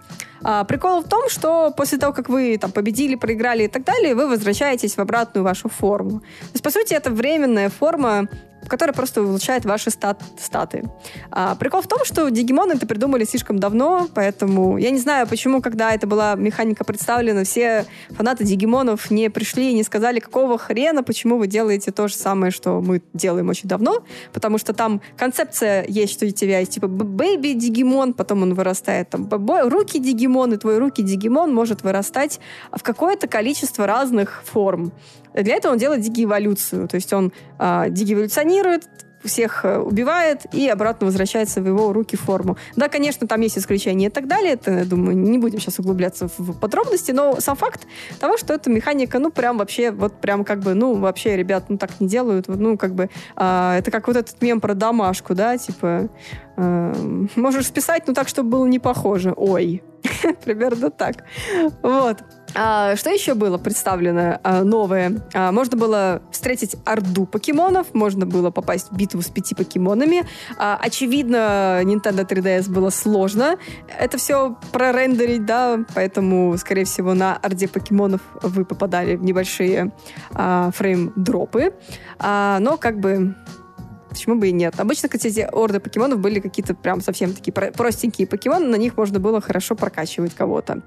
А, 0.45 0.64
прикол 0.64 1.03
в 1.03 1.09
том, 1.09 1.28
что 1.28 1.72
после 1.76 1.99
того, 1.99 2.12
как 2.12 2.28
вы 2.28 2.59
там 2.59 2.72
победили, 2.72 3.14
проиграли 3.14 3.64
и 3.64 3.68
так 3.68 3.85
далее, 3.85 4.14
вы 4.14 4.28
возвращаетесь 4.28 4.97
в 4.97 4.99
обратную 5.01 5.45
вашу 5.45 5.68
форму. 5.68 6.20
То 6.20 6.55
есть, 6.55 6.62
по 6.64 6.70
сути, 6.70 6.95
это 6.95 7.11
временная 7.11 7.70
форма 7.70 8.28
который 8.69 8.93
просто 8.93 9.23
улучшает 9.23 9.65
ваши 9.65 9.91
стат 9.91 10.21
статы. 10.39 10.85
А, 11.31 11.55
прикол 11.55 11.83
в 11.83 11.87
том, 11.87 12.05
что 12.05 12.29
Дигимон 12.31 12.71
это 12.71 12.87
придумали 12.87 13.25
слишком 13.25 13.59
давно, 13.59 14.09
поэтому 14.15 14.79
я 14.79 14.91
не 14.91 14.99
знаю, 14.99 15.27
почему, 15.27 15.61
когда 15.61 15.93
это 15.93 16.07
была 16.07 16.35
механика 16.35 16.85
представлена, 16.85 17.45
все 17.45 17.87
фанаты 18.11 18.45
Дигимонов 18.45 19.11
не 19.11 19.31
пришли 19.31 19.71
и 19.71 19.75
не 19.75 19.83
сказали, 19.83 20.21
какого 20.21 20.59
хрена, 20.59 21.03
почему 21.03 21.39
вы 21.39 21.47
делаете 21.47 21.93
то 21.93 22.09
же 22.09 22.15
самое, 22.15 22.53
что 22.53 22.81
мы 22.81 23.03
делаем 23.13 23.49
очень 23.49 23.69
давно, 23.69 24.05
потому 24.33 24.59
что 24.59 24.73
там 24.73 25.01
концепция 25.17 25.85
есть, 25.89 26.13
что 26.13 26.27
у 26.27 26.31
тебя 26.31 26.61
есть 26.61 26.73
типа 26.73 26.89
бэйби 26.89 27.53
Дигимон, 27.53 28.15
потом 28.15 28.43
он 28.43 28.55
вырастает 28.55 29.11
там 29.11 29.29
руки 29.29 29.99
Дигимон, 29.99 30.55
и 30.55 30.57
твой 30.57 30.79
руки 30.79 31.03
Дигимон 31.03 31.55
может 31.55 31.83
вырастать 31.83 32.41
в 32.71 32.83
какое-то 32.83 33.27
количество 33.27 33.87
разных 33.87 34.43
форм. 34.45 34.93
Для 35.35 35.57
этого 35.57 35.73
он 35.73 35.79
делает 35.79 36.03
дигиэволюцию, 36.03 36.89
то 36.89 36.97
есть 36.97 37.13
он 37.13 37.33
э, 37.59 37.87
дигиэволюционирует, 37.89 38.51
всех 39.24 39.64
э, 39.64 39.78
убивает 39.78 40.46
и 40.53 40.68
обратно 40.68 41.07
возвращается 41.07 41.61
в 41.61 41.66
его 41.66 41.92
руки 41.92 42.16
форму. 42.16 42.57
Да, 42.76 42.88
конечно, 42.88 43.26
там 43.26 43.40
есть 43.40 43.59
исключения 43.59 44.07
и 44.07 44.11
так 44.11 44.26
далее. 44.26 44.55
Это, 44.55 44.70
я 44.70 44.84
думаю, 44.84 45.16
не 45.16 45.38
будем 45.38 45.61
сейчас 45.61 45.78
углубляться 45.78 46.28
в 46.38 46.59
подробности, 46.59 47.12
но 47.12 47.40
сам 47.40 47.57
факт 47.57 47.86
того, 48.18 48.36
что 48.36 48.55
эта 48.55 48.70
механика, 48.70 49.18
ну, 49.18 49.30
прям 49.30 49.59
вообще, 49.59 49.90
вот 49.90 50.20
прям 50.20 50.44
как 50.44 50.61
бы, 50.61 50.74
ну, 50.74 50.94
вообще, 50.94 51.36
ребят, 51.36 51.64
ну, 51.68 51.78
так 51.78 52.00
не 52.00 52.09
делают. 52.09 52.48
Ну, 52.48 52.76
как 52.76 52.94
бы, 52.94 53.11
а, 53.36 53.78
это 53.78 53.90
как 53.90 54.09
вот 54.09 54.16
этот 54.16 54.40
мем 54.42 54.61
про 54.61 54.74
домашку, 54.74 55.34
да, 55.34 55.57
типа, 55.57 56.09
а, 56.57 56.92
можешь 57.36 57.66
списать, 57.66 58.05
ну, 58.07 58.14
так, 58.14 58.28
чтобы 58.28 58.50
было 58.50 58.66
не 58.66 58.78
похоже. 58.78 59.32
Ой. 59.36 59.82
Примерно 60.44 60.90
так. 60.90 61.24
Вот. 61.82 62.18
А, 62.55 62.96
что 62.96 63.11
еще 63.11 63.34
было 63.34 63.59
представлено 63.59 64.38
а, 64.42 64.62
новое? 64.62 65.22
А, 65.34 65.53
можно 65.53 65.76
было 65.76 66.22
встретить 66.30 66.76
орду 66.84 67.26
покемонов, 67.26 67.94
можно 67.94 68.26
было 68.26 68.50
попасть 68.50 68.90
в 68.90 68.96
битву 68.96 69.22
с 69.22 69.28
пяти 69.28 69.55
покемонами. 69.55 70.24
А, 70.59 70.78
очевидно, 70.80 71.80
Nintendo 71.82 72.26
3DS 72.26 72.70
было 72.70 72.90
сложно 72.90 73.57
это 73.98 74.18
все 74.18 74.57
прорендерить, 74.72 75.46
да, 75.46 75.80
поэтому, 75.94 76.57
скорее 76.59 76.84
всего, 76.84 77.14
на 77.14 77.36
орде 77.36 77.68
покемонов 77.68 78.20
вы 78.42 78.64
попадали 78.64 79.16
в 79.16 79.22
небольшие 79.22 79.92
а, 80.32 80.70
фрейм-дропы. 80.72 81.74
А, 82.18 82.59
но 82.61 82.76
как 82.76 83.00
бы 83.00 83.34
Почему 84.09 84.34
бы 84.34 84.48
и 84.48 84.53
нет? 84.53 84.78
Обычно, 84.78 85.09
кстати, 85.09 85.28
эти 85.28 85.48
орды 85.50 85.80
покемонов 85.80 86.18
были 86.18 86.38
какие-то 86.38 86.74
прям 86.74 87.00
совсем 87.00 87.32
такие 87.32 87.50
простенькие 87.50 88.26
покемоны, 88.26 88.66
на 88.66 88.76
них 88.76 88.94
можно 88.98 89.18
было 89.18 89.40
хорошо 89.40 89.74
прокачивать 89.74 90.34
кого-то. 90.34 90.82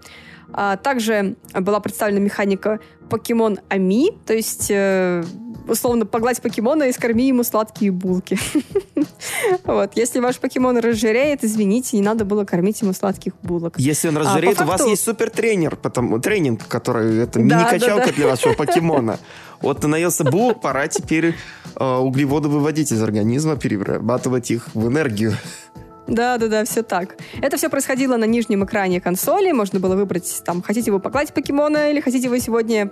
А 0.53 0.77
также 0.77 1.35
была 1.53 1.79
представлена 1.79 2.19
механика 2.19 2.79
покемон 3.09 3.59
Ами, 3.69 4.11
то 4.25 4.33
есть, 4.33 4.67
э, 4.69 5.23
условно, 5.67 6.05
погладь 6.05 6.41
покемона 6.41 6.83
и 6.83 6.91
скорми 6.91 7.27
ему 7.27 7.43
сладкие 7.43 7.91
булки. 7.91 8.37
Вот. 9.63 9.91
Если 9.95 10.19
ваш 10.19 10.37
покемон 10.39 10.77
разжиреет, 10.77 11.43
извините, 11.43 11.97
не 11.97 12.03
надо 12.03 12.25
было 12.25 12.45
кормить 12.45 12.81
ему 12.81 12.93
сладких 12.93 13.33
булок. 13.41 13.75
Если 13.77 14.07
он 14.07 14.17
разжиреет, 14.17 14.59
а, 14.59 14.63
у 14.63 14.67
вас 14.67 14.85
есть 14.87 15.03
супер 15.03 15.29
тренер, 15.29 15.75
потому 15.75 16.19
тренинг, 16.19 16.67
который 16.67 17.19
это 17.19 17.39
мини-качалка 17.39 18.05
да, 18.05 18.11
да, 18.11 18.13
для 18.13 18.27
вашего 18.27 18.53
покемона. 18.57 19.19
Вот 19.61 19.81
ты 19.81 19.87
наелся 19.87 20.23
булок, 20.23 20.61
пора 20.61 20.87
теперь 20.87 21.35
э, 21.75 21.95
углеводы 21.97 22.49
выводить 22.49 22.91
из 22.91 23.01
организма, 23.01 23.55
перерабатывать 23.55 24.51
их 24.51 24.69
в 24.73 24.87
энергию. 24.87 25.33
Да, 26.07 26.37
да, 26.37 26.47
да, 26.47 26.65
все 26.65 26.83
так. 26.83 27.15
Это 27.41 27.57
все 27.57 27.69
происходило 27.69 28.15
на 28.17 28.25
нижнем 28.25 28.63
экране 28.63 29.01
консоли. 29.01 29.51
Можно 29.51 29.79
было 29.79 29.95
выбрать, 29.95 30.41
там, 30.45 30.61
хотите 30.61 30.91
вы 30.91 30.99
погладить 30.99 31.33
покемона 31.33 31.89
или 31.89 31.99
хотите 31.99 32.29
вы 32.29 32.39
сегодня 32.39 32.91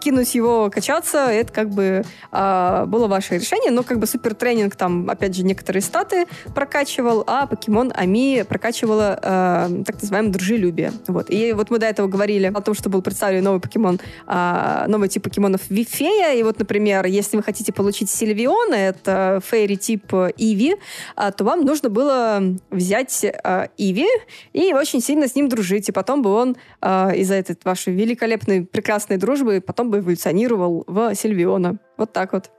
кинуть 0.00 0.34
его 0.34 0.70
качаться. 0.70 1.26
Это 1.26 1.52
как 1.52 1.70
бы 1.70 2.04
э, 2.30 2.84
было 2.86 3.08
ваше 3.08 3.38
решение. 3.38 3.72
Но 3.72 3.82
как 3.82 3.98
бы 3.98 4.06
супер 4.06 4.34
тренинг 4.34 4.76
там, 4.76 5.10
опять 5.10 5.34
же, 5.34 5.44
некоторые 5.44 5.82
статы 5.82 6.26
прокачивал, 6.54 7.24
а 7.26 7.46
покемон 7.46 7.92
Ами 7.94 8.42
прокачивала 8.42 9.18
э, 9.20 9.82
так 9.84 10.00
называемое 10.00 10.32
дружелюбие. 10.32 10.92
Вот. 11.08 11.30
И 11.30 11.52
вот 11.52 11.70
мы 11.70 11.78
до 11.78 11.86
этого 11.86 12.06
говорили 12.06 12.52
о 12.54 12.60
том, 12.60 12.74
что 12.74 12.88
был 12.88 13.02
представлен 13.02 13.42
новый 13.42 13.60
покемон, 13.60 13.98
э, 14.28 14.84
новый 14.86 15.08
тип 15.08 15.24
покемонов 15.24 15.62
Вифея. 15.70 16.34
И 16.34 16.42
вот, 16.44 16.60
например, 16.60 17.06
если 17.06 17.36
вы 17.36 17.42
хотите 17.42 17.72
получить 17.72 18.10
Сильвиона, 18.10 18.74
это 18.74 19.40
фейри 19.44 19.74
тип 19.74 20.12
Иви, 20.36 20.76
э, 21.16 21.32
то 21.36 21.42
вам 21.42 21.64
нужно 21.64 21.88
было 21.88 22.43
взять 22.70 23.24
э, 23.24 23.68
Иви 23.76 24.06
и 24.52 24.72
очень 24.72 25.00
сильно 25.00 25.28
с 25.28 25.34
ним 25.34 25.48
дружить. 25.48 25.88
И 25.88 25.92
потом 25.92 26.22
бы 26.22 26.32
он 26.32 26.56
э, 26.80 27.16
из-за 27.16 27.34
этой 27.34 27.56
вашей 27.64 27.94
великолепной, 27.94 28.64
прекрасной 28.64 29.16
дружбы 29.16 29.60
потом 29.60 29.90
бы 29.90 29.98
эволюционировал 29.98 30.84
в 30.86 31.14
Сильвиона. 31.14 31.78
Вот 31.96 32.12
так 32.12 32.32
вот. 32.32 32.50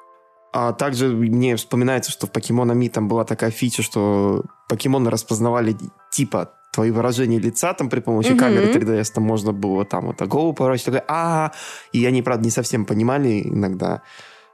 А 0.54 0.72
также 0.72 1.10
мне 1.10 1.58
вспоминается, 1.58 2.12
что 2.12 2.28
в 2.28 2.32
Покемон 2.32 2.72
Ами 2.72 2.88
там 2.88 3.10
была 3.10 3.26
такая 3.26 3.52
фича, 3.52 3.84
что 3.84 4.44
покемоны 4.70 5.10
распознавали 5.10 5.76
типа 6.12 6.54
твои 6.72 6.92
выражения 6.92 7.40
лица 7.40 7.74
там 7.74 7.90
при 7.90 8.00
помощи 8.00 8.30
mm-hmm. 8.30 8.40
камеры 8.40 8.72
3DS 8.72 9.12
там 9.14 9.24
можно 9.24 9.54
было 9.54 9.86
там 9.86 10.08
вот 10.08 10.22
голову 10.22 10.54
поворачивать, 10.54 10.86
такой, 10.86 11.02
а, 11.08 11.52
и 11.94 12.06
они, 12.06 12.22
правда, 12.22 12.44
не 12.44 12.52
совсем 12.52 12.86
понимали 12.86 13.42
иногда, 13.44 13.88
а, 13.88 14.02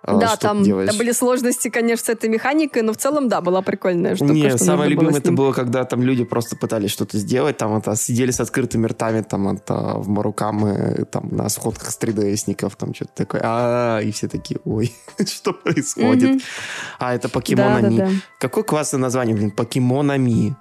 да, 0.03 0.35
там, 0.35 0.63
там 0.63 0.97
были 0.97 1.11
сложности, 1.11 1.69
конечно, 1.69 2.05
с 2.05 2.09
этой 2.09 2.29
механикой, 2.29 2.81
но 2.81 2.93
в 2.93 2.97
целом, 2.97 3.29
да, 3.29 3.41
была 3.41 3.61
прикольная 3.61 4.15
штука. 4.15 4.33
Не, 4.33 4.57
самое 4.57 4.89
любимое 4.89 5.17
это 5.17 5.31
было, 5.31 5.53
когда 5.53 5.83
там 5.83 6.01
люди 6.01 6.23
просто 6.23 6.55
пытались 6.55 6.91
что-то 6.91 7.17
сделать, 7.17 7.57
там 7.57 7.77
это 7.77 7.95
сидели 7.95 8.31
с 8.31 8.39
открытыми 8.39 8.87
ртами, 8.87 9.21
там 9.21 9.47
это 9.49 9.73
в 9.95 10.09
Марукамы, 10.09 11.05
там 11.11 11.29
на 11.29 11.49
сходках 11.49 11.91
с 11.91 11.99
3DS-ников, 11.99 12.75
там 12.75 12.95
что-то 12.95 13.11
такое, 13.15 13.41
а, 13.43 13.99
и 13.99 14.11
все 14.11 14.27
такие, 14.27 14.59
ой, 14.65 14.91
что 15.27 15.53
происходит? 15.53 16.41
А 16.97 17.13
это 17.13 17.29
покемонами. 17.29 18.21
Какое 18.39 18.63
классное 18.63 18.99
название, 18.99 19.35
блин, 19.35 19.51
покемонами. 19.51 20.55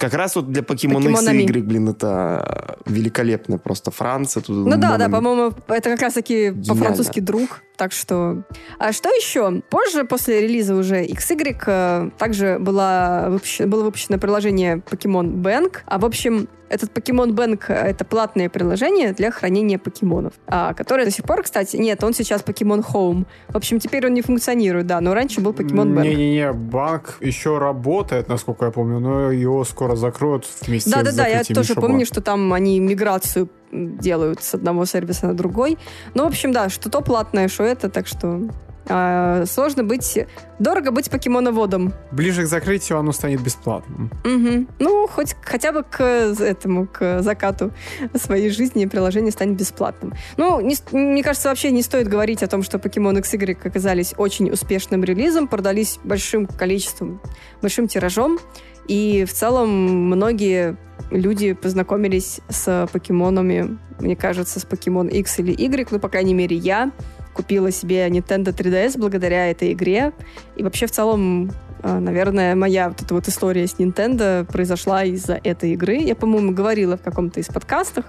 Как 0.00 0.14
раз 0.14 0.34
вот 0.34 0.50
для 0.50 0.62
Покемон 0.62 1.06
X 1.10 1.28
игры, 1.28 1.62
блин, 1.62 1.90
это 1.90 2.78
великолепно 2.86 3.58
просто 3.58 3.90
Франция. 3.90 4.42
Тут 4.42 4.66
ну 4.66 4.78
да, 4.78 4.96
да, 4.96 5.10
по-моему, 5.10 5.52
это 5.68 5.90
как 5.90 6.00
раз-таки 6.00 6.52
по-французски 6.66 7.20
друг. 7.20 7.60
Так 7.76 7.92
что... 7.92 8.42
А 8.78 8.92
что 8.92 9.10
еще? 9.10 9.60
Позже, 9.68 10.04
после 10.04 10.40
релиза 10.40 10.74
уже 10.74 11.04
XY, 11.04 11.56
э, 11.66 12.10
также 12.16 12.58
была 12.58 13.26
выпущено, 13.28 13.68
было 13.68 13.84
выпущено 13.84 14.18
приложение 14.18 14.76
Pokemon 14.76 15.42
Bank. 15.42 15.80
А, 15.84 15.98
в 15.98 16.06
общем, 16.06 16.48
этот 16.70 16.96
Pokemon 16.96 17.32
Bank— 17.32 17.64
это 17.68 18.04
платное 18.04 18.48
приложение 18.48 19.12
для 19.12 19.30
хранения 19.30 19.78
покемонов, 19.78 20.34
а, 20.46 20.72
которое 20.72 21.04
до 21.04 21.10
сих 21.10 21.24
пор, 21.24 21.42
кстати... 21.42 21.76
Нет, 21.76 22.02
он 22.04 22.14
сейчас 22.14 22.42
Pokemon 22.42 22.84
Home. 22.92 23.26
В 23.48 23.56
общем, 23.56 23.80
теперь 23.80 24.06
он 24.06 24.14
не 24.14 24.22
функционирует, 24.22 24.86
да, 24.86 25.00
но 25.00 25.12
раньше 25.12 25.40
был 25.40 25.52
Pokemon 25.52 25.94
Bank. 25.94 26.02
Не-не-не, 26.02 26.52
банк 26.52 27.18
еще 27.20 27.58
работает, 27.58 28.28
насколько 28.28 28.66
я 28.66 28.70
помню, 28.70 29.00
но 29.00 29.32
его 29.32 29.64
скоро 29.64 29.96
закроют 29.96 30.46
вместе 30.62 30.90
Да-да-да, 30.90 31.26
я 31.26 31.42
тоже 31.42 31.74
помню, 31.74 32.06
что 32.06 32.20
там 32.20 32.52
они 32.52 32.78
миграцию 32.78 33.48
делают 33.72 34.42
с 34.42 34.54
одного 34.54 34.84
сервиса 34.84 35.26
на 35.26 35.34
другой. 35.34 35.76
Ну, 36.14 36.24
в 36.24 36.26
общем, 36.28 36.52
да, 36.52 36.68
что 36.68 36.88
то 36.88 37.00
платное, 37.00 37.48
что 37.48 37.64
это, 37.64 37.88
так 37.88 38.06
что 38.06 38.42
а, 38.90 39.44
сложно 39.46 39.84
быть... 39.84 40.18
Дорого 40.58 40.90
быть 40.90 41.10
покемоноводом. 41.10 41.94
Ближе 42.12 42.42
к 42.42 42.46
закрытию 42.46 42.98
оно 42.98 43.12
станет 43.12 43.40
бесплатным. 43.42 44.10
Угу. 44.24 44.66
Ну, 44.78 45.06
хоть 45.06 45.34
хотя 45.42 45.72
бы 45.72 45.84
к 45.84 46.02
этому, 46.02 46.86
к 46.86 47.22
закату 47.22 47.72
своей 48.14 48.50
жизни 48.50 48.84
приложение 48.84 49.32
станет 49.32 49.56
бесплатным. 49.56 50.12
Ну, 50.36 50.60
не, 50.60 50.76
мне 50.92 51.22
кажется, 51.22 51.48
вообще 51.48 51.70
не 51.70 51.82
стоит 51.82 52.08
говорить 52.08 52.42
о 52.42 52.46
том, 52.46 52.62
что 52.62 52.76
Pokemon 52.76 53.22
XY 53.22 53.56
оказались 53.66 54.12
очень 54.18 54.50
успешным 54.50 55.02
релизом, 55.02 55.48
продались 55.48 55.98
большим 56.04 56.46
количеством, 56.46 57.22
большим 57.62 57.88
тиражом. 57.88 58.38
И 58.86 59.24
в 59.24 59.32
целом 59.32 59.70
многие 60.08 60.76
люди 61.10 61.52
познакомились 61.54 62.40
с 62.48 62.88
покемонами, 62.92 63.78
мне 63.98 64.16
кажется, 64.16 64.60
с 64.60 64.64
покемон 64.64 65.08
X 65.08 65.38
или 65.38 65.52
Y, 65.52 65.88
ну, 65.90 65.98
по 65.98 66.08
крайней 66.08 66.34
мере, 66.34 66.56
я 66.56 66.92
купила 67.34 67.70
себе 67.70 68.06
Nintendo 68.08 68.54
3DS 68.54 68.98
благодаря 68.98 69.50
этой 69.50 69.72
игре. 69.72 70.12
И 70.56 70.62
вообще, 70.62 70.86
в 70.86 70.90
целом, 70.90 71.50
э, 71.82 71.98
наверное, 71.98 72.54
моя 72.54 72.88
вот 72.88 73.02
эта 73.02 73.14
вот 73.14 73.28
история 73.28 73.66
с 73.66 73.74
Nintendo 73.74 74.44
произошла 74.44 75.04
из-за 75.04 75.40
этой 75.42 75.72
игры. 75.72 75.96
Я, 75.96 76.14
по-моему, 76.14 76.52
говорила 76.52 76.96
в 76.96 77.02
каком-то 77.02 77.40
из 77.40 77.46
подкастах. 77.46 78.06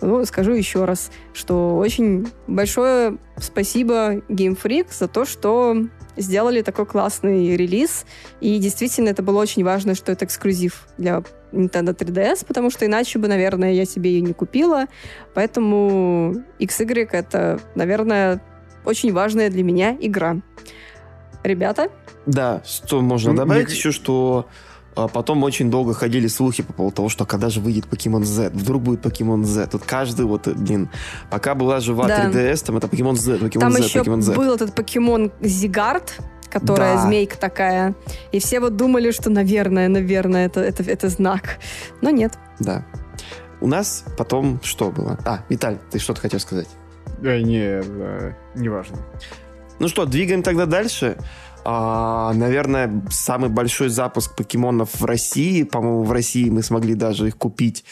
Ну, 0.00 0.24
скажу 0.24 0.52
еще 0.52 0.84
раз, 0.84 1.10
что 1.32 1.76
очень 1.76 2.28
большое 2.46 3.18
спасибо 3.36 4.16
Game 4.28 4.58
Freak 4.60 4.86
за 4.90 5.08
то, 5.08 5.24
что 5.24 5.76
сделали 6.16 6.62
такой 6.62 6.86
классный 6.86 7.56
релиз. 7.56 8.04
И 8.40 8.58
действительно, 8.58 9.08
это 9.08 9.22
было 9.22 9.40
очень 9.40 9.64
важно, 9.64 9.94
что 9.94 10.12
это 10.12 10.24
эксклюзив 10.24 10.86
для 10.98 11.22
Nintendo 11.52 11.96
3DS, 11.96 12.44
потому 12.46 12.70
что 12.70 12.86
иначе 12.86 13.18
бы, 13.18 13.28
наверное, 13.28 13.72
я 13.72 13.84
себе 13.84 14.10
ее 14.12 14.20
не 14.20 14.32
купила. 14.32 14.86
Поэтому 15.34 16.34
XY— 16.58 17.08
это, 17.12 17.60
наверное, 17.74 18.40
очень 18.88 19.12
важная 19.12 19.50
для 19.50 19.62
меня 19.62 19.96
игра. 20.00 20.38
Ребята? 21.44 21.88
Да, 22.26 22.62
что 22.66 23.00
можно 23.00 23.34
добавить 23.36 23.70
еще, 23.70 23.92
что 23.92 24.48
а 24.96 25.06
потом 25.06 25.44
очень 25.44 25.70
долго 25.70 25.94
ходили 25.94 26.26
слухи 26.26 26.64
по 26.64 26.72
поводу 26.72 26.96
того, 26.96 27.08
что 27.08 27.24
когда 27.24 27.50
же 27.50 27.60
выйдет 27.60 27.86
Покемон 27.86 28.24
Z, 28.24 28.50
вдруг 28.50 28.82
будет 28.82 29.00
Покемон 29.00 29.44
Z. 29.44 29.68
Тут 29.68 29.84
каждый 29.84 30.26
вот, 30.26 30.48
блин, 30.48 30.90
пока 31.30 31.54
была 31.54 31.78
жива 31.78 32.08
да. 32.08 32.28
3DS, 32.28 32.66
там 32.66 32.78
это 32.78 32.88
Покемон 32.88 33.16
Z, 33.16 33.38
Покемон 33.38 33.72
там 33.72 33.72
Z, 33.80 33.84
еще 33.86 33.98
Покемон 34.00 34.22
Z. 34.22 34.34
был 34.34 34.52
этот 34.52 34.74
Покемон 34.74 35.30
Зигард, 35.40 36.18
которая 36.50 36.96
да. 36.96 37.02
змейка 37.02 37.38
такая. 37.38 37.94
И 38.32 38.40
все 38.40 38.58
вот 38.58 38.74
думали, 38.74 39.12
что, 39.12 39.30
наверное, 39.30 39.88
наверное, 39.88 40.46
это, 40.46 40.60
это, 40.60 40.82
это 40.82 41.08
знак. 41.08 41.58
Но 42.00 42.10
нет. 42.10 42.32
Да. 42.58 42.84
У 43.60 43.68
нас 43.68 44.04
потом 44.16 44.60
что 44.64 44.90
было? 44.90 45.16
А, 45.24 45.44
Виталь, 45.48 45.78
ты 45.92 46.00
что-то 46.00 46.22
хотел 46.22 46.40
сказать? 46.40 46.68
Э, 47.22 47.40
не, 47.40 47.80
э, 47.82 48.32
не 48.54 48.68
важно. 48.68 48.98
Ну 49.78 49.88
что, 49.88 50.06
двигаем 50.06 50.42
тогда 50.42 50.66
дальше. 50.66 51.16
А, 51.64 52.32
наверное, 52.32 53.02
самый 53.10 53.50
большой 53.50 53.90
запуск 53.90 54.34
покемонов 54.34 55.00
в 55.00 55.04
России. 55.04 55.64
По-моему, 55.64 56.02
в 56.02 56.12
России 56.12 56.48
мы 56.48 56.62
смогли 56.62 56.94
даже 56.94 57.28
их 57.28 57.36
купить 57.36 57.84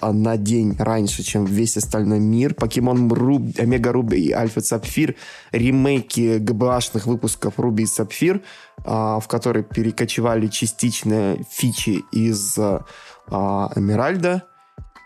а, 0.00 0.12
на 0.12 0.36
день 0.36 0.76
раньше, 0.78 1.22
чем 1.22 1.46
весь 1.46 1.76
остальной 1.76 2.20
мир. 2.20 2.54
Покемон 2.54 3.10
Руб, 3.10 3.58
Омега 3.58 3.92
Руби 3.92 4.18
и 4.18 4.32
Альфа 4.32 4.60
Сапфир. 4.60 5.14
Ремейки 5.50 6.38
ГБАшных 6.38 7.06
выпусков 7.06 7.54
Руби 7.58 7.84
и 7.84 7.86
Сапфир, 7.86 8.42
а, 8.84 9.18
в 9.18 9.28
которые 9.28 9.64
перекочевали 9.64 10.48
частичные 10.48 11.44
фичи 11.50 12.04
из 12.12 12.58
а, 12.58 13.72
Эмеральда. 13.74 14.42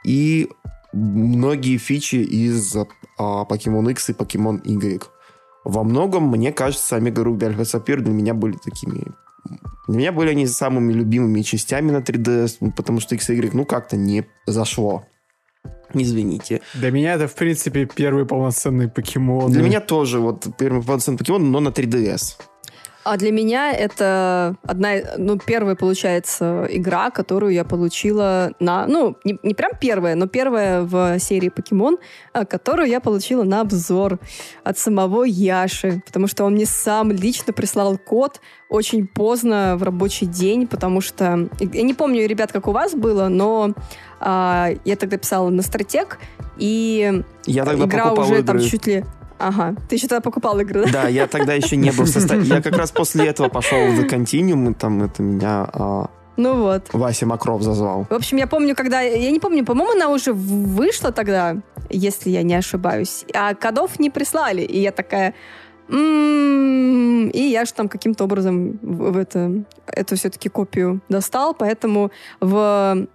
И 0.05 0.49
многие 0.93 1.77
фичи 1.77 2.17
из 2.17 2.75
а, 2.75 2.87
Pokemon 3.19 3.91
X 3.91 4.11
и 4.11 4.13
Pokemon 4.13 4.63
Y 4.65 5.03
во 5.67 5.83
многом, 5.83 6.29
мне 6.29 6.53
кажется, 6.53 6.95
Омега 6.95 7.25
Руби 7.25 7.45
Альфа 7.47 7.65
Сапир 7.65 8.01
для 8.01 8.13
меня 8.13 8.35
были 8.35 8.57
такими... 8.57 9.03
Для 9.89 9.99
меня 9.99 10.13
были 10.13 10.31
они 10.31 10.47
самыми 10.47 10.93
любимыми 10.93 11.43
частями 11.43 11.91
на 11.91 11.99
3DS, 11.99 12.73
потому 12.77 13.01
что 13.01 13.17
XY, 13.17 13.51
ну, 13.53 13.65
как-то 13.65 13.97
не 13.97 14.25
зашло. 14.47 15.05
Извините. 15.93 16.61
Для 16.75 16.93
меня 16.93 17.15
это, 17.15 17.27
в 17.27 17.35
принципе, 17.35 17.87
первый 17.87 18.27
полноценный 18.27 18.89
покемон. 18.89 19.51
Для 19.51 19.63
меня 19.63 19.81
тоже 19.81 20.21
вот 20.21 20.47
первый 20.57 20.83
полноценный 20.83 21.19
покемон, 21.19 21.51
но 21.51 21.59
на 21.59 21.71
3DS. 21.71 22.37
А 23.07 23.17
для 23.17 23.31
меня 23.31 23.73
это 23.73 24.57
одна, 24.65 24.95
ну, 25.17 25.39
первая, 25.39 25.77
получается, 25.77 26.67
игра, 26.69 27.11
которую 27.11 27.53
я 27.53 27.63
получила 27.63 28.53
на, 28.59 28.89
ну, 28.89 29.17
не, 29.23 29.39
не 29.45 29.55
прям 29.55 29.71
первая, 29.81 30.17
но 30.17 30.27
первая 30.27 30.83
в 30.83 31.21
серии 31.21 31.49
Покемон, 31.49 31.99
а, 32.33 32.45
которую 32.45 32.89
я 32.89 32.99
получила 32.99 33.45
на 33.45 33.61
обзор 33.61 34.19
от 34.65 34.79
самого 34.79 35.23
Яши, 35.23 36.03
потому 36.05 36.27
что 36.27 36.43
он 36.43 36.55
мне 36.55 36.67
сам 36.67 37.13
лично 37.13 37.53
прислал 37.53 37.97
код 37.97 38.41
очень 38.69 39.07
поздно 39.07 39.77
в 39.79 39.85
рабочий 39.85 40.27
день, 40.27 40.67
потому 40.67 41.01
что, 41.01 41.49
я 41.61 41.83
не 41.83 41.95
помню, 41.95 42.27
ребят, 42.27 42.51
как 42.51 42.67
у 42.67 42.73
вас 42.73 42.97
было, 42.97 43.29
но 43.29 43.71
а, 44.19 44.71
я 44.85 44.97
тогда 44.97 45.17
писала 45.17 45.49
на 45.51 45.63
стратег, 45.63 46.19
и 46.59 47.23
я 47.45 47.65
тогда 47.65 47.85
игра 47.85 48.13
уже 48.15 48.41
игры. 48.41 48.43
там 48.43 48.61
чуть 48.61 48.89
ли 48.89 49.05
Ага, 49.39 49.75
ты 49.89 49.97
еще 49.97 50.07
тогда 50.07 50.21
покупал 50.23 50.59
игры, 50.61 50.85
да? 50.87 50.93
Да, 50.93 51.09
я 51.09 51.27
тогда 51.27 51.53
еще 51.53 51.77
не 51.77 51.91
был 51.91 52.05
в 52.05 52.09
состоянии. 52.09 52.49
Я 52.49 52.63
как 52.63 52.77
раз 52.77 52.91
после 52.91 53.27
этого 53.27 53.49
пошел 53.49 53.79
в 53.79 54.01
The 54.01 54.09
Continuum, 54.09 54.71
и 54.71 54.75
там 54.75 55.03
это 55.03 55.23
меня 55.23 55.69
а, 55.73 56.11
Ну 56.37 56.63
вот. 56.63 56.89
Вася 56.93 57.27
Макров 57.27 57.63
зазвал. 57.63 58.07
В 58.09 58.15
общем, 58.15 58.39
я 58.39 58.47
помню, 58.47 58.75
когда... 58.75 59.01
Я 59.01 59.31
не 59.31 59.41
помню, 59.41 59.65
по-моему, 59.65 59.93
она 59.93 60.09
уже 60.09 60.33
вышла 60.33 61.13
тогда, 61.13 61.57
если 61.91 62.31
я 62.31 62.43
не 62.43 62.55
ошибаюсь. 62.55 63.25
А 63.35 63.55
кодов 63.55 63.99
не 63.99 64.11
прислали. 64.11 64.63
И 64.63 64.81
я 64.81 64.93
такая... 64.93 65.35
«М-м-м». 65.89 67.29
И 67.31 67.41
я 67.41 67.65
же 67.65 67.73
там 67.73 67.89
каким-то 67.89 68.25
образом 68.25 68.79
в 68.83 69.13
в 69.13 69.17
это, 69.17 69.65
эту 69.87 70.17
все-таки 70.17 70.49
копию 70.49 71.01
достал, 71.09 71.55
поэтому 71.55 72.11
в... 72.41 73.07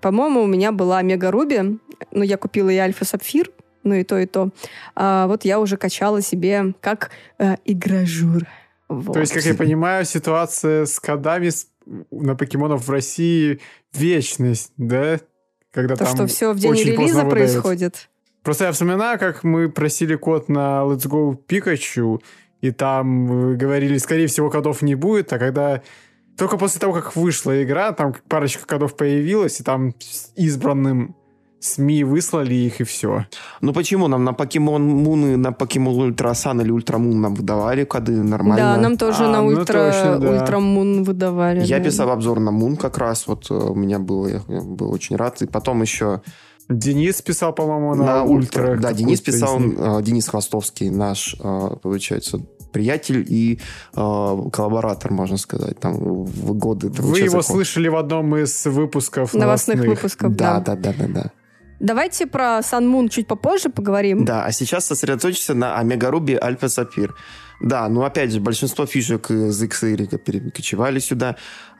По-моему, 0.00 0.42
у 0.42 0.46
меня 0.46 0.70
была 0.70 1.02
Мега 1.02 1.30
Руби, 1.30 1.78
но 2.12 2.22
я 2.22 2.36
купила 2.36 2.68
и 2.68 2.76
Альфа 2.76 3.04
Сапфир, 3.04 3.50
ну 3.88 3.94
и 3.94 4.04
то, 4.04 4.18
и 4.18 4.26
то. 4.26 4.50
А 4.94 5.26
вот 5.26 5.44
я 5.44 5.58
уже 5.60 5.76
качала 5.76 6.22
себе 6.22 6.74
как 6.80 7.10
э, 7.38 7.56
игражур. 7.64 8.42
Вот. 8.88 9.12
То 9.12 9.20
есть, 9.20 9.32
как 9.32 9.44
я 9.44 9.54
понимаю, 9.54 10.04
ситуация 10.04 10.86
с 10.86 10.98
кодами 10.98 11.50
на 12.10 12.36
покемонов 12.36 12.86
в 12.86 12.90
России 12.90 13.60
вечность, 13.92 14.72
да? 14.76 15.18
Когда 15.72 15.96
То, 15.96 16.04
там 16.04 16.14
что 16.14 16.26
все 16.26 16.52
в 16.52 16.58
день 16.58 16.74
релиза 16.74 17.24
происходит. 17.24 18.08
Просто 18.42 18.64
я 18.64 18.72
вспоминаю, 18.72 19.18
как 19.18 19.44
мы 19.44 19.68
просили 19.68 20.14
код 20.14 20.48
на 20.48 20.82
Let's 20.84 21.06
Go 21.06 21.36
Pikachu, 21.46 22.20
и 22.60 22.70
там 22.70 23.52
э, 23.52 23.56
говорили, 23.56 23.98
скорее 23.98 24.26
всего, 24.26 24.50
кодов 24.50 24.82
не 24.82 24.94
будет, 24.94 25.32
а 25.32 25.38
когда... 25.38 25.82
Только 26.36 26.56
после 26.56 26.80
того, 26.80 26.92
как 26.92 27.16
вышла 27.16 27.62
игра, 27.62 27.92
там 27.92 28.14
парочка 28.28 28.64
кодов 28.64 28.96
появилась, 28.96 29.60
и 29.60 29.64
там 29.64 29.92
с 29.98 30.32
избранным 30.36 31.16
СМИ 31.60 32.04
выслали 32.04 32.54
их, 32.54 32.80
и 32.80 32.84
все. 32.84 33.26
Ну 33.60 33.72
почему? 33.72 34.06
Нам 34.06 34.24
на 34.24 34.32
Pokémon 34.32 34.82
Moon 34.86 35.26
и 35.26 35.36
на 35.36 35.52
Pokémon 35.52 35.96
Ultra 35.96 36.36
Sun 36.36 36.60
или 36.60 36.70
Ultra 36.70 36.98
Moon 36.98 37.20
нам 37.20 37.34
выдавали 37.34 37.84
коды 37.84 38.22
нормально. 38.22 38.74
Да, 38.74 38.76
нам 38.80 38.96
тоже 38.96 39.24
А, 39.24 39.28
на 39.28 39.42
ну 39.42 39.48
ультра, 39.48 39.90
точно, 39.90 40.18
да. 40.18 40.30
Ultra 40.30 40.70
Moon 40.70 41.02
выдавали. 41.02 41.64
Я 41.64 41.78
да. 41.78 41.84
писал 41.84 42.10
обзор 42.10 42.38
на 42.40 42.52
Moon 42.52 42.76
как 42.76 42.98
раз, 42.98 43.26
вот 43.26 43.50
э, 43.50 43.54
у 43.54 43.74
меня 43.74 43.98
было, 43.98 44.28
я 44.28 44.40
был 44.48 44.92
очень 44.92 45.16
рад. 45.16 45.42
И 45.42 45.46
потом 45.46 45.82
еще 45.82 46.20
Денис 46.68 47.22
писал, 47.22 47.52
по-моему, 47.52 47.94
на, 47.94 48.04
на 48.04 48.24
Ultra. 48.24 48.72
Ultra. 48.72 48.80
Да, 48.80 48.92
Денис 48.92 49.20
писал, 49.20 49.58
э, 49.60 50.02
Денис 50.02 50.28
Хвостовский, 50.28 50.90
наш, 50.90 51.34
э, 51.40 51.70
получается, 51.82 52.40
приятель 52.72 53.24
и 53.26 53.58
э, 53.94 53.96
коллаборатор, 54.52 55.10
можно 55.10 55.38
сказать, 55.38 55.80
там 55.80 55.94
в 55.94 56.52
годы. 56.54 56.88
Вы 56.90 57.20
его 57.20 57.42
слышали 57.42 57.88
в 57.88 57.96
одном 57.96 58.36
из 58.36 58.66
выпусков 58.66 59.34
Новостных 59.34 59.78
новостных. 59.78 60.02
выпусков, 60.02 60.36
Да, 60.36 60.60
да. 60.60 60.76
да, 60.76 60.92
да, 60.92 60.94
да, 60.98 61.08
да. 61.08 61.32
Давайте 61.80 62.26
про 62.26 62.62
Сан 62.62 62.88
Мун 62.88 63.08
чуть 63.08 63.26
попозже 63.26 63.68
поговорим. 63.68 64.24
Да, 64.24 64.44
а 64.44 64.52
сейчас 64.52 64.86
сосредоточься 64.86 65.54
на 65.54 65.78
Омега 65.78 66.10
Руби 66.10 66.36
Альфа 66.40 66.68
Сапфир. 66.68 67.14
Да, 67.60 67.88
ну 67.88 68.02
опять 68.02 68.32
же, 68.32 68.40
большинство 68.40 68.86
фишек 68.86 69.30
из 69.30 69.62
X 69.62 69.80
перекочевали 69.80 70.98
сюда, 70.98 71.36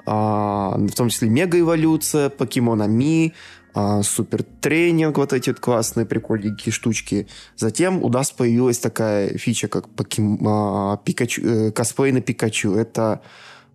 а, 0.06 0.76
в 0.76 0.94
том 0.94 1.08
числе 1.08 1.28
мега-эволюция, 1.28 2.30
покемона 2.30 2.84
Ми, 2.84 3.34
а, 3.74 4.02
супер 4.02 4.42
тренинг, 4.42 5.18
вот 5.18 5.32
эти 5.32 5.50
вот 5.50 5.60
классные 5.60 6.06
прикольненькие 6.06 6.72
штучки. 6.72 7.28
Затем 7.56 8.02
у 8.02 8.08
нас 8.08 8.30
появилась 8.32 8.78
такая 8.78 9.36
фича, 9.38 9.68
как 9.68 9.88
покем... 9.88 10.38
а, 10.46 10.96
Пикачу, 10.96 11.42
э, 11.44 11.70
косплей 11.70 12.12
на 12.12 12.20
Пикачу. 12.20 12.74
Это 12.74 13.22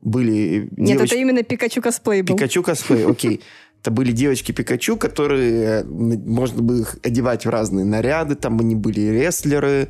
были 0.01 0.69
Нет, 0.75 0.97
девочки... 0.97 1.13
это 1.13 1.21
именно 1.21 1.43
Пикачу 1.43 1.81
косплей 1.81 2.21
был. 2.21 2.35
Пикачу 2.35 2.63
косплей, 2.63 3.05
окей. 3.05 3.41
Это 3.83 3.91
были 3.91 4.13
девочки 4.13 4.53
Пикачу, 4.53 4.95
которые 4.95 5.81
э, 5.81 5.83
можно 5.83 6.61
было 6.61 6.79
их 6.79 6.95
одевать 7.03 7.45
в 7.45 7.49
разные 7.49 7.83
наряды. 7.83 8.35
Там 8.35 8.57
они 8.61 8.75
были 8.75 9.01
рестлеры, 9.01 9.89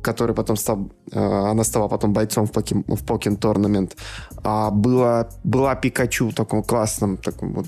который 0.00 0.32
потом 0.32 0.56
стал... 0.56 0.92
э, 1.10 1.18
Она 1.18 1.64
стала 1.64 1.88
потом 1.88 2.12
бойцом 2.12 2.46
в 2.46 2.52
Покем, 2.52 2.84
в 2.86 3.04
Pokkén 3.04 3.36
Tournament. 3.36 3.96
А 4.44 4.70
была, 4.70 5.28
была 5.42 5.74
Пикачу 5.74 6.28
в 6.28 6.34
таком 6.34 6.62
классном 6.62 7.16
таком 7.16 7.54
вот 7.54 7.66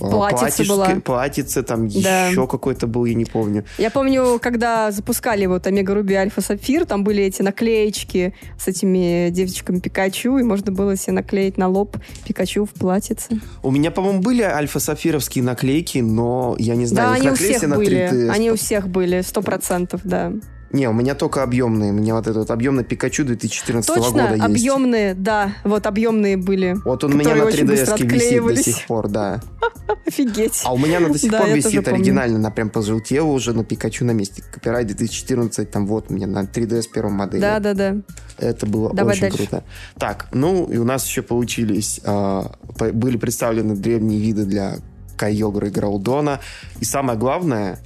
Платьице 0.00 0.64
была. 0.68 0.88
платьице, 1.04 1.62
там 1.62 1.88
Да. 1.88 2.28
еще 2.28 2.46
какой-то 2.46 2.86
был, 2.86 3.04
я 3.04 3.14
не 3.14 3.24
помню. 3.24 3.64
Я 3.78 3.90
помню, 3.90 4.38
когда 4.40 4.90
запускали 4.90 5.46
вот 5.46 5.66
Омега 5.66 5.94
Руби 5.94 6.14
Альфа 6.14 6.40
Сапфир, 6.40 6.86
там 6.86 7.04
были 7.04 7.22
эти 7.24 7.42
наклеечки 7.42 8.34
с 8.58 8.68
этими 8.68 9.30
девочками 9.30 9.78
Пикачу, 9.80 10.38
и 10.38 10.42
можно 10.42 10.72
было 10.72 10.96
себе 10.96 11.12
наклеить 11.14 11.58
на 11.58 11.68
лоб 11.68 11.96
Пикачу 12.26 12.64
в 12.64 12.70
платьице. 12.70 13.40
У 13.62 13.70
меня, 13.70 13.90
по-моему, 13.90 14.20
были 14.20 14.42
альфа-сафировские 14.42 15.44
наклейки, 15.44 15.98
но 15.98 16.56
я 16.58 16.74
не 16.76 16.86
знаю, 16.86 17.10
да, 17.10 17.16
их 17.16 17.20
они 17.22 17.30
у 17.30 17.34
всех 17.34 17.62
на 17.62 17.76
были. 17.76 18.10
3D. 18.10 18.28
Они 18.30 18.50
у 18.50 18.56
всех 18.56 18.88
были, 18.88 19.20
сто 19.22 19.42
процентов, 19.42 20.00
да. 20.04 20.32
Не, 20.72 20.88
у 20.88 20.92
меня 20.92 21.14
только 21.14 21.42
объемные. 21.42 21.90
У 21.90 21.94
меня 21.94 22.14
вот 22.14 22.22
этот 22.26 22.36
вот 22.36 22.50
объемный 22.50 22.84
Пикачу 22.84 23.24
2014 23.24 23.86
Точно, 23.94 24.10
года 24.10 24.34
есть. 24.34 24.44
объемные, 24.44 25.14
да, 25.14 25.52
вот 25.64 25.86
объемные 25.86 26.36
были. 26.36 26.76
Вот 26.84 27.02
он 27.04 27.14
у 27.14 27.16
меня 27.16 27.34
на 27.34 27.44
очень 27.44 27.66
быстро 27.66 27.96
3DS 27.96 28.08
висит 28.08 28.44
до 28.46 28.62
сих 28.62 28.86
пор, 28.86 29.08
да. 29.08 29.40
Офигеть. 30.06 30.62
А 30.64 30.72
у 30.72 30.78
меня 30.78 30.98
она 30.98 31.08
до 31.08 31.18
сих 31.18 31.30
Да, 31.32 31.40
пор 31.40 31.48
висит 31.50 31.88
оригинально, 31.88 32.36
она 32.36 32.50
прям 32.50 32.70
пожелтела 32.70 33.26
уже, 33.26 33.52
но 33.52 33.64
Пикачу 33.64 34.04
на 34.04 34.12
месте. 34.12 34.42
Копирайт 34.52 34.86
2014, 34.86 35.68
там 35.70 35.86
вот 35.86 36.06
у 36.10 36.14
меня 36.14 36.26
на 36.28 36.42
3DS 36.44 36.84
первой 36.92 37.12
модели. 37.12 37.40
Да, 37.40 37.58
да, 37.58 37.74
да. 37.74 37.96
Это 38.38 38.66
было 38.66 38.94
Давай 38.94 39.12
очень 39.14 39.22
дальше. 39.22 39.36
круто. 39.38 39.64
Так, 39.98 40.28
ну 40.32 40.66
и 40.66 40.76
у 40.76 40.84
нас 40.84 41.04
еще 41.06 41.22
получились, 41.22 42.00
по- 42.04 42.52
были 42.92 43.16
представлены 43.16 43.74
древние 43.74 44.20
виды 44.20 44.44
для 44.44 44.76
Кайогра 45.16 45.68
и 45.68 45.70
Граудона. 45.70 46.40
И 46.80 46.84
самое 46.84 47.18
главное, 47.18 47.78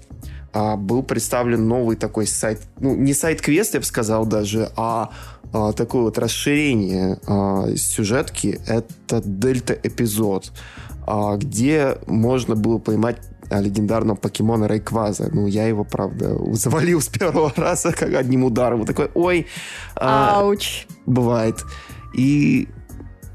а, 0.55 0.77
был 0.77 1.03
представлен 1.03 1.67
новый 1.69 1.97
такой 1.97 2.27
сайт, 2.27 2.61
ну 2.79 2.95
не 2.95 3.13
сайт-квест, 3.13 3.75
я 3.75 3.81
бы 3.81 3.87
сказал 3.87 4.25
даже, 4.25 4.71
а, 4.77 5.11
а, 5.53 5.73
такое 5.73 6.03
вот 6.03 6.17
расширение 6.19 7.19
а, 7.27 7.67
сюжетки. 7.77 8.61
Это 8.67 9.21
дельта-эпизод, 9.25 10.53
а, 11.07 11.37
где 11.37 11.99
можно 12.07 12.55
было 12.55 12.79
поймать 12.79 13.17
а, 13.51 13.61
легендарного 13.61 14.17
покемона 14.17 14.67
Рейкваза. 14.67 15.29
Ну, 15.33 15.47
я 15.47 15.67
его, 15.67 15.85
правда, 15.85 16.37
завалил 16.55 17.01
с 17.01 17.09
первого 17.09 17.53
раза, 17.57 17.93
как 17.93 18.15
одним 18.15 18.45
ударом. 18.45 18.79
Вот 18.81 18.87
такой, 18.89 19.11
ой, 19.15 19.47
а, 19.97 20.41
Ауч. 20.41 20.87
бывает. 21.07 21.63
И 22.17 22.69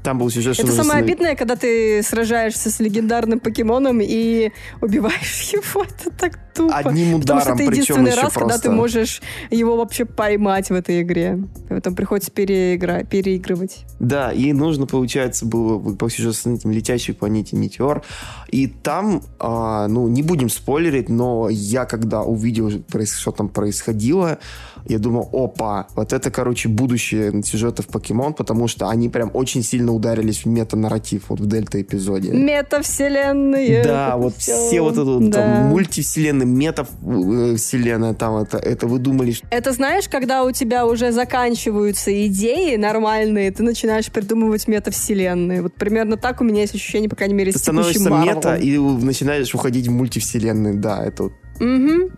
там 0.02 0.18
был 0.18 0.30
сюжет, 0.30 0.54
что 0.54 0.62
Это 0.64 0.72
самое 0.72 0.88
остановить- 1.00 1.10
обидное, 1.12 1.36
когда 1.36 1.56
ты 1.56 2.02
сражаешься 2.02 2.70
с 2.70 2.80
легендарным 2.80 3.38
покемоном 3.40 4.00
и 4.02 4.50
убиваешь 4.80 5.50
его. 5.52 5.84
Это 5.84 6.10
так 6.10 6.38
тупо. 6.54 6.76
Одним 6.76 7.20
Потому 7.20 7.40
что 7.40 7.52
ударом, 7.52 7.68
это 7.68 7.72
единственный 7.72 8.14
раз, 8.14 8.32
когда 8.32 8.58
ты 8.58 8.70
можешь 8.70 9.20
его 9.50 9.76
вообще 9.76 10.04
поймать 10.04 10.70
в 10.70 10.74
этой 10.74 11.02
игре. 11.02 11.38
Поэтому 11.68 11.96
приходится 11.96 12.30
переигра... 12.30 13.04
переигрывать. 13.04 13.84
Да, 13.98 14.32
и 14.32 14.52
нужно, 14.52 14.86
получается, 14.86 15.46
было 15.46 15.78
по 15.94 16.08
сюжету 16.08 16.34
с 16.34 16.46
этим 16.46 16.70
летящей 16.70 17.14
планете 17.14 17.56
Метеор. 17.56 18.02
И 18.48 18.66
там, 18.66 19.22
а, 19.38 19.88
ну, 19.88 20.08
не 20.08 20.22
будем 20.22 20.48
спойлерить, 20.48 21.08
но 21.08 21.48
я, 21.50 21.84
когда 21.84 22.22
увидел, 22.22 22.70
что 22.70 23.32
там 23.32 23.48
происходило, 23.48 24.38
я 24.86 24.98
думал, 24.98 25.28
опа, 25.32 25.86
вот 25.94 26.12
это, 26.12 26.30
короче, 26.30 26.68
будущее 26.68 27.42
сюжетов 27.44 27.86
Покемон, 27.86 28.34
потому 28.34 28.66
что 28.66 28.88
они 28.88 29.08
прям 29.08 29.30
очень 29.34 29.62
сильно 29.62 29.92
ударились 29.92 30.44
в 30.44 30.46
мета-нарратив 30.46 31.24
вот 31.28 31.40
в 31.40 31.46
Дельта-эпизоде. 31.46 32.30
Метавселенные. 32.32 33.84
Да, 33.84 34.16
вот 34.16 34.36
всё. 34.36 34.52
все 34.52 34.80
вот 34.80 34.92
это 34.92 35.04
вот, 35.04 35.30
Да. 35.30 35.42
там, 35.42 35.66
мультивселенные, 35.68 36.39
метавселенная, 36.44 38.14
там 38.14 38.36
это, 38.36 38.58
это 38.58 38.86
выдумали. 38.86 39.34
Это 39.50 39.72
знаешь, 39.72 40.08
когда 40.08 40.44
у 40.44 40.50
тебя 40.52 40.86
уже 40.86 41.12
заканчиваются 41.12 42.10
идеи 42.26 42.76
нормальные, 42.76 43.50
ты 43.52 43.62
начинаешь 43.62 44.10
придумывать 44.10 44.66
метавселенные. 44.68 45.62
Вот 45.62 45.74
примерно 45.74 46.16
так 46.16 46.40
у 46.40 46.44
меня 46.44 46.62
есть 46.62 46.74
ощущение, 46.74 47.08
по 47.08 47.16
крайней 47.16 47.34
мере, 47.34 47.52
Ты 47.52 47.58
с 47.58 47.62
становишься 47.62 48.10
Марвелом. 48.10 48.36
мета 48.36 48.56
и 48.56 48.78
начинаешь 48.78 49.54
уходить 49.54 49.88
в 49.88 49.90
мультивселенные, 49.92 50.74
да, 50.74 51.04
это 51.04 51.24
вот 51.24 51.32
Мгм, 51.60 52.10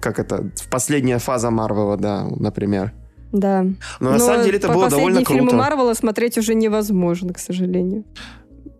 как 0.00 0.18
это, 0.18 0.50
последняя 0.70 1.18
фаза 1.18 1.50
Марвела, 1.50 1.96
да, 1.98 2.26
например. 2.36 2.92
да. 3.32 3.66
Но, 4.00 4.12
на 4.12 4.18
самом 4.18 4.44
деле 4.44 4.56
это 4.56 4.68
по- 4.68 4.74
было 4.74 4.88
довольно 4.88 5.20
последние 5.20 5.26
фильмы 5.44 5.50
круто. 5.50 5.62
Марвела 5.62 5.94
смотреть 5.94 6.38
уже 6.38 6.54
невозможно, 6.54 7.34
к 7.34 7.38
сожалению. 7.38 8.04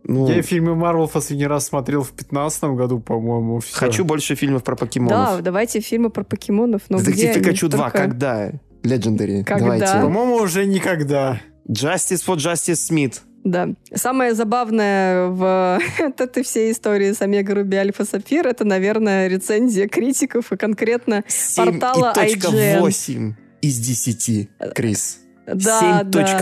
Ну, 0.05 0.29
Я 0.29 0.43
фильмы 0.43 0.75
Марвел 0.75 1.07
в 1.07 1.13
последний 1.13 1.47
раз 1.47 1.67
смотрел 1.67 2.03
в 2.03 2.13
15 2.13 2.65
году, 2.75 2.99
по-моему. 3.01 3.59
всё. 3.61 3.77
хочу 3.77 4.05
больше 4.05 4.35
фильмов 4.35 4.63
про 4.65 4.75
Да, 4.75 4.81
покемонов. 4.87 5.43
давайте 5.43 5.81
фильмы 5.81 6.11
про 6.11 6.25
покемонов, 6.25 6.83
но 6.89 6.99
где 6.99 7.13
Детектив? 7.13 7.35
Пикачу 7.43 7.69
2, 7.69 7.91
Только- 7.91 7.99
когда? 7.99 8.53
Legendary, 8.85 9.45
Когда? 9.45 9.59
давайте. 9.65 9.87
По-моему, 10.01 10.37
уже 10.37 10.65
никогда. 10.67 11.41
Justice 11.69 12.25
for 12.27 12.37
Justice 12.37 12.79
Smith. 12.91 13.21
Да. 13.45 13.69
Самое 13.95 14.35
забавное 14.35 15.27
в 15.29 15.79
этой 15.99 16.43
всей 16.43 16.73
истории 16.73 17.13
с 17.13 17.21
Омега 17.21 17.55
Руби 17.55 17.77
Альфа 17.77 18.05
Сапфир 18.05 18.47
это, 18.47 18.65
наверное, 18.65 19.29
рецензия 19.29 19.89
критиков 19.89 20.53
и 20.53 20.57
конкретно 20.57 21.25
7 21.29 21.79
Портала 21.79 22.13
и 22.25 22.35
IGN. 22.35 22.81
8 22.81 23.35
из 23.63 23.79
10, 23.79 24.49
Крис. 24.75 25.19
да, 25.47 26.03
да. 26.05 26.39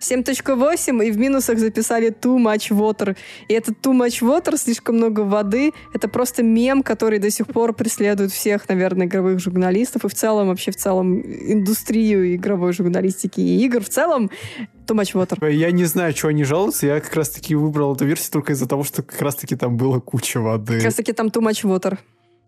7.8. 0.00 0.28
7.8, 0.28 1.06
и 1.06 1.10
в 1.10 1.18
минусах 1.18 1.58
записали 1.58 2.10
too 2.10 2.38
much 2.38 2.70
water. 2.70 3.16
И 3.48 3.54
этот 3.54 3.76
too 3.82 3.92
much 3.92 4.22
water, 4.22 4.56
слишком 4.56 4.96
много 4.96 5.20
воды, 5.20 5.72
это 5.94 6.08
просто 6.08 6.42
мем, 6.42 6.82
который 6.82 7.18
до 7.18 7.30
сих 7.30 7.46
пор 7.46 7.72
преследует 7.72 8.32
всех, 8.32 8.68
наверное, 8.68 9.06
игровых 9.06 9.40
журналистов 9.40 10.04
и 10.04 10.08
в 10.08 10.14
целом, 10.14 10.48
вообще 10.48 10.70
в 10.70 10.76
целом, 10.76 11.20
индустрию 11.20 12.34
игровой 12.34 12.72
журналистики 12.72 13.40
и 13.40 13.64
игр 13.64 13.82
в 13.82 13.88
целом. 13.88 14.30
Too 14.86 14.96
much 14.96 15.14
water. 15.14 15.50
Я 15.50 15.70
не 15.70 15.84
знаю, 15.84 16.14
что 16.16 16.28
они 16.28 16.44
жалуются. 16.44 16.86
Я 16.86 17.00
как 17.00 17.14
раз-таки 17.14 17.54
выбрал 17.54 17.94
эту 17.94 18.06
версию 18.06 18.32
только 18.32 18.52
из-за 18.52 18.66
того, 18.66 18.84
что 18.84 19.02
как 19.02 19.20
раз-таки 19.20 19.56
там 19.56 19.76
было 19.76 20.00
куча 20.00 20.40
воды. 20.40 20.76
Как 20.76 20.84
раз-таки 20.84 21.12
там 21.12 21.26
too 21.28 21.42
much 21.42 21.64
water. 21.64 21.98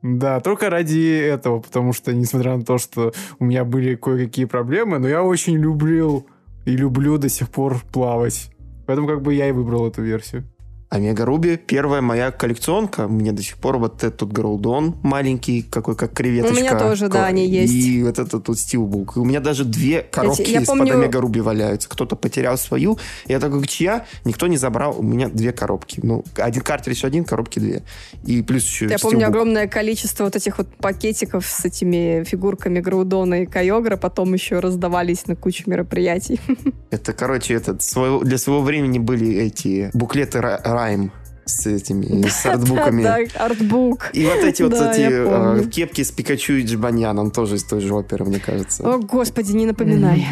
Да, 0.03 0.41
только 0.41 0.71
ради 0.71 1.19
этого, 1.19 1.61
потому 1.61 1.93
что, 1.93 2.15
несмотря 2.15 2.57
на 2.57 2.63
то, 2.63 2.79
что 2.79 3.13
у 3.39 3.45
меня 3.45 3.65
были 3.65 3.97
кое-какие 3.97 4.47
проблемы, 4.47 4.99
но 4.99 5.07
я 5.07 5.23
очень 5.23 5.59
любил 5.59 6.27
и 6.65 6.77
люблю 6.77 7.19
до 7.19 7.29
сих 7.29 7.49
пор 7.49 7.81
плавать. 7.93 8.51
Поэтому 8.87 9.09
как 9.09 9.23
бы 9.23 9.35
я 9.35 9.49
и 9.49 9.53
выбрал 9.53 9.87
эту 9.87 10.03
версию. 10.03 10.45
Омега 10.91 11.25
Руби 11.25 11.57
первая 11.57 12.01
моя 12.01 12.33
коллекционка. 12.33 13.07
Мне 13.07 13.31
до 13.31 13.43
сих 13.45 13.59
пор 13.59 13.79
вот 13.79 14.03
этот 14.03 14.33
Гроудон 14.33 14.97
маленький, 15.05 15.63
какой 15.63 15.95
как 15.95 16.13
креветочка. 16.13 16.53
У 16.53 16.57
меня 16.61 16.77
тоже, 16.77 17.09
да, 17.09 17.27
они 17.27 17.47
есть. 17.47 17.73
И 17.73 18.03
вот 18.03 18.19
этот 18.19 18.49
вот 18.49 18.59
Стилбук. 18.59 19.17
У 19.17 19.25
меня 19.25 19.39
даже 19.39 19.65
две 19.65 20.03
коробки 20.03 20.51
я 20.51 20.61
из-под 20.63 20.79
помню- 20.79 20.95
Омега 20.95 21.21
Руби 21.21 21.41
валяются. 21.41 21.89
Кто-то 21.89 22.17
потерял 22.17 22.59
свою. 22.59 22.99
Я 23.29 23.39
такой, 23.39 23.65
чья? 23.69 24.05
Никто 24.25 24.49
не 24.49 24.57
забрал. 24.57 24.99
У 24.99 25.03
меня 25.05 25.29
две 25.29 25.53
коробки. 25.53 26.01
Ну, 26.03 26.25
один 26.37 26.63
картридж 26.63 27.07
один, 27.07 27.25
коробки 27.25 27.61
две. 27.61 27.83
И 28.25 28.43
плюс 28.43 28.65
еще 28.65 28.87
Я 28.89 28.99
помню 28.99 29.21
Steelbook. 29.21 29.27
огромное 29.29 29.69
количество 29.69 30.25
вот 30.25 30.35
этих 30.35 30.59
вот 30.59 30.67
пакетиков 30.77 31.47
с 31.47 31.65
этими 31.65 32.25
фигурками 32.25 32.81
Граудона 32.81 33.43
и 33.43 33.47
Кайогра, 33.47 33.97
потом 33.97 34.35
еще 34.35 34.59
раздавались 34.59 35.29
на 35.29 35.37
кучу 35.37 35.71
мероприятий. 35.71 36.41
Это, 36.91 37.13
короче, 37.13 37.55
этот, 37.55 37.81
для 38.25 38.39
своего 38.39 38.63
времени 38.63 38.99
были 38.99 39.33
эти 39.37 39.91
буклеты 39.95 40.41
Райм 40.81 41.13
с 41.45 41.67
этими, 41.67 42.27
с 42.29 42.47
артбуками. 42.47 43.03
Да, 43.03 43.19
артбук. 43.45 44.11
И 44.13 44.25
вот 44.25 44.45
эти 44.45 44.63
вот 44.67 44.73
Да, 44.73 44.93
эти 44.93 45.09
э, 45.11 45.69
кепки 45.69 46.03
с 46.03 46.11
Пикачу 46.11 46.55
и 46.55 46.63
Джбаньян, 46.63 47.19
он 47.19 47.31
тоже 47.31 47.57
из 47.57 47.65
той 47.65 47.81
же 47.81 47.95
оперы, 47.95 48.25
мне 48.25 48.39
кажется. 48.39 48.83
О, 48.83 48.99
господи, 48.99 49.53
не 49.53 49.67
напоминай. 49.67 50.27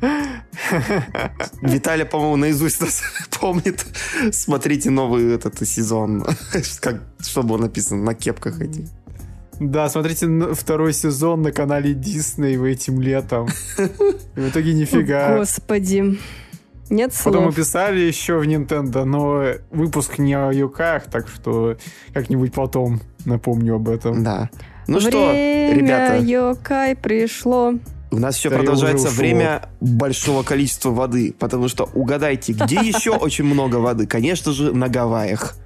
Виталий, 1.62 2.04
по-моему, 2.04 2.36
наизусть 2.36 2.80
нас 2.80 3.02
помнит. 3.40 3.84
Смотрите 4.32 4.90
новый 4.90 5.34
этот 5.34 5.66
сезон. 5.66 6.24
Как, 6.80 7.00
что 7.20 7.42
было 7.42 7.58
написано 7.58 8.02
на 8.04 8.14
кепках 8.14 8.60
этих. 8.60 8.86
Да, 9.60 9.88
смотрите 9.88 10.54
второй 10.54 10.92
сезон 10.92 11.42
на 11.42 11.52
канале 11.52 11.94
Дисней 11.94 12.56
этим 12.72 13.00
летом. 13.00 13.48
И 13.78 14.40
в 14.40 14.48
итоге 14.48 14.70
О, 14.70 14.74
нифига. 14.74 15.38
Господи. 15.38 16.18
Нет 16.90 17.12
Потом 17.24 17.44
мы 17.44 17.52
слов. 17.52 17.56
писали 17.66 18.00
еще 18.00 18.38
в 18.38 18.42
Nintendo, 18.42 19.04
но 19.04 19.44
выпуск 19.70 20.18
не 20.18 20.34
о 20.34 20.52
юках, 20.52 21.04
так 21.10 21.28
что 21.28 21.76
как-нибудь 22.12 22.52
потом 22.52 23.00
напомню 23.24 23.76
об 23.76 23.88
этом. 23.88 24.22
Да. 24.22 24.50
Ну 24.86 25.00
что, 25.00 25.28
Время 25.30 25.74
ребята, 25.74 26.16
Йокай 26.18 26.94
пришло. 26.94 27.72
у 28.10 28.16
нас 28.18 28.36
еще 28.36 28.50
Да, 28.50 28.56
продолжается 28.58 29.08
время 29.08 29.70
большого 29.80 30.42
количества 30.42 30.90
воды, 30.90 31.34
потому 31.38 31.68
что 31.68 31.88
угадайте, 31.94 32.52
где 32.52 32.76
еще 32.82 33.12
очень 33.12 33.44
много 33.44 33.76
воды? 33.76 34.06
Конечно 34.06 34.52
же, 34.52 34.74
на 34.74 34.88
Гавайях. 34.88 35.56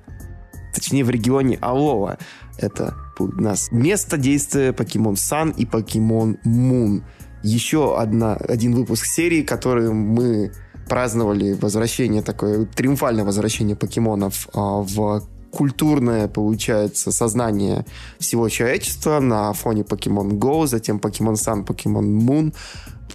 Точнее, 0.72 1.02
в 1.02 1.10
регионе 1.10 1.58
Алова. 1.60 2.18
Это 2.58 2.94
у 3.18 3.26
нас 3.26 3.72
место 3.72 4.16
действия 4.16 4.72
Покемон 4.72 5.16
Сан 5.16 5.50
и 5.50 5.66
Покемон 5.66 6.38
Мун. 6.44 7.02
Еще 7.42 7.98
одна, 7.98 8.34
один 8.34 8.74
выпуск 8.74 9.04
серии, 9.06 9.42
который 9.42 9.92
мы 9.92 10.52
праздновали 10.88 11.52
возвращение 11.52 12.22
такое, 12.22 12.66
триумфальное 12.66 13.24
возвращение 13.24 13.76
покемонов 13.76 14.48
а, 14.54 14.82
в 14.82 15.22
культурное, 15.50 16.28
получается, 16.28 17.12
сознание 17.12 17.84
всего 18.18 18.48
человечества 18.48 19.20
на 19.20 19.52
фоне 19.52 19.82
Pokemon 19.82 20.38
Go, 20.38 20.66
затем 20.66 20.98
Pokemon 20.98 21.34
Sun, 21.34 21.66
Pokemon 21.66 22.04
Moon. 22.04 22.54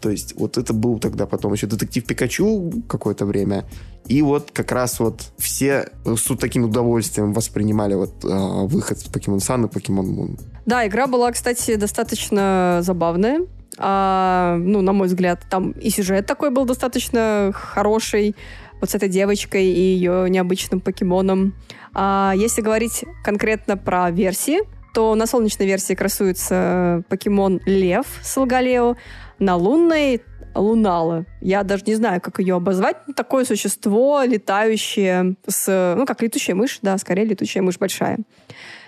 То 0.02 0.10
есть 0.10 0.36
вот 0.38 0.58
это 0.58 0.74
был 0.74 1.00
тогда 1.00 1.26
потом 1.26 1.54
еще 1.54 1.68
детектив 1.68 2.06
Пикачу 2.06 2.84
какое-то 2.90 3.26
время. 3.26 3.64
И 4.08 4.22
вот 4.22 4.52
как 4.52 4.72
раз 4.72 5.00
вот 5.00 5.32
все 5.38 5.90
с 6.04 6.36
таким 6.38 6.66
удовольствием 6.66 7.32
воспринимали 7.34 7.96
вот 7.96 8.14
а, 8.26 8.66
выход 8.66 8.98
Pokemon 8.98 9.38
Sun 9.38 9.66
и 9.66 9.68
Pokemon 9.68 10.06
Moon. 10.06 10.40
Да, 10.66 10.86
игра 10.86 11.08
была, 11.08 11.32
кстати, 11.32 11.76
достаточно 11.76 12.80
забавная. 12.82 13.42
А, 13.78 14.58
ну, 14.60 14.82
на 14.82 14.94
мой 14.94 15.08
взгляд, 15.08 15.42
там 15.50 15.72
и 15.72 15.90
сюжет 15.90 16.26
такой 16.26 16.52
был 16.52 16.66
достаточно 16.66 17.52
хороший. 17.54 18.36
Вот 18.80 18.90
с 18.90 18.96
этой 18.96 19.10
девочкой 19.10 19.66
и 19.66 19.80
ее 19.80 20.30
необычным 20.30 20.82
покемоном. 20.82 21.54
А 21.94 22.34
если 22.36 22.62
говорить 22.62 23.06
конкретно 23.24 23.78
про 23.78 24.12
версии, 24.12 24.60
то 24.94 25.16
на 25.16 25.26
солнечной 25.26 25.68
версии 25.68 25.94
красуется 25.94 27.04
покемон 27.08 27.62
Лев 27.66 28.06
с 28.22 28.38
Алгалео, 28.38 28.96
на 29.40 29.56
лунной 29.56 30.22
Лунала. 30.54 31.26
Я 31.42 31.64
даже 31.64 31.84
не 31.88 31.96
знаю, 31.96 32.22
как 32.22 32.40
ее 32.40 32.56
обозвать. 32.56 32.98
Такое 33.16 33.46
существо 33.46 34.22
летающее 34.24 35.36
с... 35.48 35.96
Ну, 35.98 36.06
как 36.06 36.22
летучая 36.22 36.56
мышь, 36.56 36.80
да, 36.82 36.98
скорее 36.98 37.26
летучая 37.26 37.64
мышь 37.64 37.80
большая. 37.80 38.20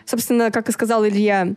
Собственно, 0.05 0.51
как 0.51 0.69
и 0.69 0.71
сказал 0.71 1.05
Илья, 1.07 1.55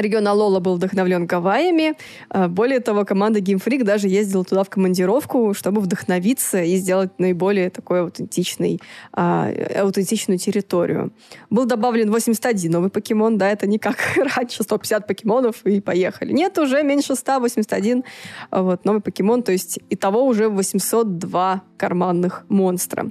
регион 0.00 0.28
Алола 0.28 0.60
был 0.60 0.76
вдохновлен 0.76 1.26
Гавайями. 1.26 1.94
А, 2.28 2.48
Более 2.48 2.80
того, 2.80 3.04
команда 3.04 3.40
Game 3.40 3.62
Freak 3.62 3.84
даже 3.84 4.08
ездила 4.08 4.44
туда 4.44 4.62
в 4.62 4.70
командировку, 4.70 5.54
чтобы 5.54 5.80
вдохновиться 5.80 6.62
и 6.62 6.76
сделать 6.76 7.18
наиболее 7.18 7.70
такой 7.70 8.00
аутентичный, 8.02 8.80
а, 9.12 9.50
аутентичную 9.78 10.38
территорию. 10.38 11.12
Был 11.50 11.64
добавлен 11.64 12.10
81 12.10 12.70
новый 12.70 12.90
покемон, 12.90 13.38
да, 13.38 13.50
это 13.50 13.66
не 13.66 13.78
как 13.78 13.96
раньше, 14.36 14.62
150 14.62 15.06
покемонов 15.06 15.64
и 15.64 15.80
поехали. 15.80 16.32
Нет, 16.32 16.58
уже 16.58 16.82
меньше 16.82 17.14
100, 17.14 17.40
81 17.40 18.04
а, 18.50 18.62
вот, 18.62 18.84
новый 18.84 19.00
покемон, 19.00 19.42
то 19.42 19.52
есть 19.52 19.80
итого 19.90 20.24
уже 20.24 20.48
802 20.48 21.62
карманных 21.76 22.44
монстра. 22.48 23.10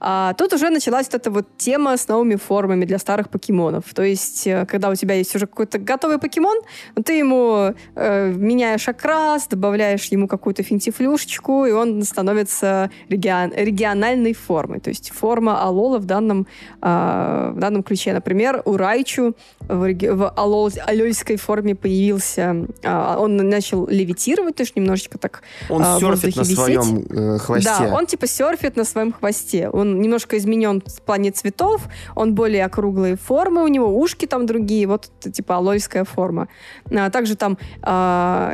А 0.00 0.34
тут 0.34 0.52
уже 0.52 0.70
началась 0.70 1.06
вот 1.06 1.14
эта 1.14 1.30
вот 1.30 1.46
тема 1.56 1.96
с 1.96 2.08
новыми 2.08 2.36
формами 2.36 2.84
для 2.84 2.98
старых 2.98 3.28
покемонов. 3.28 3.84
То 3.94 4.02
есть, 4.02 4.46
э, 4.46 4.66
когда 4.66 4.90
у 4.90 4.94
тебя 4.94 5.14
есть 5.14 5.34
уже 5.34 5.46
какой-то 5.46 5.78
готовый 5.78 6.15
покемон, 6.18 6.58
но 6.96 7.02
ты 7.02 7.14
ему 7.14 7.74
э, 7.94 8.32
меняешь 8.32 8.88
окрас, 8.88 9.46
добавляешь 9.48 10.04
ему 10.06 10.28
какую-то 10.28 10.62
финтифлюшечку, 10.62 11.66
и 11.66 11.72
он 11.72 12.02
становится 12.02 12.90
регион- 13.08 13.52
региональной 13.56 14.32
формой. 14.34 14.80
То 14.80 14.90
есть 14.90 15.10
форма 15.10 15.62
Алола 15.62 15.98
в 15.98 16.04
данном, 16.04 16.46
а, 16.80 17.50
в 17.52 17.58
данном 17.58 17.82
ключе. 17.82 18.12
Например, 18.12 18.62
у 18.64 18.76
Райчу 18.76 19.34
в, 19.60 19.84
реги- 19.84 20.10
в 20.12 20.32
алол- 20.36 20.78
алольской 20.86 21.36
форме 21.36 21.74
появился... 21.74 22.66
а, 22.84 23.18
он 23.18 23.36
начал 23.36 23.86
левитировать, 23.86 24.56
то 24.56 24.62
есть 24.62 24.76
немножечко 24.76 25.18
так 25.18 25.42
Он 25.68 25.82
в 25.82 25.98
серфит 26.00 26.36
на 26.36 26.40
висеть. 26.40 26.56
своем 26.56 27.06
э, 27.10 27.38
хвосте. 27.38 27.70
Да, 27.80 27.94
он 27.94 28.06
типа 28.06 28.26
серфит 28.26 28.76
на 28.76 28.84
своем 28.84 29.12
хвосте. 29.12 29.68
Он 29.70 30.00
немножко 30.00 30.36
изменен 30.38 30.82
в 30.86 31.00
плане 31.02 31.30
цветов, 31.30 31.82
он 32.14 32.34
более 32.34 32.64
округлые 32.64 33.16
формы, 33.16 33.62
у 33.64 33.68
него 33.68 33.86
ушки 33.98 34.26
там 34.26 34.46
другие, 34.46 34.86
вот 34.86 35.10
типа 35.20 35.56
алойская 35.56 36.04
форма. 36.06 36.48
А 36.90 37.10
также 37.10 37.36
там 37.36 37.58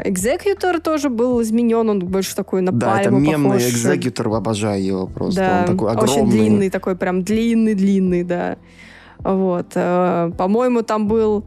экзекьютор 0.04 0.80
тоже 0.80 1.08
был 1.08 1.40
изменен, 1.42 1.88
он 1.88 1.98
больше 2.00 2.34
такой 2.34 2.60
на 2.62 2.72
Да, 2.72 3.00
это 3.00 3.10
мемный 3.10 3.58
похож. 3.58 3.62
обожаю 4.36 4.84
его 4.84 5.06
просто. 5.06 5.40
Да, 5.40 5.60
Он 5.60 5.66
такой 5.76 5.90
огромный. 5.92 6.12
очень 6.14 6.30
длинный 6.30 6.70
такой, 6.70 6.96
прям 6.96 7.22
длинный-длинный, 7.22 8.24
да. 8.24 8.56
Вот. 9.18 9.66
э, 9.74 10.32
По-моему, 10.36 10.82
там 10.82 11.06
был... 11.08 11.44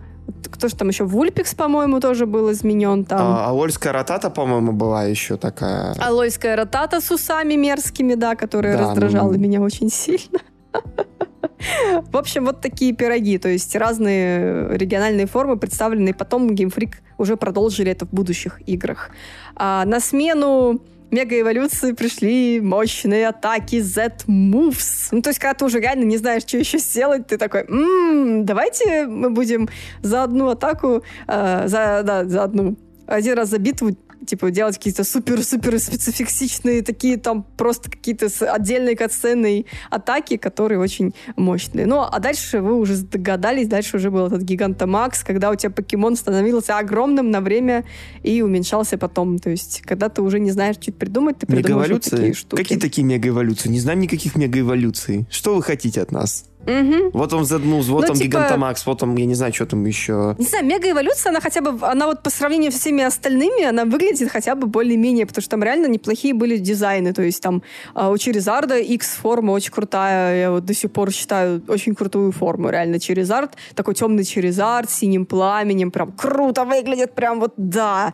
Кто 0.52 0.68
же 0.70 0.76
там 0.76 0.88
еще? 0.88 1.04
Вульпикс, 1.04 1.54
по-моему, 1.54 2.00
тоже 2.00 2.26
был 2.26 2.52
изменен 2.52 3.06
там. 3.06 3.20
А, 3.22 3.46
Аольская 3.50 3.94
ротата, 3.94 4.30
по-моему, 4.30 4.72
была 4.72 5.04
еще 5.04 5.38
такая. 5.38 5.94
Алойская 6.02 6.56
ротата 6.56 7.00
с 7.02 7.12
усами 7.12 7.54
мерзкими, 7.56 8.16
да, 8.16 8.36
которая 8.36 8.78
Да, 8.78 8.84
раздражала 8.90 9.32
ну. 9.34 9.38
меня 9.38 9.62
очень 9.62 9.90
сильно. 9.90 10.40
В 12.12 12.18
общем, 12.18 12.46
вот 12.46 12.62
такие 12.62 12.94
пироги, 12.94 13.38
то 13.38 13.50
есть 13.50 13.76
разные 13.76 14.78
региональные 14.78 15.26
формы 15.26 15.58
представлены, 15.58 16.10
и 16.10 16.14
потом 16.14 16.50
Game 16.50 16.74
Freak 16.74 16.96
уже 17.18 17.38
продолжили 17.38 17.92
это 17.92 18.06
в 18.06 18.12
будущих 18.12 18.62
играх. 18.68 19.12
А 19.56 19.86
на 19.86 20.00
смену 20.00 20.82
мега-эволюции 21.12 21.94
пришли 21.94 22.60
мощные 22.60 23.30
атаки 23.30 23.80
Z-Moves. 23.80 25.10
Ну, 25.12 25.22
то 25.22 25.30
есть, 25.30 25.40
когда 25.40 25.54
ты 25.54 25.66
уже 25.66 25.80
реально 25.80 26.04
не 26.04 26.18
знаешь, 26.18 26.44
что 26.44 26.58
еще 26.58 26.78
сделать, 26.78 27.28
ты 27.28 27.38
такой, 27.38 27.62
«М, 27.62 28.46
давайте 28.46 29.06
мы 29.06 29.30
будем 29.30 29.70
за 30.02 30.24
одну 30.24 30.50
атаку, 30.50 31.04
э, 31.28 31.68
за, 31.68 32.02
да, 32.04 32.26
за 32.26 32.44
одну, 32.44 32.76
один 33.08 33.36
раз 33.36 33.50
за 33.50 33.60
битву 33.60 33.96
типа, 34.26 34.52
делать 34.52 34.78
какие-то 34.78 35.04
супер-супер 35.04 35.80
спецификсичные, 35.80 36.82
такие 36.82 37.18
там 37.18 37.44
просто 37.44 37.90
какие-то 37.90 38.28
отдельные 38.52 38.96
катсцены 38.96 39.66
атаки, 39.90 40.38
которые 40.38 40.80
очень 40.80 41.14
мощные. 41.36 41.86
Ну, 41.86 42.02
а 42.02 42.20
дальше 42.20 42.62
вы 42.62 42.76
уже 42.76 42.98
догадались, 42.98 43.68
дальше 43.68 43.98
уже 43.98 44.12
был 44.12 44.28
этот 44.28 44.42
Гигантомакс, 44.42 45.24
когда 45.24 45.52
у 45.52 45.56
тебя 45.56 45.70
покемон 45.70 46.16
становился 46.16 46.78
огромным 46.78 47.32
на 47.32 47.42
время 47.42 47.86
и 48.24 48.42
уменьшался 48.42 48.98
потом. 48.98 49.40
То 49.40 49.50
есть, 49.50 49.82
когда 49.86 50.10
ты 50.10 50.22
уже 50.22 50.40
не 50.40 50.52
знаешь, 50.52 50.78
что 50.80 50.92
придумать, 50.92 51.40
ты 51.40 51.48
придумаешь 51.48 51.90
вот 51.90 52.04
такие 52.04 52.34
штуки. 52.34 52.62
Какие 52.62 52.80
такие 52.80 53.04
мегаэволюции? 53.04 53.70
Не 53.70 53.80
знаем 53.80 54.00
никаких 54.00 54.36
мегаэволюций. 54.36 55.28
Что 55.30 55.56
вы 55.56 55.64
хотите 55.64 56.02
от 56.02 56.12
нас? 56.12 56.46
Угу. 56.66 57.12
Вот 57.14 57.34
он 57.34 57.46
Зедмуз, 57.46 57.88
вот 57.88 58.06
ну, 58.06 58.12
он 58.12 58.18
типа... 58.18 58.26
Гигантомакс, 58.26 58.86
вот 58.86 59.04
он, 59.04 59.16
я 59.16 59.26
не 59.26 59.36
знаю, 59.36 59.54
что 59.54 59.66
там 59.66 59.86
еще. 59.86 60.36
Не 60.38 60.46
знаю, 60.46 60.66
мегаэволюция, 60.66 61.30
она 61.30 61.40
хотя 61.40 61.62
бы, 61.62 61.78
она 61.86 62.08
вот 62.08 62.24
по 62.24 62.30
сравнению 62.30 62.72
со 62.72 62.80
всеми 62.80 63.04
остальными, 63.04 63.64
она 63.64 63.86
выглядит 63.86 64.32
хотя 64.32 64.56
бы 64.56 64.68
более-менее, 64.68 65.26
потому 65.26 65.42
что 65.42 65.52
там 65.52 65.64
реально 65.64 65.88
неплохие 65.88 66.34
были 66.34 66.58
дизайны, 66.58 67.14
то 67.14 67.22
есть 67.22 67.42
там 67.42 67.62
а, 67.94 68.10
у 68.10 68.18
Черезарда 68.18 68.78
X-форма 68.78 69.52
очень 69.52 69.72
крутая, 69.72 70.40
я 70.40 70.52
вот 70.52 70.66
до 70.66 70.74
сих 70.74 70.92
пор 70.92 71.12
считаю 71.12 71.62
очень 71.68 71.94
крутую 71.94 72.32
форму, 72.32 72.70
реально 72.70 73.00
Черезард, 73.00 73.52
такой 73.76 73.94
темный 73.94 74.24
Черезард 74.24 74.90
с 74.90 74.96
синим 74.96 75.26
пламенем, 75.26 75.92
прям 75.92 76.12
круто 76.12 76.66
выглядит, 76.66 77.14
прям 77.14 77.40
вот 77.40 77.54
да. 77.58 78.14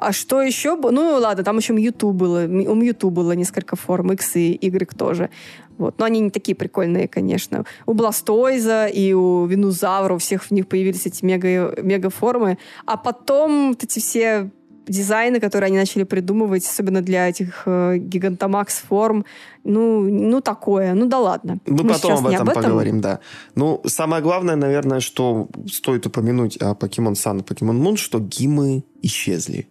А 0.00 0.12
что 0.12 0.42
еще? 0.42 0.76
Ну, 0.76 1.18
ладно, 1.18 1.44
там 1.44 1.58
еще 1.58 1.74
Mewtwo 1.74 2.12
было. 2.12 2.44
У 2.44 2.74
Mewtwo 2.76 3.10
было 3.10 3.32
несколько 3.32 3.76
форм, 3.76 4.12
X 4.12 4.36
и 4.36 4.58
Y 4.60 4.96
тоже. 4.96 5.30
Вот. 5.78 5.98
Но 5.98 6.04
они 6.04 6.20
не 6.20 6.30
такие 6.30 6.54
прикольные, 6.54 7.08
конечно. 7.08 7.64
У 7.86 7.94
Бластойза 7.94 8.86
и 8.86 9.12
у 9.12 9.46
Винузавра, 9.46 10.14
у 10.14 10.18
всех 10.18 10.44
в 10.44 10.50
них 10.50 10.66
появились 10.68 11.06
эти 11.06 11.24
мега, 11.24 11.74
мегаформы. 11.82 12.58
А 12.86 12.96
потом 12.96 13.70
вот 13.70 13.84
эти 13.84 13.98
все 13.98 14.50
дизайны, 14.90 15.40
которые 15.40 15.68
они 15.68 15.76
начали 15.76 16.04
придумывать, 16.04 16.66
особенно 16.66 17.00
для 17.00 17.28
этих 17.28 17.62
э, 17.66 17.96
гигантомакс 17.98 18.82
форм, 18.88 19.24
ну, 19.64 20.00
ну 20.00 20.40
такое, 20.40 20.94
ну 20.94 21.06
да 21.06 21.18
ладно. 21.18 21.58
Мы, 21.66 21.84
Мы 21.84 21.92
потом 21.92 22.12
об 22.12 22.26
этом, 22.26 22.42
об 22.42 22.48
этом 22.48 22.62
поговорим, 22.62 23.00
да. 23.00 23.20
Ну, 23.54 23.80
самое 23.86 24.22
главное, 24.22 24.56
наверное, 24.56 25.00
что 25.00 25.48
стоит 25.66 26.06
упомянуть 26.06 26.56
о 26.60 26.74
Pokemon 26.74 27.12
Sun 27.12 27.40
и 27.40 27.42
Pokemon 27.42 27.80
Moon, 27.80 27.96
что 27.96 28.18
гимы 28.18 28.84
исчезли. 29.02 29.68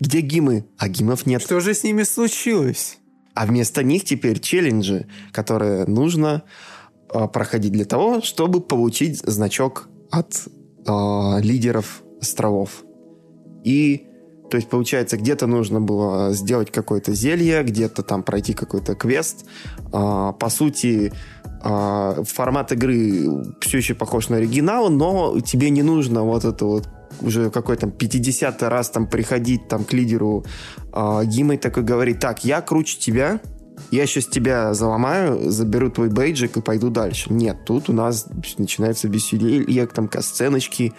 Где 0.00 0.20
гимы? 0.20 0.66
А 0.78 0.88
гимов 0.88 1.26
нет. 1.26 1.42
Что 1.42 1.60
же 1.60 1.74
с 1.74 1.84
ними 1.84 2.02
случилось? 2.02 2.98
А 3.34 3.46
вместо 3.46 3.82
них 3.82 4.04
теперь 4.04 4.40
челленджи, 4.40 5.06
которые 5.32 5.86
нужно 5.86 6.44
э, 7.12 7.26
проходить 7.28 7.72
для 7.72 7.84
того, 7.84 8.22
чтобы 8.22 8.60
получить 8.60 9.18
значок 9.18 9.88
от 10.10 10.46
э, 10.86 11.40
лидеров 11.40 12.02
островов. 12.20 12.84
И, 13.64 14.06
то 14.50 14.56
есть, 14.56 14.68
получается, 14.68 15.16
где-то 15.16 15.46
нужно 15.46 15.80
было 15.80 16.32
сделать 16.32 16.70
какое-то 16.70 17.12
зелье, 17.12 17.64
где-то 17.64 18.02
там 18.02 18.22
пройти 18.22 18.54
какой-то 18.54 18.94
квест. 18.94 19.46
Э, 19.92 20.32
по 20.38 20.48
сути, 20.48 21.12
э, 21.44 22.24
формат 22.24 22.70
игры 22.70 23.54
все 23.60 23.78
еще 23.78 23.94
похож 23.94 24.28
на 24.28 24.36
оригинал, 24.36 24.90
но 24.90 25.40
тебе 25.40 25.70
не 25.70 25.82
нужно 25.82 26.22
вот 26.22 26.44
это 26.44 26.64
вот 26.64 26.88
уже 27.20 27.50
какой 27.50 27.76
там 27.76 27.90
50 27.90 28.62
раз 28.64 28.90
там 28.90 29.06
приходить 29.06 29.68
там 29.68 29.84
к 29.84 29.92
лидеру 29.92 30.44
э, 30.92 31.22
Гимой 31.24 31.58
такой 31.58 31.82
говорить, 31.82 32.20
так, 32.20 32.44
я 32.44 32.60
круче 32.60 32.98
тебя, 32.98 33.40
я 33.90 34.06
сейчас 34.06 34.26
тебя 34.26 34.74
заломаю, 34.74 35.50
заберу 35.50 35.90
твой 35.90 36.08
бейджик 36.08 36.56
и 36.56 36.60
пойду 36.60 36.90
дальше. 36.90 37.32
Нет, 37.32 37.64
тут 37.64 37.88
у 37.88 37.92
нас 37.92 38.26
начинается 38.58 39.08
веселье, 39.08 39.86
там 39.86 40.08
касценочки 40.08 40.94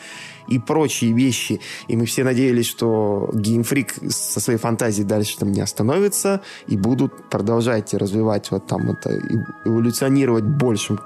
и 0.48 0.60
прочие 0.60 1.14
вещи. 1.14 1.60
И 1.88 1.96
мы 1.96 2.06
все 2.06 2.24
надеялись, 2.24 2.68
что 2.68 3.30
геймфрик 3.34 3.96
со 4.10 4.40
своей 4.40 4.60
фантазией 4.60 5.06
дальше 5.06 5.38
там 5.38 5.52
не 5.52 5.62
остановится 5.62 6.42
и 6.68 6.78
будут 6.78 7.30
продолжать 7.30 7.94
развивать 7.94 8.52
вот 8.52 8.68
там 8.68 8.92
это, 8.92 9.20
эволюционировать 9.66 10.46
больше, 10.46 10.98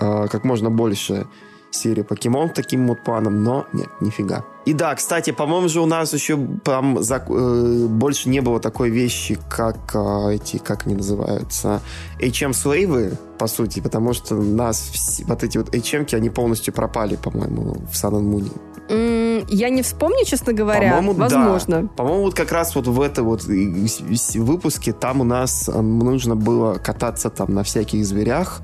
э, 0.00 0.26
как 0.28 0.44
можно 0.44 0.70
больше 0.70 1.26
серию 1.74 2.04
покемон 2.04 2.50
таким 2.50 2.88
вот 2.88 3.02
планом, 3.04 3.42
но 3.42 3.66
нет, 3.72 3.88
нифига. 4.00 4.44
И 4.64 4.72
да, 4.72 4.94
кстати, 4.94 5.30
по-моему 5.30 5.68
же 5.68 5.80
у 5.80 5.86
нас 5.86 6.14
еще 6.14 6.38
там 6.64 7.02
за, 7.02 7.16
э, 7.16 7.86
больше 7.86 8.30
не 8.30 8.40
было 8.40 8.60
такой 8.60 8.90
вещи, 8.90 9.38
как 9.48 9.94
э, 9.94 10.34
эти, 10.34 10.56
как 10.56 10.86
они 10.86 10.94
называются, 10.94 11.82
HM-слейвы, 12.18 13.18
по 13.38 13.46
сути, 13.46 13.80
потому 13.80 14.14
что 14.14 14.36
нас 14.36 14.80
все, 14.92 15.24
вот 15.24 15.44
эти 15.44 15.58
вот 15.58 15.74
HM-ки, 15.74 16.16
они 16.16 16.30
полностью 16.30 16.72
пропали, 16.72 17.16
по-моему, 17.16 17.76
в 17.90 17.92
Sun 17.92 18.12
and 18.12 18.32
Moon. 18.32 18.52
Mm, 18.88 19.46
я 19.48 19.70
не 19.70 19.82
вспомню, 19.82 20.24
честно 20.24 20.52
говоря. 20.52 20.96
По-моему, 20.96 21.12
Возможно. 21.14 21.82
Да. 21.82 21.88
По-моему, 21.96 22.22
вот 22.24 22.34
как 22.34 22.52
раз 22.52 22.74
вот 22.74 22.86
в 22.86 23.00
это 23.00 23.22
вот 23.22 23.44
выпуске 23.44 24.92
там 24.92 25.20
у 25.20 25.24
нас 25.24 25.68
нужно 25.68 26.36
было 26.36 26.74
кататься 26.74 27.30
там 27.30 27.54
на 27.54 27.62
всяких 27.62 28.04
зверях, 28.04 28.60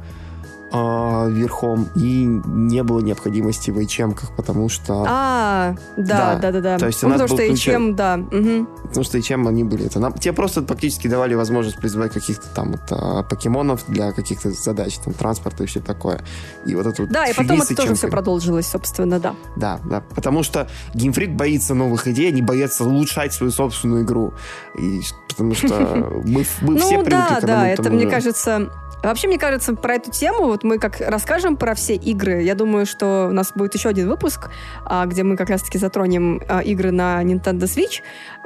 э, 0.72 1.30
верхом, 1.30 1.88
и 1.94 2.24
не 2.24 2.82
было 2.82 3.00
необходимости 3.00 3.70
в 3.70 3.78
hm 3.78 4.16
потому 4.36 4.68
что... 4.68 5.04
А, 5.06 5.74
да, 5.96 6.36
да, 6.36 6.52
да, 6.52 6.60
да. 6.60 6.78
То 6.78 6.86
есть 6.86 7.02
ну, 7.02 7.10
потому 7.10 7.28
что 7.28 7.36
ключ... 7.36 7.68
HM, 7.68 7.94
да. 7.94 8.18
Угу. 8.18 8.66
Потому 8.88 9.04
что 9.04 9.18
HM 9.18 9.48
они 9.48 9.64
были. 9.64 9.86
Это 9.86 10.00
нам... 10.00 10.12
Тебе 10.12 10.32
просто 10.32 10.64
фактически 10.66 11.08
давали 11.08 11.34
возможность 11.34 11.76
призывать 11.78 12.12
каких-то 12.12 12.48
там 12.54 12.72
вот, 12.72 12.80
а, 12.90 13.22
покемонов 13.22 13.84
для 13.88 14.12
каких-то 14.12 14.50
задач, 14.50 14.98
там, 14.98 15.14
транспорта 15.14 15.64
и 15.64 15.66
все 15.66 15.80
такое. 15.80 16.20
И 16.66 16.74
вот 16.74 16.86
это 16.86 17.06
Да, 17.06 17.26
и 17.26 17.34
потом 17.34 17.62
это 17.62 17.74
тоже 17.74 17.94
все 17.94 18.08
продолжилось, 18.08 18.66
собственно, 18.66 19.18
да. 19.18 19.34
Да, 19.56 19.80
да. 19.84 20.02
Потому 20.14 20.42
что 20.42 20.68
геймфрик 20.94 21.30
боится 21.30 21.74
новых 21.74 22.06
идей, 22.08 22.28
они 22.28 22.42
боятся 22.42 22.84
улучшать 22.84 23.32
свою 23.32 23.52
собственную 23.52 24.04
игру. 24.04 24.34
И, 24.78 25.00
потому 25.28 25.54
что 25.54 25.68
мы, 26.24 26.44
мы 26.60 26.78
все 26.78 26.98
ну, 26.98 27.04
привыкли 27.04 27.10
да, 27.10 27.40
да, 27.40 27.68
это, 27.68 27.90
мне 27.90 28.06
кажется, 28.06 28.70
Вообще, 29.02 29.28
мне 29.28 29.38
кажется, 29.38 29.74
про 29.74 29.94
эту 29.94 30.10
тему, 30.10 30.46
вот 30.46 30.64
мы 30.64 30.78
как 30.78 31.00
расскажем 31.00 31.56
про 31.56 31.74
все 31.74 31.94
игры, 31.94 32.42
я 32.42 32.54
думаю, 32.54 32.86
что 32.86 33.28
у 33.30 33.32
нас 33.32 33.52
будет 33.54 33.74
еще 33.74 33.88
один 33.88 34.08
выпуск, 34.08 34.50
а, 34.84 35.06
где 35.06 35.22
мы 35.22 35.36
как 35.36 35.48
раз-таки 35.48 35.78
затронем 35.78 36.42
а, 36.48 36.60
игры 36.60 36.90
на 36.90 37.22
Nintendo 37.22 37.62
Switch, 37.62 38.02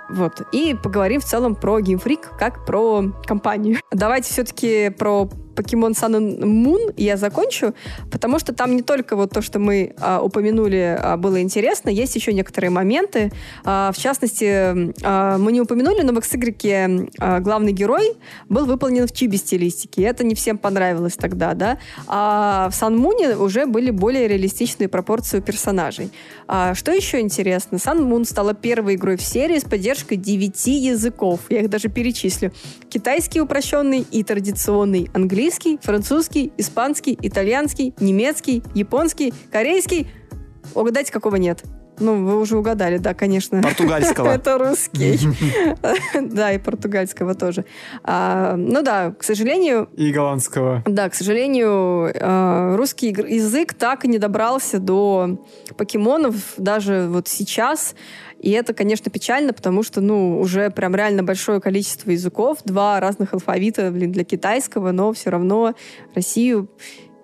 вот, 0.08 0.42
и 0.52 0.74
поговорим 0.74 1.20
в 1.20 1.24
целом 1.24 1.54
про 1.54 1.80
Game 1.80 2.02
Freak, 2.02 2.36
как 2.38 2.64
про 2.64 3.04
компанию. 3.24 3.78
Давайте 3.90 4.30
все-таки 4.32 4.90
про 4.90 5.28
Pokemon 5.54 5.92
Sun 5.92 6.16
and 6.16 6.38
Moon 6.40 6.94
я 6.96 7.16
закончу, 7.16 7.74
потому 8.10 8.38
что 8.38 8.54
там 8.54 8.76
не 8.76 8.82
только 8.82 9.16
вот 9.16 9.30
то, 9.30 9.42
что 9.42 9.58
мы 9.58 9.94
а, 9.98 10.20
упомянули, 10.20 10.98
а, 11.00 11.16
было 11.16 11.40
интересно, 11.40 11.90
есть 11.90 12.14
еще 12.16 12.32
некоторые 12.32 12.70
моменты. 12.70 13.30
А, 13.64 13.92
в 13.92 13.98
частности, 13.98 14.92
а, 15.02 15.38
мы 15.38 15.52
не 15.52 15.60
упомянули, 15.60 16.02
но 16.02 16.12
в 16.12 16.18
XY 16.18 17.12
а, 17.18 17.40
главный 17.40 17.72
герой 17.72 18.16
был 18.48 18.66
выполнен 18.66 19.06
в 19.06 19.12
чиби-стилистике. 19.12 20.02
Это 20.02 20.24
не 20.24 20.34
всем 20.34 20.58
понравилось 20.58 21.14
тогда, 21.14 21.54
да. 21.54 21.78
А 22.06 22.68
в 22.70 22.82
Sun 22.82 22.96
Moon 22.98 23.36
уже 23.36 23.66
были 23.66 23.90
более 23.90 24.28
реалистичные 24.28 24.88
пропорции 24.88 25.40
персонажей. 25.40 26.10
А, 26.48 26.74
что 26.74 26.92
еще 26.92 27.20
интересно? 27.20 27.76
Sun 27.76 28.00
Moon 28.08 28.24
стала 28.24 28.54
первой 28.54 28.96
игрой 28.96 29.16
в 29.16 29.22
серии 29.22 29.58
с 29.58 29.64
поддержкой 29.64 30.16
9 30.16 30.66
языков. 30.66 31.40
Я 31.48 31.60
их 31.60 31.70
даже 31.70 31.88
перечислю. 31.88 32.52
Китайский 32.88 33.40
упрощенный 33.40 34.04
и 34.10 34.22
традиционный 34.24 35.10
английский 35.14 35.43
английский, 35.44 35.78
французский, 35.82 36.52
испанский, 36.56 37.18
итальянский, 37.20 37.92
немецкий, 38.00 38.62
японский, 38.74 39.34
корейский. 39.52 40.06
Угадайте, 40.74 41.12
какого 41.12 41.36
нет? 41.36 41.64
Ну, 42.00 42.24
вы 42.24 42.40
уже 42.40 42.56
угадали, 42.56 42.96
да, 42.96 43.12
конечно. 43.12 43.60
Португальского. 43.60 44.28
Это 44.34 44.56
русский. 44.56 45.20
Да, 46.34 46.52
и 46.52 46.58
португальского 46.58 47.34
тоже. 47.34 47.66
А, 48.02 48.56
ну 48.56 48.82
да, 48.82 49.10
к 49.10 49.22
сожалению... 49.22 49.90
И 49.96 50.10
голландского. 50.12 50.82
Да, 50.86 51.10
к 51.10 51.14
сожалению, 51.14 52.10
а, 52.18 52.74
русский 52.76 53.08
язык 53.08 53.74
так 53.74 54.06
и 54.06 54.08
не 54.08 54.18
добрался 54.18 54.78
до 54.78 55.44
покемонов 55.76 56.54
даже 56.56 57.06
вот 57.10 57.28
сейчас. 57.28 57.94
И 58.44 58.50
это, 58.50 58.74
конечно, 58.74 59.10
печально, 59.10 59.54
потому 59.54 59.82
что, 59.82 60.02
ну, 60.02 60.38
уже 60.38 60.68
прям 60.68 60.94
реально 60.94 61.22
большое 61.22 61.62
количество 61.62 62.10
языков, 62.10 62.58
два 62.66 63.00
разных 63.00 63.32
алфавита, 63.32 63.90
блин, 63.90 64.12
для 64.12 64.22
китайского, 64.22 64.92
но 64.92 65.14
все 65.14 65.30
равно 65.30 65.74
Россию... 66.14 66.68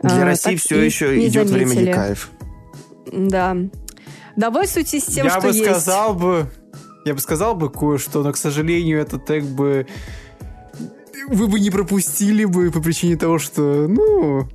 Для 0.02 0.22
а, 0.22 0.24
России 0.24 0.56
все 0.56 0.80
еще 0.80 1.26
идет 1.26 1.46
заметили. 1.46 1.74
время 1.74 1.90
Якаев. 1.90 2.30
Да. 3.12 3.54
Довольствуйтесь 4.34 5.04
тем, 5.04 5.26
я 5.26 5.32
что 5.32 5.42
бы 5.42 5.48
есть. 5.48 5.62
Сказал 5.62 6.14
бы, 6.14 6.46
я 7.04 7.12
бы 7.12 7.20
сказал 7.20 7.54
бы 7.54 7.68
кое-что, 7.68 8.22
но, 8.22 8.32
к 8.32 8.38
сожалению, 8.38 8.98
это 8.98 9.18
тег 9.18 9.44
бы 9.44 9.86
вы 11.28 11.48
бы 11.48 11.60
не 11.60 11.68
пропустили 11.68 12.46
бы 12.46 12.70
по 12.70 12.80
причине 12.80 13.18
того, 13.18 13.38
что, 13.38 13.86
ну, 13.86 14.48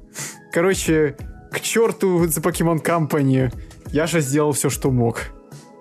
короче, 0.51 1.15
к 1.51 1.59
черту 1.59 2.25
за 2.25 2.41
Pokemon 2.41 2.83
Company. 2.83 3.53
Я 3.91 4.07
же 4.07 4.19
сделал 4.19 4.53
все, 4.53 4.71
что 4.71 4.89
мог. 4.89 5.29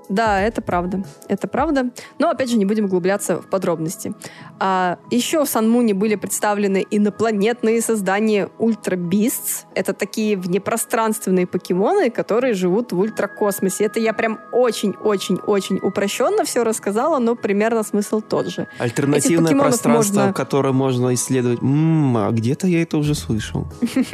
Да, 0.08 0.40
это 0.40 0.60
правда. 0.60 1.04
Это 1.28 1.48
правда. 1.48 1.90
Но, 2.18 2.30
опять 2.30 2.50
же, 2.50 2.56
не 2.56 2.64
будем 2.64 2.86
углубляться 2.86 3.40
в 3.40 3.46
подробности. 3.48 4.14
А, 4.60 4.98
еще 5.10 5.44
в 5.44 5.48
Санмуне 5.48 5.94
были 5.94 6.14
представлены 6.14 6.84
инопланетные 6.90 7.80
создания 7.80 8.48
Ультра 8.58 8.96
Beasts. 8.96 9.64
Это 9.74 9.92
такие 9.92 10.36
внепространственные 10.36 11.46
покемоны, 11.46 12.10
которые 12.10 12.54
живут 12.54 12.92
в 12.92 12.98
ультракосмосе. 12.98 13.84
Это 13.84 14.00
я 14.00 14.12
прям 14.12 14.38
очень-очень-очень 14.52 15.78
упрощенно 15.82 16.44
все 16.44 16.64
рассказала, 16.64 17.18
но 17.18 17.34
примерно 17.34 17.82
смысл 17.82 18.20
тот 18.20 18.48
же. 18.48 18.68
Альтернативное 18.78 19.52
пространство, 19.56 20.20
можно... 20.20 20.32
которое 20.32 20.72
можно 20.72 21.14
исследовать. 21.14 21.62
М-м, 21.62 22.16
а 22.16 22.30
где-то 22.30 22.66
я 22.66 22.82
это 22.82 22.98
уже 22.98 23.14
слышал. 23.14 23.66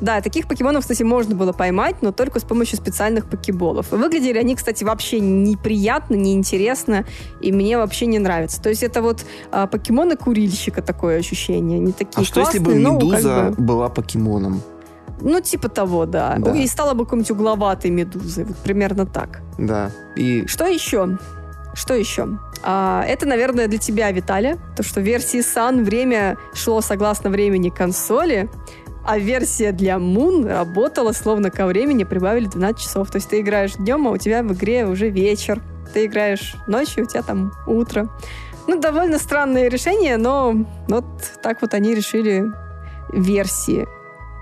Да, 0.00 0.20
таких 0.20 0.46
покемонов, 0.46 0.82
кстати, 0.82 1.02
можно 1.02 1.34
было 1.34 1.52
поймать, 1.52 1.96
но 2.02 2.12
только 2.12 2.40
с 2.40 2.44
помощью 2.44 2.76
специальных 2.76 3.28
покеболов. 3.28 3.90
Выглядели 3.90 4.38
они, 4.38 4.54
кстати, 4.54 4.75
вообще 4.84 5.20
неприятно, 5.20 6.14
неинтересно, 6.14 7.04
и 7.40 7.52
мне 7.52 7.78
вообще 7.78 8.06
не 8.06 8.18
нравится. 8.18 8.60
То 8.62 8.68
есть 8.68 8.82
это 8.82 9.02
вот 9.02 9.24
а, 9.50 9.66
покемоны 9.66 10.16
курильщика 10.16 10.82
такое 10.82 11.18
ощущение. 11.18 11.78
Не 11.78 11.92
такие 11.92 12.22
а 12.22 12.24
что 12.24 12.40
если 12.40 12.58
бы 12.58 12.74
Медуза 12.74 13.22
как 13.22 13.56
бы... 13.56 13.62
была 13.62 13.88
покемоном? 13.88 14.62
Ну, 15.20 15.40
типа 15.40 15.68
того, 15.68 16.06
да. 16.06 16.36
да. 16.38 16.54
И 16.54 16.66
стала 16.66 16.94
бы 16.94 17.04
какой-нибудь 17.04 17.30
угловатой 17.30 17.90
медузой. 17.90 18.44
Вот 18.44 18.56
примерно 18.58 19.06
так. 19.06 19.40
Да. 19.58 19.90
И... 20.14 20.46
Что 20.46 20.66
еще? 20.66 21.18
Что 21.74 21.94
еще? 21.94 22.38
А, 22.62 23.04
это, 23.06 23.26
наверное, 23.26 23.66
для 23.66 23.78
тебя, 23.78 24.10
Виталия. 24.10 24.58
То, 24.76 24.82
что 24.82 25.00
в 25.00 25.04
версии 25.04 25.40
Sun 25.40 25.84
время 25.84 26.36
шло 26.54 26.80
согласно 26.80 27.30
времени 27.30 27.68
консоли, 27.68 28.50
а 29.06 29.18
версия 29.18 29.72
для 29.72 29.94
Moon 29.94 30.48
работала 30.48 31.12
словно 31.12 31.50
ко 31.50 31.66
времени 31.66 32.04
прибавили 32.04 32.46
12 32.46 32.82
часов. 32.82 33.10
То 33.10 33.16
есть 33.16 33.30
ты 33.30 33.40
играешь 33.40 33.74
днем, 33.74 34.08
а 34.08 34.10
у 34.10 34.16
тебя 34.16 34.42
в 34.42 34.52
игре 34.52 34.84
уже 34.86 35.08
вечер. 35.08 35.62
Ты 35.94 36.06
играешь 36.06 36.56
ночью, 36.66 37.04
у 37.04 37.06
тебя 37.06 37.22
там 37.22 37.52
утро. 37.66 38.08
Ну, 38.66 38.80
довольно 38.80 39.18
странное 39.18 39.68
решение, 39.68 40.16
но 40.16 40.66
вот 40.88 41.04
так 41.40 41.62
вот 41.62 41.72
они 41.74 41.94
решили 41.94 42.44
версии 43.12 43.86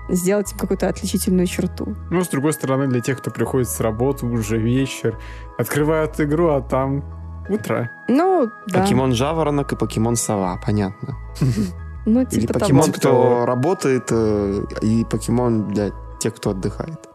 сделать 0.09 0.53
какую-то 0.57 0.89
отличительную 0.89 1.45
черту. 1.45 1.95
Ну, 2.09 2.23
с 2.23 2.27
другой 2.27 2.53
стороны, 2.53 2.87
для 2.87 3.01
тех, 3.01 3.19
кто 3.19 3.29
приходит 3.29 3.69
с 3.69 3.79
работы, 3.79 4.25
уже 4.25 4.57
вечер, 4.57 5.19
открывают 5.59 6.19
игру, 6.19 6.49
а 6.49 6.61
там 6.61 7.03
утро. 7.49 7.91
Ну, 8.07 8.49
да. 8.67 8.81
Покемон 8.81 9.13
Жаворонок 9.13 9.73
и 9.73 9.75
Покемон 9.75 10.15
Сова, 10.15 10.59
понятно. 10.63 11.15
Ну, 12.05 12.23
типа 12.23 12.35
Или 12.35 12.47
покемон, 12.47 12.91
того. 12.91 12.97
кто 12.97 13.45
работает, 13.45 14.07
э, 14.11 14.61
и 14.81 15.03
покемон 15.05 15.69
для 15.69 15.91
тех, 16.19 16.35
кто 16.35 16.51
отдыхает. 16.51 17.09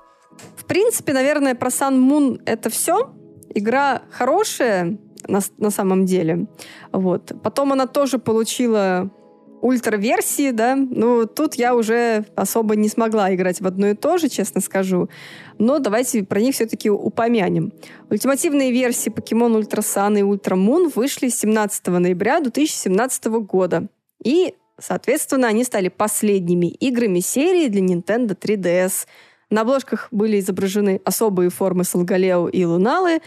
В 0.57 0.64
принципе, 0.64 1.12
наверное, 1.12 1.55
про 1.55 1.68
Sun 1.68 1.99
Moon 1.99 2.41
это 2.45 2.70
все. 2.70 3.11
Игра 3.55 4.03
хорошая 4.11 4.99
на, 5.28 5.41
на 5.59 5.70
самом 5.70 6.07
деле. 6.07 6.47
Вот. 6.93 7.32
Потом 7.43 7.72
она 7.72 7.86
тоже 7.86 8.18
получила 8.18 9.11
ультра-версии, 9.62 10.53
да, 10.53 10.74
ну, 10.74 11.26
тут 11.26 11.55
я 11.55 11.74
уже 11.74 12.24
особо 12.34 12.76
не 12.76 12.88
смогла 12.88 13.34
играть 13.34 13.61
в 13.61 13.66
одно 13.66 13.88
и 13.88 13.95
то 13.95 14.16
же, 14.16 14.28
честно 14.28 14.62
скажу, 14.62 15.11
но 15.59 15.78
давайте 15.78 16.24
про 16.24 16.41
них 16.41 16.55
все-таки 16.55 16.88
упомянем. 16.91 17.72
Ультимативные 18.09 18.72
версии 18.72 19.11
Pokemon 19.11 19.61
Ultra 19.61 19.80
Sun 19.80 20.18
и 20.18 20.22
Ultra 20.22 20.57
Moon 20.57 20.91
вышли 20.95 21.28
17 21.28 21.88
ноября 21.88 22.41
2017 22.41 23.26
года, 23.26 23.88
и 24.24 24.55
Соответственно, 24.80 25.48
они 25.48 25.64
стали 25.64 25.88
последними 25.88 26.66
играми 26.66 27.20
серии 27.20 27.68
для 27.68 27.82
Nintendo 27.82 28.36
3DS. 28.36 29.06
На 29.50 29.62
обложках 29.62 30.08
были 30.10 30.40
изображены 30.40 31.00
особые 31.04 31.50
формы 31.50 31.84
Солгалео 31.84 32.48
и 32.48 32.64
Луналы, 32.64 33.20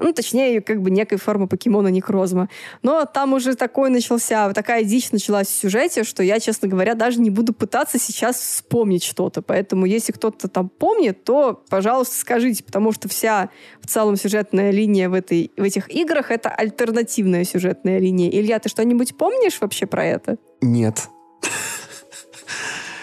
ну, 0.00 0.12
точнее, 0.12 0.60
как 0.60 0.80
бы 0.80 0.90
некой 0.90 1.18
формы 1.18 1.46
покемона 1.46 1.88
Некрозма. 1.88 2.48
Но 2.82 3.04
там 3.04 3.34
уже 3.34 3.54
такой 3.54 3.90
начался, 3.90 4.52
такая 4.52 4.82
дичь 4.82 5.12
началась 5.12 5.48
в 5.48 5.54
сюжете, 5.54 6.04
что 6.04 6.22
я, 6.22 6.40
честно 6.40 6.68
говоря, 6.68 6.94
даже 6.94 7.20
не 7.20 7.30
буду 7.30 7.52
пытаться 7.52 7.98
сейчас 7.98 8.36
вспомнить 8.40 9.04
что-то. 9.04 9.42
Поэтому, 9.42 9.86
если 9.86 10.12
кто-то 10.12 10.48
там 10.48 10.68
помнит, 10.68 11.22
то, 11.24 11.62
пожалуйста, 11.68 12.16
скажите, 12.16 12.64
потому 12.64 12.92
что 12.92 13.08
вся 13.08 13.50
в 13.80 13.86
целом 13.86 14.16
сюжетная 14.16 14.70
линия 14.70 15.08
в, 15.08 15.14
этой, 15.14 15.52
в 15.56 15.62
этих 15.62 15.90
играх— 15.94 16.30
это 16.32 16.48
альтернативная 16.48 17.44
сюжетная 17.44 17.98
линия. 17.98 18.30
Илья, 18.30 18.58
ты 18.58 18.68
что-нибудь 18.68 19.16
помнишь 19.16 19.58
вообще 19.60 19.86
про 19.86 20.04
это? 20.04 20.38
Нет. 20.62 21.08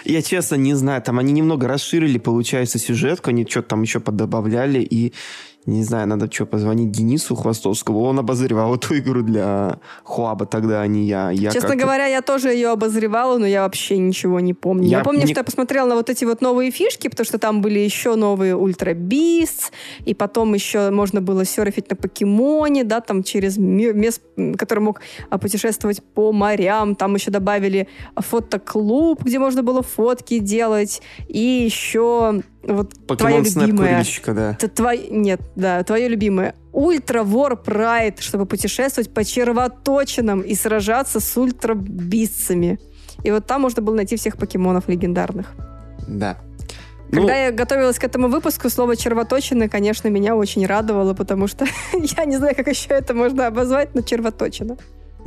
Я 0.07 0.21
честно 0.21 0.55
не 0.55 0.73
знаю, 0.73 1.01
там 1.01 1.19
они 1.19 1.33
немного 1.33 1.67
расширили, 1.67 2.17
получается, 2.17 2.79
сюжетку, 2.79 3.29
они 3.29 3.45
что-то 3.45 3.69
там 3.69 3.81
еще 3.81 3.99
подобавляли, 3.99 4.79
и 4.79 5.13
не 5.67 5.83
знаю, 5.83 6.07
надо 6.07 6.31
что, 6.31 6.45
позвонить 6.45 6.91
Денису 6.91 7.35
Хвостовскому. 7.35 8.01
Он 8.01 8.19
обозревал 8.19 8.75
эту 8.75 8.97
игру 8.99 9.21
для 9.21 9.79
Хуаба 10.03 10.45
тогда, 10.45 10.81
а 10.81 10.87
не 10.87 11.03
я. 11.05 11.29
я 11.29 11.51
Честно 11.51 11.75
говоря, 11.75 12.05
я 12.05 12.21
тоже 12.21 12.49
ее 12.53 12.69
обозревала, 12.69 13.37
но 13.37 13.45
я 13.45 13.63
вообще 13.63 13.97
ничего 13.97 14.39
не 14.39 14.53
помню. 14.53 14.87
Я, 14.87 14.99
я 14.99 15.03
помню, 15.03 15.25
не... 15.25 15.27
что 15.27 15.41
я 15.41 15.43
посмотрела 15.43 15.85
на 15.89 15.95
вот 15.95 16.09
эти 16.09 16.23
вот 16.23 16.39
новые 16.39 16.71
фишки, 16.71 17.09
потому 17.09 17.25
что 17.25 17.37
там 17.37 17.61
были 17.61 17.79
еще 17.79 18.15
новые 18.15 18.55
Ультра 18.55 18.93
Beasts, 18.93 19.71
и 20.05 20.13
потом 20.13 20.53
еще 20.53 20.89
можно 20.89 21.21
было 21.21 21.43
серфить 21.43 21.89
на 21.89 21.97
покемоне, 21.97 22.85
да, 22.85 23.01
там 23.01 23.21
через 23.21 23.57
мест, 23.57 24.21
который 24.57 24.79
мог 24.79 25.01
а, 25.29 25.37
путешествовать 25.37 26.01
по 26.01 26.31
морям. 26.31 26.95
Там 26.95 27.15
еще 27.15 27.29
добавили 27.29 27.89
фотоклуб, 28.15 29.21
где 29.21 29.37
можно 29.37 29.63
было 29.63 29.83
фотки 29.83 30.39
делать, 30.39 31.01
и 31.27 31.39
еще 31.39 32.41
вот 32.63 32.93
Покемон 33.07 33.43
твоя 33.43 33.65
любимая. 33.67 34.05
да. 34.33 34.51
Это 34.51 34.67
твой, 34.67 35.07
нет, 35.09 35.41
да, 35.55 35.83
твое 35.83 36.07
любимое. 36.07 36.55
Ультра 36.73 37.23
Вор 37.23 37.55
Прайд, 37.55 38.19
чтобы 38.19 38.45
путешествовать 38.45 39.13
по 39.13 39.23
червоточинам 39.23 40.41
и 40.41 40.53
сражаться 40.55 41.19
с 41.19 41.37
ультрабистцами. 41.37 42.79
И 43.23 43.31
вот 43.31 43.45
там 43.47 43.61
можно 43.61 43.81
было 43.81 43.95
найти 43.95 44.15
всех 44.15 44.37
покемонов 44.37 44.87
легендарных. 44.87 45.53
Да. 46.07 46.37
Когда 47.09 47.33
ну, 47.33 47.39
я 47.39 47.51
готовилась 47.51 47.97
к 47.99 48.03
этому 48.03 48.27
выпуску, 48.27 48.69
слово 48.69 48.97
червоточины, 48.97 49.69
конечно, 49.69 50.09
меня 50.09 50.35
очень 50.35 50.65
радовало, 50.65 51.13
потому 51.13 51.47
что 51.47 51.65
я 51.93 52.25
не 52.25 52.35
знаю, 52.35 52.55
как 52.55 52.67
еще 52.67 52.89
это 52.89 53.13
можно 53.13 53.47
обозвать, 53.47 53.95
но 53.95 54.01
червоточина 54.01 54.77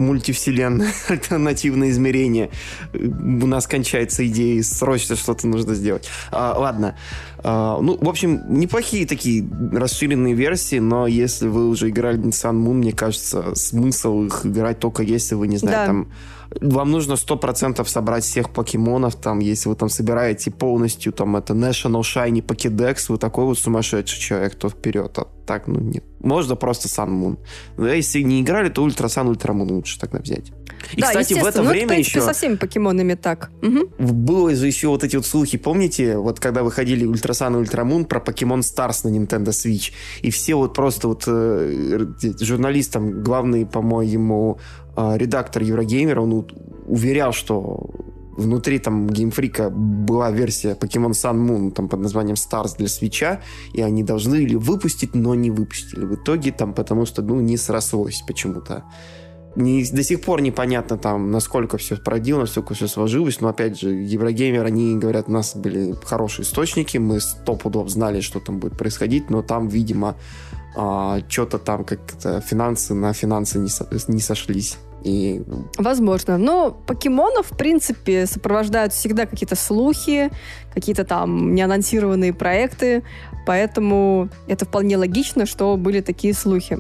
мультивселенная, 0.01 0.93
альтернативное 1.09 1.91
измерение. 1.91 2.51
У 2.93 3.47
нас 3.47 3.67
кончается 3.67 4.27
идея, 4.27 4.63
срочно 4.63 5.15
что-то 5.15 5.47
нужно 5.47 5.75
сделать. 5.75 6.09
А, 6.33 6.59
ладно. 6.59 6.97
А, 7.39 7.79
ну, 7.81 7.97
в 8.01 8.09
общем, 8.09 8.43
неплохие 8.49 9.07
такие 9.07 9.49
расширенные 9.73 10.35
версии, 10.35 10.79
но 10.79 11.07
если 11.07 11.47
вы 11.47 11.69
уже 11.69 11.91
играли 11.91 12.17
в 12.17 12.27
Sun 12.27 12.65
Moon, 12.65 12.75
мне 12.75 12.93
кажется, 12.93 13.55
смысл 13.55 14.25
их 14.25 14.45
играть 14.45 14.79
только 14.79 15.03
если 15.03 15.35
вы, 15.35 15.49
не 15.49 15.59
знаю, 15.59 15.77
да. 15.77 15.87
там 15.87 16.13
вам 16.61 16.91
нужно 16.91 17.15
100% 17.15 17.85
собрать 17.87 18.25
всех 18.25 18.51
покемонов, 18.51 19.17
там, 19.17 19.39
если 19.39 19.69
вы 19.69 19.77
там 19.77 19.89
собираете 19.89 20.51
полностью, 20.51 21.13
там, 21.13 21.37
это 21.37 21.55
National 21.55 22.01
Shiny 22.01 22.45
Pokédex, 22.45 23.07
вы 23.09 23.19
такой 23.19 23.45
вот 23.45 23.59
сумасшедший 23.59 24.21
человек, 24.21 24.55
то 24.57 24.69
вперед, 24.69 25.17
а 25.19 25.29
так, 25.47 25.67
ну, 25.67 25.81
нет. 25.81 26.05
Можно 26.21 26.55
просто 26.55 26.89
Sun 26.89 27.09
Moon. 27.09 27.39
Но 27.77 27.89
если 27.89 28.21
не 28.21 28.41
играли, 28.41 28.69
то 28.69 28.83
Ultra 28.83 29.09
Sun, 29.09 29.29
Ultra 29.29 29.53
Moon 29.53 29.73
лучше 29.73 29.99
тогда 29.99 30.19
взять. 30.19 30.53
И, 30.95 31.01
да, 31.01 31.09
кстати, 31.09 31.35
в 31.35 31.45
это 31.45 31.63
ну, 31.63 31.71
время 31.71 31.87
это, 31.87 31.95
в 31.95 31.99
еще... 31.99 32.21
со 32.21 32.33
всеми 32.33 32.57
покемонами 32.57 33.15
так. 33.15 33.51
Угу. 33.63 34.13
Было 34.13 34.55
же 34.55 34.67
еще 34.67 34.89
вот 34.89 35.05
эти 35.05 35.17
вот 35.17 35.27
слухи, 35.27 35.59
помните, 35.59 36.17
вот 36.17 36.41
когда 36.41 36.63
выходили 36.63 37.05
Ultra 37.05 37.33
Sun 37.33 37.55
и 37.55 37.57
Ultra 37.57 37.85
Moon 37.85 38.05
про 38.05 38.21
Pokémon 38.21 38.63
Stars 38.63 39.05
на 39.05 39.09
Nintendo 39.09 39.49
Switch, 39.49 39.93
и 40.23 40.31
все 40.31 40.55
вот 40.55 40.75
просто 40.75 41.09
вот 41.09 41.25
э, 41.27 42.07
журналистам, 42.41 43.23
главный, 43.23 43.67
по-моему, 43.67 44.59
э, 44.90 44.90
редактор 45.17 45.63
Еврогеймера, 45.63 46.21
он 46.21 46.47
уверял, 46.87 47.33
что 47.33 47.91
внутри 48.37 48.79
там 48.79 49.09
геймфрика 49.09 49.71
была 49.71 50.31
версия 50.31 50.73
Pokemon 50.75 51.11
Sun 51.11 51.47
Moon 51.47 51.71
там 51.71 51.89
под 51.89 52.01
названием 52.01 52.37
Stars 52.37 52.77
для 52.79 52.89
свеча, 52.89 53.41
и 53.73 53.83
они 53.83 54.03
должны 54.03 54.37
или 54.37 54.57
выпустить, 54.57 55.15
но 55.15 55.35
не 55.35 55.51
выпустили 55.51 56.05
в 56.05 56.15
итоге 56.15 56.53
там, 56.53 56.73
потому 56.73 57.07
что, 57.07 57.23
ну, 57.23 57.41
не 57.41 57.57
срослось 57.57 58.23
почему-то. 58.27 58.85
Не, 59.57 59.85
до 59.85 60.03
сих 60.05 60.21
пор 60.21 60.43
непонятно 60.43 60.97
там, 60.97 61.33
насколько 61.33 61.77
все 61.77 61.97
проделано, 61.97 62.45
насколько 62.45 62.75
все 62.75 62.87
сложилось, 62.87 63.41
но 63.41 63.49
опять 63.49 63.81
же, 63.81 63.91
Еврогеймер, 63.91 64.65
они 64.65 64.97
говорят, 64.97 65.29
у 65.29 65.33
нас 65.33 65.57
были 65.57 65.95
хорошие 66.05 66.45
источники, 66.45 66.99
мы 66.99 67.21
сто 67.21 67.57
пудов 67.57 67.89
знали, 67.89 68.21
что 68.21 68.39
там 68.39 68.59
будет 68.59 68.79
происходить, 68.79 69.29
но 69.29 69.43
там, 69.43 69.67
видимо, 69.67 70.15
а, 70.77 71.19
что-то 71.29 71.59
там 71.59 71.85
как-то 71.85 72.41
финансы 72.41 72.95
на 72.95 73.13
финансы 73.13 73.59
не, 73.59 73.69
со, 73.69 73.89
не 74.07 74.21
сошлись. 74.21 74.79
И... 75.03 75.43
Возможно. 75.79 76.39
Но 76.39 76.71
покемонов, 76.71 77.51
в 77.53 77.57
принципе, 77.57 78.27
сопровождают 78.27 78.93
всегда 78.93 79.27
какие-то 79.27 79.57
слухи, 79.57 80.31
какие-то 80.75 81.05
там 81.05 81.55
неанонсированные 81.55 82.33
проекты, 82.33 83.03
поэтому 83.47 84.29
это 84.47 84.65
вполне 84.65 84.97
логично, 84.97 85.47
что 85.47 85.77
были 85.77 86.01
такие 86.01 86.35
слухи. 86.35 86.79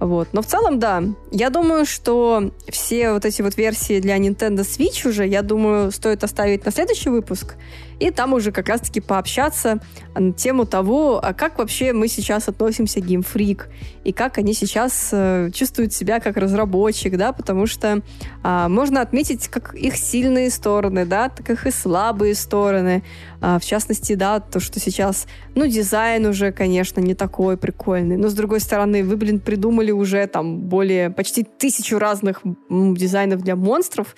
Вот. 0.00 0.28
Но 0.32 0.40
в 0.42 0.46
целом, 0.46 0.78
да, 0.78 1.02
я 1.30 1.50
думаю, 1.50 1.84
что 1.84 2.50
все 2.68 3.12
вот 3.12 3.24
эти 3.24 3.42
вот 3.42 3.56
версии 3.56 4.00
для 4.00 4.16
Nintendo 4.16 4.60
Switch 4.60 5.06
уже, 5.06 5.26
я 5.26 5.42
думаю, 5.42 5.92
стоит 5.92 6.24
оставить 6.24 6.64
на 6.64 6.72
следующий 6.72 7.10
выпуск, 7.10 7.56
и 8.00 8.10
там 8.10 8.32
уже 8.32 8.50
как 8.50 8.68
раз-таки 8.68 9.00
пообщаться 9.00 9.78
на 10.14 10.32
тему 10.32 10.64
того, 10.64 11.20
а 11.22 11.34
как 11.34 11.58
вообще 11.58 11.92
мы 11.92 12.08
сейчас 12.08 12.48
относимся 12.48 13.00
к 13.00 13.04
Freak, 13.04 13.66
и 14.04 14.12
как 14.12 14.38
они 14.38 14.54
сейчас 14.54 15.10
э, 15.12 15.50
чувствуют 15.52 15.92
себя 15.92 16.20
как 16.20 16.36
разработчик, 16.36 17.16
да, 17.16 17.32
потому 17.32 17.66
что 17.66 18.02
э, 18.42 18.68
можно 18.68 19.02
отметить 19.02 19.48
как 19.48 19.74
их 19.74 19.96
сильные 19.96 20.50
стороны, 20.50 21.04
да, 21.04 21.28
так 21.28 21.50
их 21.50 21.66
и 21.66 21.70
слабые 21.70 22.34
стороны. 22.34 23.04
Э, 23.42 23.58
в 23.60 23.64
частности, 23.64 24.14
да, 24.14 24.40
то, 24.40 24.60
что 24.60 24.80
сейчас, 24.80 25.26
ну, 25.54 25.66
дизайн 25.66 26.24
уже, 26.26 26.52
конечно, 26.52 27.00
не 27.00 27.14
такой 27.14 27.58
прикольный, 27.58 28.16
но, 28.16 28.28
с 28.28 28.34
другой 28.34 28.60
стороны, 28.60 29.04
вы, 29.04 29.16
блин, 29.16 29.40
придумали 29.40 29.90
уже 29.90 30.26
там 30.26 30.60
более 30.60 31.10
почти 31.10 31.42
тысячу 31.42 31.98
разных 31.98 32.40
дизайнов 32.70 33.42
для 33.42 33.56
монстров, 33.56 34.16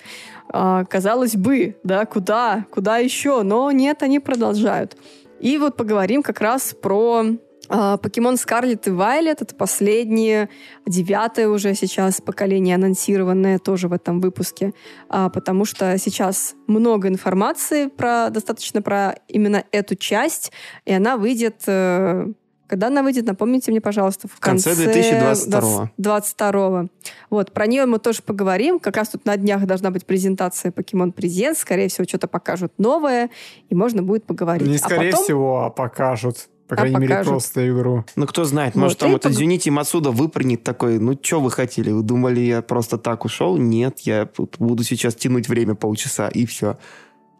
э, 0.53 0.85
казалось 0.89 1.35
бы, 1.35 1.77
да, 1.83 2.05
куда, 2.05 2.65
куда 2.71 2.97
еще, 2.97 3.43
но 3.43 3.71
нет, 3.71 4.03
они 4.03 4.19
продолжают. 4.19 4.95
И 5.39 5.57
вот 5.57 5.75
поговорим 5.75 6.23
как 6.23 6.39
раз 6.39 6.73
про 6.73 7.25
а, 7.69 7.97
Покемон 7.97 8.37
Скарлет 8.37 8.87
и 8.87 8.91
Вайлет— 8.91 9.41
это 9.41 9.55
последнее, 9.55 10.49
девятое 10.85 11.47
уже 11.47 11.73
сейчас 11.75 12.21
поколение 12.21 12.75
анонсированное 12.75 13.57
тоже 13.59 13.87
в 13.87 13.93
этом 13.93 14.19
выпуске, 14.19 14.73
а, 15.09 15.29
потому 15.29 15.65
что 15.65 15.97
сейчас 15.97 16.55
много 16.67 17.07
информации 17.07 17.87
про, 17.87 18.29
достаточно 18.29 18.81
про 18.81 19.15
именно 19.27 19.63
эту 19.71 19.95
часть, 19.95 20.51
и 20.85 20.93
она 20.93 21.17
выйдет 21.17 21.63
э, 21.67 22.27
когда 22.73 22.87
она 22.87 23.03
выйдет, 23.03 23.27
напомните 23.27 23.69
мне, 23.69 23.81
пожалуйста, 23.81 24.27
в 24.27 24.39
конце, 24.39 24.71
конце 24.71 24.85
2022. 24.85 25.91
2022. 25.99 26.85
Вот, 27.29 27.51
про 27.53 27.67
нее 27.67 27.85
мы 27.85 27.99
тоже 27.99 28.23
поговорим. 28.23 28.79
Как 28.79 28.97
раз 28.97 29.09
тут 29.09 29.25
на 29.25 29.37
днях 29.37 29.67
должна 29.67 29.91
быть 29.91 30.07
презентация 30.07 30.71
Pokemon 30.71 31.13
Presents. 31.13 31.57
Скорее 31.57 31.87
всего, 31.87 32.07
что-то 32.07 32.27
покажут 32.27 32.73
новое, 32.79 33.29
и 33.69 33.75
можно 33.75 34.01
будет 34.01 34.25
поговорить. 34.25 34.67
Не 34.67 34.79
скорее 34.79 35.09
а 35.09 35.11
потом... 35.11 35.23
всего, 35.23 35.65
а 35.65 35.69
покажут. 35.69 36.49
По 36.67 36.75
крайней 36.75 36.95
а 36.95 36.99
мере, 36.99 37.09
покажут. 37.11 37.31
просто 37.33 37.69
игру. 37.69 38.05
Ну, 38.15 38.25
кто 38.25 38.43
знает, 38.43 38.73
может, 38.73 38.99
вот, 38.99 38.99
там 39.01 39.11
вот, 39.11 39.27
извините, 39.27 39.69
Масуда 39.69 40.09
выпрыгнет 40.09 40.63
такой, 40.63 40.97
ну, 40.97 41.15
что 41.21 41.41
вы 41.41 41.51
хотели? 41.51 41.91
Вы 41.91 42.01
думали, 42.01 42.39
я 42.39 42.63
просто 42.63 42.97
так 42.97 43.23
ушел? 43.23 43.55
Нет, 43.57 43.99
я 43.99 44.27
буду 44.57 44.83
сейчас 44.83 45.13
тянуть 45.13 45.47
время 45.47 45.75
полчаса, 45.75 46.27
и 46.27 46.47
все. 46.47 46.79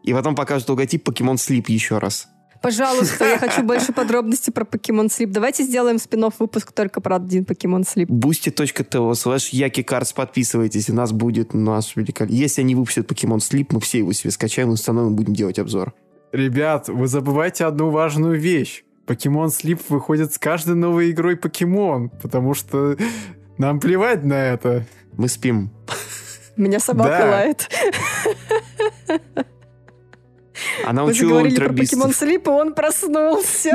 И 0.03 0.13
потом 0.13 0.36
покажут 0.36 0.69
логотип 0.69 1.09
Pokemon 1.09 1.38
Sleep 1.38 1.63
еще 1.69 1.97
раз. 1.97 2.27
Пожалуйста, 2.64 3.26
я 3.26 3.38
хочу 3.38 3.61
больше 3.61 3.91
подробностей 3.93 4.53
про 4.53 4.64
Pokemon 4.64 5.07
Sleep. 5.07 5.28
Давайте 5.28 5.64
сделаем 5.64 5.99
спин 5.99 6.24
выпуск 6.39 6.72
только 6.72 7.01
про 7.01 7.18
один 7.18 7.43
Pokemon 7.43 7.82
Sleep. 7.82 8.05
boosty.to 8.05 9.14
слэш 9.16 9.49
Якикарс 9.49 10.14
подписывайтесь, 10.14 10.89
у 10.89 10.93
нас 10.93 11.11
будет 11.11 11.53
наш 11.53 11.97
великолепный... 11.97 12.38
Если 12.38 12.61
они 12.61 12.74
выпустят 12.76 13.11
Pokemon 13.11 13.39
Sleep, 13.39 13.68
мы 13.72 13.82
все 13.82 13.97
его 13.97 14.14
себе 14.14 14.32
скачаем, 14.32 14.70
установим 14.70 15.11
и 15.11 15.16
будем 15.16 15.34
делать 15.34 15.59
обзор. 15.59 15.93
Ребят, 16.32 16.88
вы 16.88 17.07
забываете 17.07 17.66
одну 17.66 17.89
важную 17.89 18.39
вещь. 18.39 18.86
Pokemon 19.07 19.47
Sleep 19.47 19.82
выходит 19.89 20.34
с 20.34 20.38
каждой 20.38 20.76
новой 20.76 21.11
игрой 21.11 21.36
Pokemon, 21.36 22.11
потому 22.22 22.53
что 22.53 22.95
нам 23.57 23.82
плевать 23.82 24.24
на 24.24 24.41
это. 24.41 24.86
Мы 25.18 25.28
спим. 25.28 25.70
Меня 26.55 26.80
собака 26.80 27.18
да. 27.18 27.30
лает. 27.30 27.70
Она 30.86 31.03
учила 31.03 31.41
про 31.41 31.74
Покемон 31.74 32.14
Слип, 32.14 32.47
и 32.47 32.51
он 32.51 32.74
проснулся. 32.74 33.72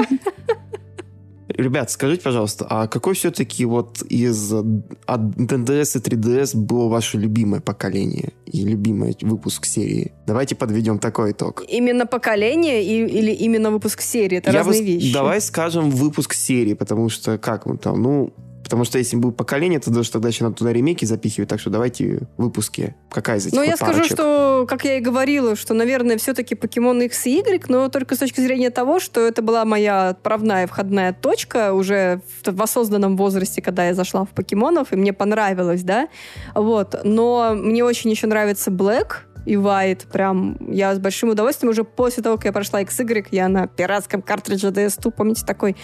Ребят, 1.49 1.91
скажите, 1.91 2.22
пожалуйста, 2.22 2.66
а 2.68 2.86
какой 2.86 3.14
все-таки 3.14 3.64
вот 3.64 4.03
из 4.03 4.53
от 4.53 4.66
NDS 5.07 5.99
и 5.99 6.16
3DS 6.16 6.57
было 6.57 6.89
ваше 6.89 7.16
любимое 7.16 7.61
поколение 7.61 8.32
и 8.45 8.64
любимый 8.64 9.16
выпуск 9.22 9.64
серии? 9.64 10.12
Давайте 10.26 10.55
подведем 10.55 10.99
такой 10.99 11.32
итог. 11.32 11.64
Именно 11.66 12.07
поколение 12.07 12.84
и, 12.84 13.07
или 13.07 13.32
именно 13.32 13.70
выпуск 13.70 14.03
серии? 14.03 14.39
Это 14.39 14.51
Я 14.51 14.59
разные 14.59 14.82
вос... 14.82 14.86
вещи. 14.86 15.12
Давай 15.12 15.41
скажем 15.41 15.91
выпуск 15.91 16.34
серии, 16.34 16.74
потому 16.74 17.09
что 17.09 17.39
как 17.39 17.64
мы 17.64 17.78
там, 17.78 18.03
ну, 18.03 18.34
Потому 18.68 18.84
что 18.84 18.98
если 18.98 19.16
будет 19.16 19.34
поколение, 19.38 19.80
то 19.80 19.90
даже 19.90 20.10
тогда 20.10 20.28
еще 20.28 20.44
надо 20.44 20.56
туда 20.56 20.74
ремейки 20.74 21.06
запихивать. 21.06 21.48
Так 21.48 21.58
что 21.58 21.70
давайте 21.70 22.28
выпуски. 22.36 22.94
Какая 23.10 23.38
из 23.38 23.46
этих 23.46 23.56
Ну, 23.56 23.64
вот 23.64 23.70
я 23.70 23.78
парочек? 23.78 24.04
скажу, 24.04 24.14
что, 24.14 24.66
как 24.68 24.84
я 24.84 24.98
и 24.98 25.00
говорила, 25.00 25.56
что, 25.56 25.72
наверное, 25.72 26.18
все-таки 26.18 26.54
Покемон 26.54 27.00
X 27.00 27.26
и 27.28 27.38
Y, 27.38 27.64
но 27.68 27.88
только 27.88 28.14
с 28.14 28.18
точки 28.18 28.42
зрения 28.42 28.68
того, 28.68 29.00
что 29.00 29.26
это 29.26 29.40
была 29.40 29.64
моя 29.64 30.10
отправная 30.10 30.66
входная 30.66 31.14
точка 31.14 31.72
уже 31.72 32.20
в, 32.44 32.52
в 32.52 32.62
осознанном 32.62 33.16
возрасте, 33.16 33.62
когда 33.62 33.86
я 33.86 33.94
зашла 33.94 34.26
в 34.26 34.30
покемонов, 34.30 34.92
и 34.92 34.96
мне 34.96 35.14
понравилось, 35.14 35.82
да. 35.82 36.08
Вот. 36.54 36.94
Но 37.04 37.54
мне 37.54 37.82
очень 37.82 38.10
еще 38.10 38.26
нравится 38.26 38.70
Black, 38.70 39.22
и 39.48 39.54
White. 39.54 40.08
Прям 40.12 40.56
я 40.70 40.94
с 40.94 40.98
большим 40.98 41.30
удовольствием 41.30 41.70
уже 41.70 41.82
после 41.82 42.22
того, 42.22 42.36
как 42.36 42.44
я 42.46 42.52
прошла 42.52 42.82
XY, 42.82 43.28
я 43.30 43.48
на 43.48 43.66
пиратском 43.66 44.20
картридже 44.20 44.68
DS2, 44.68 45.10
помните, 45.10 45.44
такой 45.46 45.74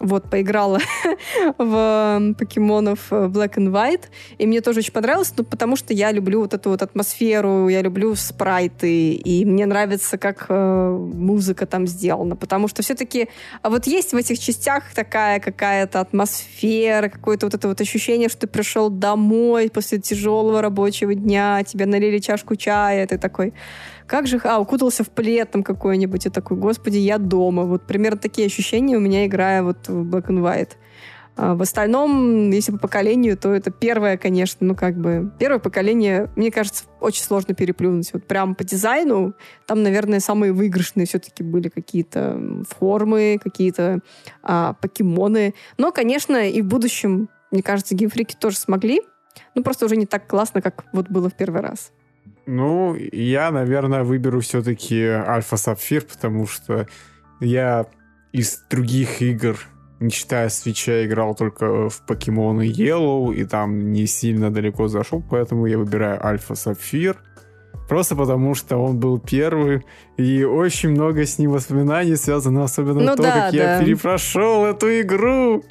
вот 0.00 0.30
поиграла 0.30 0.78
в 1.58 2.34
покемонов 2.38 3.10
Black 3.10 3.54
and 3.54 3.70
White. 3.70 4.04
И 4.38 4.46
мне 4.46 4.60
тоже 4.60 4.80
очень 4.80 4.92
понравилось, 4.92 5.32
ну, 5.36 5.44
потому 5.44 5.76
что 5.76 5.92
я 5.92 6.12
люблю 6.12 6.40
вот 6.40 6.54
эту 6.54 6.70
вот 6.70 6.82
атмосферу, 6.82 7.68
я 7.68 7.82
люблю 7.82 8.14
спрайты, 8.14 9.12
и 9.12 9.44
мне 9.44 9.66
нравится, 9.66 10.18
как 10.18 10.46
э, 10.48 10.98
музыка 11.14 11.66
там 11.66 11.86
сделана. 11.86 12.36
Потому 12.36 12.68
что 12.68 12.82
все-таки 12.82 13.28
а 13.62 13.70
вот 13.70 13.86
есть 13.86 14.12
в 14.12 14.16
этих 14.16 14.38
частях 14.38 14.94
такая 14.94 15.40
какая-то 15.40 16.00
атмосфера, 16.00 17.08
какое-то 17.08 17.46
вот 17.46 17.54
это 17.54 17.68
вот 17.68 17.80
ощущение, 17.80 18.28
что 18.28 18.40
ты 18.40 18.46
пришел 18.46 18.90
домой 18.90 19.70
после 19.72 19.98
тяжелого 19.98 20.60
рабочего 20.60 21.14
дня, 21.14 21.62
тебе 21.64 21.86
налили 21.86 22.18
чашку 22.18 22.56
чая, 22.56 23.06
ты 23.06 23.18
такой, 23.18 23.54
как 24.06 24.26
же, 24.26 24.40
а, 24.44 24.60
укутался 24.60 25.04
в 25.04 25.10
плед 25.10 25.50
там 25.50 25.62
какой-нибудь, 25.62 26.26
и 26.26 26.30
такой, 26.30 26.56
господи, 26.56 26.98
я 26.98 27.18
дома. 27.18 27.64
Вот 27.64 27.86
примерно 27.86 28.18
такие 28.18 28.46
ощущения 28.46 28.96
у 28.96 29.00
меня, 29.00 29.26
играя 29.26 29.62
вот 29.62 29.88
в 29.88 30.08
Black 30.08 30.28
and 30.28 30.42
White. 30.42 30.72
А 31.36 31.54
в 31.54 31.62
остальном, 31.62 32.50
если 32.50 32.72
по 32.72 32.78
поколению, 32.78 33.36
то 33.36 33.52
это 33.52 33.70
первое, 33.70 34.16
конечно, 34.16 34.66
ну 34.66 34.76
как 34.76 34.96
бы... 34.96 35.32
Первое 35.38 35.58
поколение, 35.58 36.30
мне 36.36 36.52
кажется, 36.52 36.84
очень 37.00 37.24
сложно 37.24 37.54
переплюнуть. 37.54 38.12
Вот 38.12 38.24
прям 38.24 38.54
по 38.54 38.62
дизайну 38.62 39.34
там, 39.66 39.82
наверное, 39.82 40.20
самые 40.20 40.52
выигрышные 40.52 41.06
все-таки 41.06 41.42
были 41.42 41.68
какие-то 41.68 42.64
формы, 42.68 43.40
какие-то 43.42 44.00
а, 44.42 44.74
покемоны. 44.74 45.54
Но, 45.76 45.90
конечно, 45.90 46.48
и 46.48 46.62
в 46.62 46.66
будущем, 46.66 47.28
мне 47.50 47.62
кажется, 47.62 47.96
геймфрики 47.96 48.36
тоже 48.38 48.56
смогли. 48.56 49.02
Ну, 49.56 49.64
просто 49.64 49.86
уже 49.86 49.96
не 49.96 50.06
так 50.06 50.28
классно, 50.28 50.62
как 50.62 50.84
вот 50.92 51.08
было 51.10 51.28
в 51.28 51.36
первый 51.36 51.62
раз. 51.62 51.90
Ну, 52.46 52.94
я, 52.94 53.50
наверное, 53.50 54.04
выберу 54.04 54.40
все-таки 54.40 55.02
Альфа 55.06 55.56
Сапфир, 55.56 56.02
потому 56.02 56.46
что 56.46 56.86
я 57.40 57.86
из 58.32 58.64
других 58.68 59.22
игр, 59.22 59.58
не 60.00 60.10
считая 60.10 60.48
свеча, 60.48 61.06
играл 61.06 61.34
только 61.34 61.88
в 61.88 62.04
покемоны 62.06 62.62
Yellow, 62.62 63.34
и 63.34 63.44
там 63.44 63.92
не 63.92 64.06
сильно 64.06 64.50
далеко 64.50 64.88
зашел, 64.88 65.22
поэтому 65.22 65.66
я 65.66 65.78
выбираю 65.78 66.24
Альфа 66.24 66.54
Сапфир. 66.54 67.16
Просто 67.88 68.16
потому, 68.16 68.54
что 68.54 68.78
он 68.78 68.98
был 68.98 69.18
первый, 69.18 69.84
и 70.16 70.44
очень 70.44 70.90
много 70.90 71.26
с 71.26 71.38
ним 71.38 71.50
воспоминаний 71.50 72.16
связано, 72.16 72.64
особенно 72.64 73.00
ну, 73.00 73.16
то, 73.16 73.22
да, 73.22 73.32
как 73.32 73.52
да. 73.52 73.78
я 73.78 73.80
перепрошел 73.80 74.64
эту 74.64 75.00
игру 75.00 75.62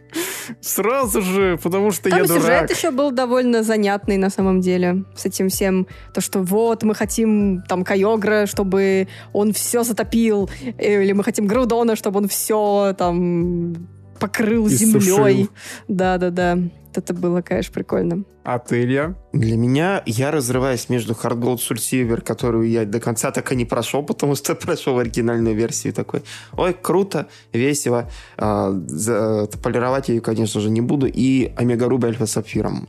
сразу 0.61 1.21
же, 1.21 1.57
потому 1.61 1.91
что 1.91 2.09
Там 2.09 2.19
я 2.19 2.27
сюжет 2.27 2.43
дурак. 2.43 2.71
еще 2.71 2.91
был 2.91 3.11
довольно 3.11 3.63
занятный 3.63 4.17
на 4.17 4.29
самом 4.29 4.61
деле, 4.61 5.05
с 5.15 5.25
этим 5.25 5.49
всем, 5.49 5.87
то, 6.13 6.21
что 6.21 6.39
вот, 6.39 6.83
мы 6.83 6.93
хотим 6.93 7.63
там 7.67 7.83
Кайогра, 7.83 8.45
чтобы 8.45 9.07
он 9.31 9.51
все 9.53 9.83
затопил, 9.83 10.49
или 10.77 11.13
мы 11.13 11.23
хотим 11.23 11.47
Грудона, 11.47 11.95
чтобы 11.95 12.19
он 12.19 12.27
все 12.27 12.93
там 12.97 13.75
покрыл 14.19 14.67
землей. 14.69 15.49
Да-да-да. 15.87 16.59
Это 16.95 17.13
было, 17.13 17.41
конечно, 17.41 17.73
прикольно. 17.73 18.23
А 18.43 18.59
ты, 18.59 18.83
Илья? 18.83 19.15
Для 19.31 19.57
меня 19.57 20.03
я 20.05 20.31
разрываюсь 20.31 20.89
между 20.89 21.13
Hard 21.13 21.39
Gold 21.39 21.57
Soul 21.57 21.77
Silver, 21.77 22.21
которую 22.21 22.69
я 22.69 22.85
до 22.85 22.99
конца 22.99 23.31
так 23.31 23.51
и 23.51 23.55
не 23.55 23.65
прошел, 23.65 24.03
потому 24.03 24.35
что 24.35 24.53
прошел 24.55 24.99
оригинальную 24.99 25.55
версию 25.55 25.93
такой. 25.93 26.23
Ой, 26.55 26.73
круто, 26.73 27.27
весело. 27.51 28.09
А, 28.37 28.71
за, 28.87 29.49
полировать 29.61 30.09
я 30.09 30.15
ее, 30.15 30.21
конечно 30.21 30.61
же, 30.61 30.69
не 30.69 30.81
буду. 30.81 31.07
И 31.07 31.51
Омега 31.55 31.89
Руби 31.89 32.07
Альфа 32.07 32.25
Сапфиром. 32.25 32.87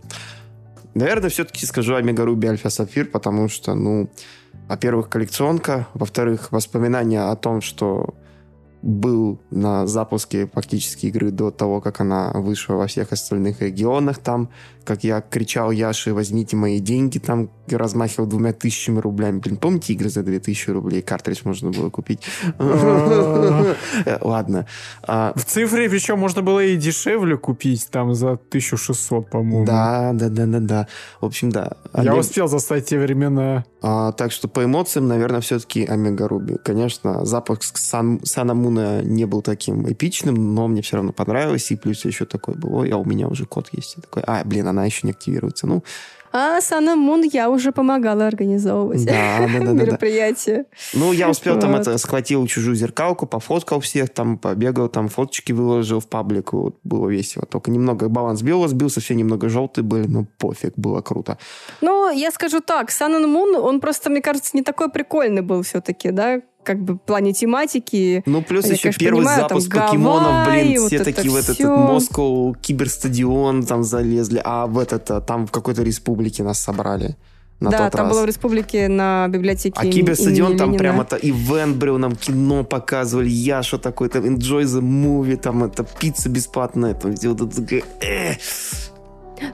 Наверное, 0.95 1.31
все-таки 1.31 1.67
скажу 1.67 1.95
Омега 1.95 2.25
Руби 2.25 2.47
Альфа 2.47 2.71
Сапфир, 2.71 3.07
потому 3.07 3.49
что, 3.49 3.75
ну, 3.75 4.11
во-первых, 4.69 5.09
коллекционка, 5.09 5.89
во-вторых, 5.95 6.53
воспоминания 6.53 7.31
о 7.31 7.37
том, 7.37 7.61
что 7.61 8.15
был 8.85 9.41
на 9.51 9.87
запуске 9.87 10.47
фактически 10.53 11.07
игры 11.07 11.31
до 11.31 11.51
того, 11.51 11.81
как 11.81 12.01
она 12.01 12.31
вышла 12.35 12.75
во 12.75 12.87
всех 12.87 13.13
остальных 13.13 13.63
регионах. 13.63 14.19
Там, 14.19 14.51
как 14.85 15.05
я 15.05 15.23
кричал 15.23 15.71
Яше, 15.71 16.13
возьмите 16.13 16.55
мои 16.57 16.81
деньги, 16.81 17.19
там 17.19 17.49
размахивал 17.69 18.27
двумя 18.27 18.53
тысячами 18.53 18.99
рублями. 18.99 19.39
Блин, 19.39 19.57
помните 19.57 19.95
игры 19.95 20.11
за 20.11 20.23
две 20.23 20.39
тысячи 20.39 20.69
рублей? 20.69 21.01
Картридж 21.01 21.41
можно 21.45 21.71
было 21.71 21.89
купить. 21.89 22.21
Ладно. 24.21 24.67
А, 25.03 25.33
В 25.35 25.45
цифре 25.47 25.89
причем 25.89 26.19
можно 26.19 26.43
было 26.43 26.63
и 26.63 26.77
дешевле 26.77 27.39
купить, 27.39 27.89
там 27.91 28.15
за 28.15 28.33
1600, 28.33 29.31
по-моему. 29.31 29.65
Да, 29.65 30.13
да, 30.13 30.29
да, 30.29 30.45
да, 30.47 30.61
да. 30.61 30.89
В 31.23 31.27
общем, 31.27 31.51
да. 31.51 31.73
Я 31.95 32.15
успел 32.15 32.49
застать 32.49 32.85
те 32.85 32.99
времена. 32.99 33.65
А, 33.81 34.13
так 34.13 34.33
что 34.33 34.49
по 34.49 34.65
эмоциям, 34.65 35.09
наверное, 35.09 35.41
все-таки 35.41 35.85
Омега 35.85 36.29
Руби. 36.29 36.57
Конечно, 36.63 37.25
запуск 37.25 37.79
Сан, 37.79 38.21
Сана 38.25 38.55
Муна 38.75 39.03
не 39.03 39.25
был 39.25 39.43
таким 39.43 39.91
эпичным, 39.91 40.55
но 40.55 40.69
мне 40.69 40.83
все 40.83 40.97
равно 40.97 41.13
понравилось. 41.13 41.71
И 41.71 41.77
плюс 41.77 42.05
еще 42.05 42.25
такой 42.25 42.55
был, 42.55 42.75
ой, 42.75 42.91
а 42.91 42.97
у 42.97 43.05
меня 43.05 43.29
уже 43.29 43.47
код 43.47 43.69
есть. 43.73 43.97
Я 43.97 44.03
такой, 44.03 44.23
а, 44.27 44.43
блин, 44.45 44.67
она 44.67 44.85
еще 44.85 45.01
не 45.07 45.13
активируется. 45.13 45.67
Ну, 45.67 45.83
А 46.33 46.61
Сана 46.61 46.97
Мун 46.97 47.23
я 47.23 47.49
уже 47.49 47.71
помогала 47.71 48.27
организовывать 48.27 49.05
да, 49.05 49.39
да, 49.39 49.67
да, 49.67 49.73
мероприятие. 49.73 50.65
Ну, 50.93 51.13
я 51.13 51.31
успел 51.31 51.61
там 51.61 51.71
Вот. 51.71 51.83
это, 51.83 51.97
схватил 51.99 52.45
чужую 52.49 52.75
зеркалку, 52.75 53.27
пофоткал 53.27 53.79
всех, 53.79 54.09
там 54.09 54.39
побегал, 54.39 54.89
там 54.89 55.09
фоточки 55.09 55.53
выложил 55.53 56.01
в 56.01 56.09
паблик, 56.09 56.53
вот, 56.53 56.77
было 56.83 57.09
весело. 57.09 57.47
Только 57.47 57.71
немного 57.71 58.09
баланс 58.09 58.43
белого 58.43 58.67
сбился, 58.67 59.01
все 59.01 59.15
немного 59.15 59.49
желтые 59.49 59.85
были, 59.85 60.09
но 60.09 60.27
пофиг, 60.39 60.73
было 60.77 61.03
круто. 61.03 61.39
Ну, 61.81 62.11
я 62.11 62.33
скажу 62.33 62.61
так, 62.61 62.91
Сан 62.91 63.31
Мун, 63.31 63.55
он 63.55 63.81
просто, 63.81 64.11
мне 64.11 64.21
кажется, 64.21 64.57
не 64.57 64.63
такой 64.63 64.91
прикольный 64.91 65.43
был 65.43 65.63
все-таки, 65.63 66.11
да, 66.11 66.41
как 66.65 66.83
бы 66.83 66.99
плане 66.99 67.33
тематики. 67.33 68.23
Ну, 68.27 68.43
плюс 68.43 68.67
Я, 68.67 68.73
еще 68.73 68.83
конечно, 68.83 69.01
первый 69.01 69.19
понимаю, 69.19 69.43
запуск 69.43 69.73
там 69.73 69.87
покемонов, 69.87 70.47
блин, 70.47 70.75
Гавайи, 70.75 70.77
все 70.87 70.99
вот 70.99 71.05
такие 71.05 71.31
в 71.31 71.37
этот, 71.37 71.55
всё. 71.57 71.77
Москву 71.77 72.57
киберстадион 72.61 73.65
там 73.65 73.85
залезли, 73.85 74.41
а 74.45 74.67
в 74.67 74.79
этот, 74.79 75.11
а, 75.11 75.21
там 75.21 75.47
в 75.47 75.53
какой-то 75.53 75.83
республике 75.83 76.43
нас 76.43 76.59
собрали 76.59 77.17
на 77.61 77.71
да, 77.71 77.91
там 77.91 78.07
раз. 78.07 78.13
было 78.13 78.23
в 78.23 78.27
республике 78.27 78.89
на 78.89 79.29
библиотеке 79.29 79.79
А 79.79 79.87
киберстадион 79.87 80.57
там 80.57 80.73
Ленина. 80.73 80.79
прям 80.79 81.01
это 81.01 81.17
ивент 81.17 81.77
был, 81.77 81.99
нам 81.99 82.17
кино 82.17 82.65
показывали, 82.65 83.29
я 83.29 83.63
что 83.63 83.79
такое, 83.79 84.09
там 84.09 84.25
enjoy 84.25 84.63
the 84.63 84.81
movie, 84.81 85.37
там 85.37 85.65
это 85.65 85.85
пицца 85.85 86.29
бесплатная, 86.29 86.95
там 86.95 87.15
где 87.15 87.29
вот 87.29 87.41
э. 88.01 88.35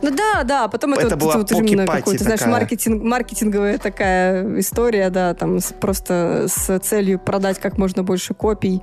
Ну 0.03 0.11
да, 0.15 0.43
да, 0.45 0.69
потом 0.69 0.93
это, 0.95 1.07
Это 1.07 1.17
вот, 1.17 1.25
была 1.25 1.37
вот 1.39 1.53
именно 1.53 1.87
какой-то, 1.87 2.25
знаешь, 2.25 2.41
маркетинг, 2.47 3.03
маркетинговая 3.03 3.79
такая 3.79 4.59
история, 4.59 5.11
да, 5.11 5.35
там 5.35 5.59
с- 5.59 5.73
просто 5.73 6.47
с 6.49 6.79
целью 6.81 7.19
продать 7.19 7.59
как 7.59 7.79
можно 7.79 8.03
больше 8.03 8.35
копий. 8.35 8.83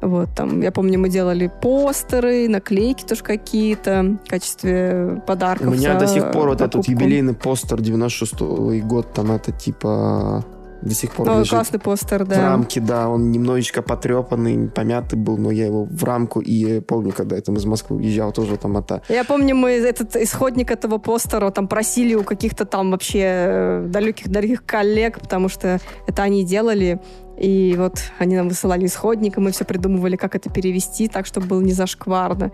Вот, 0.00 0.28
там, 0.36 0.60
я 0.60 0.70
помню, 0.70 0.98
мы 0.98 1.08
делали 1.08 1.50
постеры, 1.60 2.48
наклейки 2.48 3.04
тоже 3.04 3.24
какие-то 3.24 4.16
в 4.24 4.28
качестве 4.30 5.20
подарков. 5.26 5.66
У 5.66 5.70
меня 5.70 5.98
до 5.98 6.06
сих 6.06 6.30
пор 6.30 6.48
вот 6.50 6.60
этот 6.60 6.72
покупку. 6.72 6.90
юбилейный 6.92 7.34
постер 7.34 7.80
96 7.80 8.40
год, 8.84 9.12
там 9.12 9.32
это 9.32 9.50
типа 9.50 10.44
до 10.82 10.94
сих 10.94 11.12
пор 11.12 11.28
О, 11.28 11.38
лежит. 11.40 11.50
классный 11.50 11.80
постер, 11.80 12.24
В 12.24 12.28
да. 12.28 12.50
рамке, 12.50 12.80
да, 12.80 13.08
он 13.08 13.30
немножечко 13.32 13.82
потрепанный, 13.82 14.68
помятый 14.68 15.18
был, 15.18 15.36
но 15.36 15.50
я 15.50 15.66
его 15.66 15.84
в 15.84 16.04
рамку, 16.04 16.40
и 16.40 16.80
помню, 16.80 17.12
когда 17.12 17.36
я 17.36 17.42
там 17.42 17.56
из 17.56 17.64
Москвы 17.64 17.96
уезжал, 17.96 18.32
тоже 18.32 18.56
там 18.56 18.76
это... 18.76 19.02
Я 19.08 19.24
помню, 19.24 19.56
мы 19.56 19.70
этот 19.70 20.14
исходник 20.16 20.70
этого 20.70 20.98
постера 20.98 21.50
там 21.50 21.66
просили 21.68 22.14
у 22.14 22.22
каких-то 22.22 22.64
там 22.64 22.90
вообще 22.90 23.84
далеких-далеких 23.88 24.64
коллег, 24.64 25.20
потому 25.20 25.48
что 25.48 25.80
это 26.06 26.22
они 26.22 26.44
делали. 26.44 27.00
И 27.38 27.74
вот 27.78 27.98
они 28.18 28.36
нам 28.36 28.48
высылали 28.48 28.86
исходник, 28.86 29.38
и 29.38 29.40
мы 29.40 29.52
все 29.52 29.64
придумывали, 29.64 30.16
как 30.16 30.34
это 30.34 30.50
перевести 30.50 31.06
так, 31.08 31.24
чтобы 31.26 31.46
было 31.46 31.60
не 31.60 31.72
зашкварно. 31.72 32.50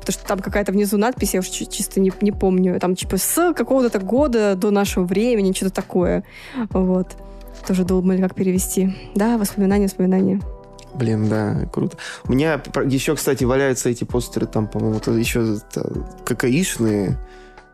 Потому 0.00 0.12
что 0.12 0.26
там 0.26 0.38
какая-то 0.38 0.70
внизу 0.70 0.96
надпись, 0.96 1.34
я 1.34 1.42
чи- 1.42 1.68
чисто 1.68 2.00
не, 2.00 2.12
не 2.20 2.30
помню. 2.30 2.78
Там 2.78 2.94
типа 2.94 3.16
с 3.18 3.52
какого-то 3.52 3.98
года 3.98 4.54
до 4.54 4.70
нашего 4.70 5.04
времени, 5.04 5.52
что-то 5.52 5.74
такое. 5.74 6.22
Вот. 6.70 7.16
Тоже 7.66 7.84
думали, 7.84 8.20
как 8.20 8.34
перевести. 8.34 8.94
Да, 9.14 9.38
воспоминания, 9.38 9.86
воспоминания. 9.86 10.40
Блин, 10.94 11.28
да, 11.28 11.66
круто. 11.72 11.96
У 12.26 12.32
меня 12.32 12.60
еще, 12.86 13.14
кстати, 13.14 13.44
валяются 13.44 13.88
эти 13.90 14.04
постеры, 14.04 14.46
там, 14.46 14.66
по-моему, 14.66 14.98
еще 15.16 15.56
это, 15.56 15.92
ККИшные 16.24 17.18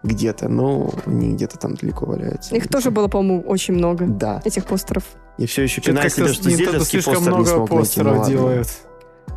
где-то, 0.02 0.48
но 0.48 0.92
они 1.06 1.32
где-то 1.32 1.58
там 1.58 1.74
далеко 1.76 2.06
валяются. 2.06 2.54
Их 2.54 2.68
тоже 2.68 2.90
было, 2.90 3.08
по-моему, 3.08 3.42
очень 3.42 3.74
много, 3.74 4.04
Да. 4.06 4.42
этих 4.44 4.66
постеров. 4.66 5.04
Я 5.38 5.46
все 5.46 5.62
еще 5.62 5.80
пинаю 5.80 6.10
себя, 6.10 6.28
что 6.28 6.44
слишком 6.84 7.14
постер 7.14 7.22
не 7.22 7.28
много 7.28 7.46
смог 7.46 7.58
найти. 7.70 7.72
Ну 7.74 7.78
постеров 7.80 8.16
ладно. 8.18 8.30
делает. 8.32 8.68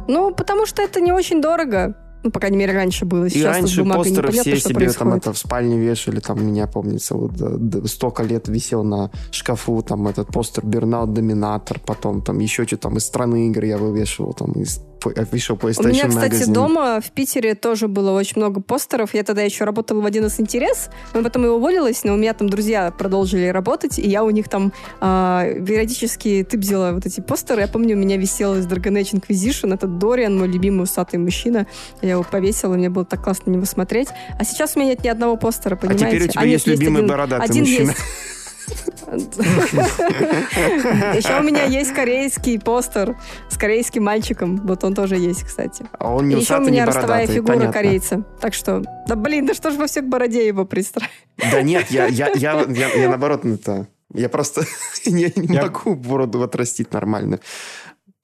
Ну, 0.07 0.34
потому 0.34 0.65
что 0.65 0.82
это 0.82 0.99
не 0.99 1.11
очень 1.11 1.41
дорого. 1.41 1.95
Ну, 2.28 2.32
по 2.32 2.41
крайней 2.41 2.58
мере, 2.58 2.74
раньше 2.74 3.06
было. 3.06 3.24
И 3.24 3.30
Сейчас 3.30 3.56
раньше 3.56 3.76
с 3.76 3.78
бумагой 3.78 4.04
постеры 4.04 4.32
все 4.34 4.60
себе 4.60 4.91
там 4.91 5.14
это 5.14 5.32
в 5.32 5.38
спальне 5.38 5.80
вешали, 5.80 6.20
там 6.20 6.45
меня 6.45 6.68
помнится, 6.68 7.16
вот 7.16 7.32
да, 7.38 7.88
столько 7.88 8.24
лет 8.24 8.49
висел 8.49 8.84
на 8.84 9.12
шкафу 9.32 9.82
там 9.82 10.10
этот 10.10 10.28
постер 10.28 10.66
Бернаут 10.66 11.14
Доминатор, 11.14 11.80
потом 11.80 12.22
там 12.22 12.40
еще 12.40 12.68
что 12.68 12.76
там 12.76 12.98
из 12.98 13.06
страны 13.06 13.48
игр 13.48 13.64
я 13.64 13.78
вывешивал, 13.78 14.34
там 14.34 14.52
из 14.52 14.82
official 15.06 15.57
PlayStation 15.60 15.86
У 15.86 15.88
меня, 15.90 16.07
кстати, 16.07 16.34
Magazine. 16.34 16.53
дома 16.53 17.02
в 17.02 17.11
Питере 17.11 17.56
тоже 17.56 17.88
было 17.88 18.11
очень 18.11 18.34
много 18.38 18.61
постеров. 18.61 19.14
Я 19.14 19.24
тогда 19.24 19.41
еще 19.41 19.64
работала 19.64 20.02
в 20.02 20.06
11 20.06 20.40
интерес, 20.41 20.90
но 21.14 21.24
потом 21.24 21.44
я 21.44 21.52
уволилась, 21.52 22.03
но 22.03 22.14
у 22.14 22.18
меня 22.18 22.34
там 22.34 22.49
друзья 22.49 22.91
продолжили 22.91 23.48
работать, 23.48 23.99
и 23.99 24.07
я 24.07 24.24
у 24.24 24.30
них 24.30 24.49
там 24.49 24.74
а, 24.99 25.45
периодически 25.45 26.45
тыбзила 26.49 26.91
вот 26.94 27.06
эти 27.06 27.22
постеры. 27.22 27.61
Я 27.61 27.68
помню, 27.68 27.95
у 27.95 27.99
меня 27.99 28.18
висел 28.18 28.56
из 28.56 28.65
Dragon 28.68 28.99
Age 29.02 29.22
Inquisition, 29.22 29.74
этот 29.74 29.98
Дориан, 29.98 30.38
мой 30.38 30.48
любимый 30.48 30.84
усатый 30.84 31.19
мужчина. 31.19 31.68
Я 32.02 32.11
его 32.11 32.24
повесила, 32.24 32.76
мне 32.76 32.90
было 32.90 33.06
так 33.06 33.24
классно 33.24 33.52
на 33.52 33.56
него 33.57 33.65
смотреть. 33.65 34.10
А 34.40 34.44
сейчас 34.44 34.76
у 34.76 34.80
меня 34.80 34.90
нет 34.91 35.03
ни 35.03 35.07
одного 35.07 35.38
постера, 35.38 35.76
А 35.76 35.78
понимаете? 35.78 36.06
теперь 36.07 36.24
у 36.24 36.28
тебя 36.32 36.41
нет, 36.44 36.52
есть 36.52 36.68
любимый 36.68 36.98
один- 36.98 37.07
бородатый 37.10 37.44
один 37.44 37.61
мужчина. 37.64 37.90
есть. 37.90 37.99
Еще 41.15 41.39
у 41.39 41.44
меня 41.44 41.65
есть 41.65 41.94
корейский 41.94 42.60
постер 42.60 43.18
с 43.49 43.57
корейским 43.57 44.03
мальчиком. 44.03 44.57
Вот 44.57 44.84
он 44.84 44.94
тоже 44.94 45.15
есть, 45.15 45.44
кстати. 45.44 45.85
А 45.98 46.14
он 46.14 46.27
не 46.27 46.35
еще 46.35 46.57
у 46.57 46.61
меня 46.61 46.85
ростовая 46.85 47.27
фигура 47.27 47.72
корейца. 47.72 48.23
Так 48.41 48.53
что, 48.53 48.84
да 49.07 49.15
блин, 49.15 49.45
да 49.45 49.53
что 49.53 49.72
ж 49.72 49.76
вы 49.76 49.88
все 49.88 50.02
к 50.02 50.06
бороде 50.06 50.45
его 50.45 50.65
пристраиваете? 50.65 51.15
Да 51.38 51.61
нет, 51.61 51.89
я, 51.89 52.07
я, 52.07 52.30
я, 52.35 52.61
я, 52.68 52.89
я 52.89 53.10
наоборот 53.10 53.45
это... 53.45 53.88
Я 54.14 54.30
просто 54.30 54.64
не, 55.06 55.31
могу 55.35 55.95
бороду 55.95 56.41
отрастить 56.41 56.94
нормально. 56.94 57.39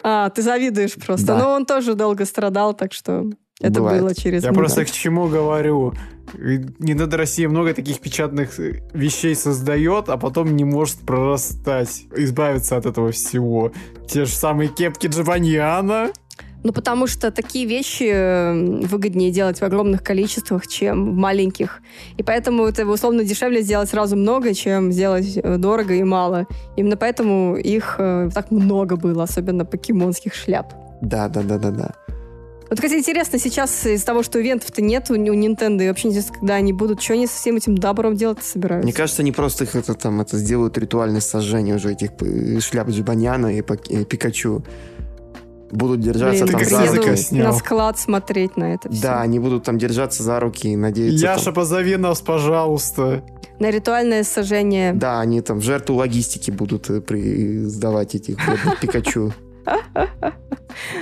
А, 0.02 0.30
ты 0.30 0.42
завидуешь 0.42 0.96
просто. 0.96 1.28
Да. 1.28 1.38
Но 1.38 1.52
он 1.52 1.66
тоже 1.66 1.94
долго 1.94 2.26
страдал, 2.26 2.74
так 2.74 2.94
что 2.94 3.26
это 3.62 3.80
Бывает. 3.80 4.02
было 4.02 4.16
через 4.16 4.44
Я 4.44 4.52
много. 4.52 4.62
просто 4.66 4.86
к 4.86 4.92
чему 4.92 5.28
говорю. 5.28 5.94
Nintendo 6.34 7.16
Россия 7.18 7.48
много 7.48 7.74
таких 7.74 8.00
печатных 8.00 8.60
э, 8.60 8.82
вещей 8.94 9.36
создает, 9.36 10.10
а 10.10 10.18
потом 10.18 10.56
не 10.56 10.64
может 10.64 10.98
прорастать, 11.00 12.04
избавиться 12.16 12.78
от 12.78 12.86
этого 12.86 13.12
всего. 13.12 13.72
Те 14.08 14.26
же 14.26 14.32
самые 14.32 14.70
кепки 14.70 15.08
Джованьяна. 15.08 16.12
Ну, 16.64 16.72
потому 16.72 17.08
что 17.08 17.30
такие 17.30 17.66
вещи 17.66 18.10
э, 18.10 18.86
выгоднее 18.88 19.32
делать 19.32 19.60
в 19.60 19.64
огромных 19.64 20.02
количествах, 20.02 20.66
чем 20.66 21.12
в 21.12 21.16
маленьких. 21.16 21.82
И 22.18 22.24
поэтому 22.24 22.66
это 22.66 22.86
условно 22.88 23.24
дешевле 23.24 23.62
сделать 23.62 23.90
сразу 23.90 24.16
много, 24.16 24.54
чем 24.54 24.92
сделать 24.92 25.38
э, 25.38 25.58
дорого 25.58 25.94
и 25.94 26.04
мало. 26.04 26.48
Именно 26.78 26.98
поэтому 26.98 27.58
их 27.58 27.96
так 27.98 28.50
много 28.50 28.96
было, 28.96 29.24
особенно 29.24 29.66
покемонских 29.66 30.34
шляп. 30.34 30.74
Да, 31.02 31.28
да, 31.28 31.44
да, 31.44 31.58
да, 31.58 31.72
да. 31.72 31.92
Вот, 32.74 32.80
кстати, 32.82 33.00
интересно, 33.00 33.38
сейчас 33.38 33.86
из-за 33.86 34.04
того, 34.04 34.24
что 34.24 34.42
ивентов-то 34.42 34.82
нет 34.82 35.12
у, 35.12 35.14
у 35.14 35.18
Nintendo, 35.18 35.84
и 35.84 35.88
вообще 35.88 36.08
неизвестно, 36.08 36.34
когда 36.40 36.56
они 36.56 36.74
будут, 36.74 37.04
что 37.04 37.14
они 37.14 37.28
со 37.28 37.36
всем 37.36 37.56
этим 37.56 37.78
добром 37.78 38.16
делать 38.16 38.42
собираются? 38.42 38.84
Мне 38.88 38.94
кажется, 38.94 39.22
они 39.22 39.32
просто 39.32 39.66
их 39.66 39.76
это 39.76 39.94
там 39.94 40.22
это 40.22 40.40
сделают 40.40 40.76
ритуальное 40.80 41.22
сожжение 41.22 41.76
уже 41.76 41.92
этих 41.92 42.10
э, 42.22 42.60
шляп 42.62 42.90
Джибаняна 42.90 43.56
и, 43.56 43.60
и 43.60 44.06
Пикачу. 44.06 44.64
Будут 45.70 46.00
держаться 46.00 46.46
Блин, 46.46 46.58
там 46.58 46.66
за 46.68 46.96
руки. 46.96 47.36
на 47.36 47.54
склад 47.54 48.00
смотреть 48.00 48.58
на 48.58 48.74
это 48.74 48.90
все. 48.92 49.04
Да, 49.04 49.22
они 49.22 49.38
будут 49.38 49.66
там 49.66 49.78
держаться 49.78 50.24
за 50.24 50.40
руки 50.40 50.70
и 50.70 50.76
надеяться. 50.76 51.24
Яша, 51.24 51.46
там- 51.46 51.54
позови 51.54 51.96
нас, 51.98 52.22
пожалуйста. 52.22 53.24
На 53.60 53.70
ритуальное 53.70 54.24
сожжение. 54.24 54.94
Да, 54.94 55.20
они 55.20 55.42
там 55.42 55.60
в 55.60 55.64
жертву 55.64 55.98
логистики 55.98 56.50
будут 56.50 56.90
э, 56.90 57.02
при... 57.02 57.66
сдавать 57.66 58.16
этих 58.16 58.38
Пикачу. 58.82 59.32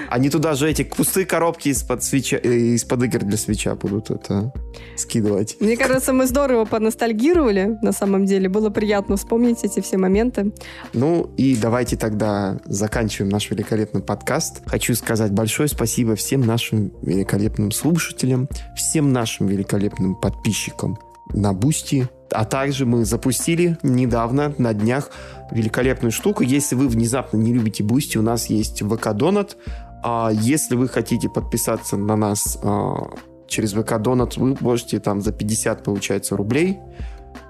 Они 0.10 0.30
туда 0.30 0.54
же 0.54 0.70
эти 0.70 0.84
пустые 0.84 1.26
коробки 1.26 1.70
из-под 1.70 2.04
свеча, 2.04 2.38
э, 2.38 2.76
из-под 2.76 3.04
игр 3.04 3.20
для 3.20 3.38
свеча 3.38 3.76
будут 3.76 4.12
это 4.12 4.52
скидывать. 4.98 5.58
Мне 5.60 5.78
кажется, 5.78 6.14
мы 6.14 6.28
здорово 6.28 6.66
поностальгировали, 6.66 7.78
на 7.82 7.92
самом 7.92 8.26
деле. 8.26 8.50
Было 8.50 8.70
приятно 8.70 9.16
вспомнить 9.16 9.64
эти 9.64 9.80
все 9.80 9.98
моменты. 9.98 10.52
Ну 10.94 11.34
и 11.38 11.56
давайте 11.56 11.96
тогда 11.96 12.60
заканчиваем 12.66 13.32
наш 13.32 13.50
великолепный 13.50 14.02
подкаст. 14.02 14.62
Хочу 14.66 14.96
сказать 14.96 15.32
большое 15.32 15.70
спасибо 15.70 16.16
всем 16.16 16.42
нашим 16.42 16.92
великолепным 17.02 17.72
слушателям, 17.72 18.50
всем 18.76 19.14
нашим 19.14 19.48
великолепным 19.48 20.16
подписчикам 20.16 20.98
на 21.34 21.54
Boosty. 21.54 22.10
А 22.32 22.46
также 22.46 22.86
мы 22.86 23.04
запустили 23.04 23.78
недавно, 23.84 24.54
на 24.58 24.74
днях, 24.74 25.10
великолепную 25.52 26.12
штуку. 26.12 26.44
Если 26.44 26.76
вы 26.76 26.88
внезапно 26.88 27.38
не 27.38 27.54
любите 27.54 27.84
Boosty, 27.84 28.18
у 28.18 28.22
нас 28.22 28.48
есть 28.48 28.82
VK 28.82 29.14
Donut. 29.14 29.58
А 30.04 30.32
если 30.34 30.76
вы 30.76 30.88
хотите 30.88 31.30
подписаться 31.30 31.96
на 31.98 32.16
нас 32.16 32.58
а, 32.64 33.12
через 33.48 33.74
VK 33.74 34.00
Donut, 34.00 34.38
вы 34.38 34.58
можете 34.60 35.00
там 35.00 35.22
за 35.22 35.32
50, 35.32 35.84
получается, 35.84 36.36
рублей 36.36 36.80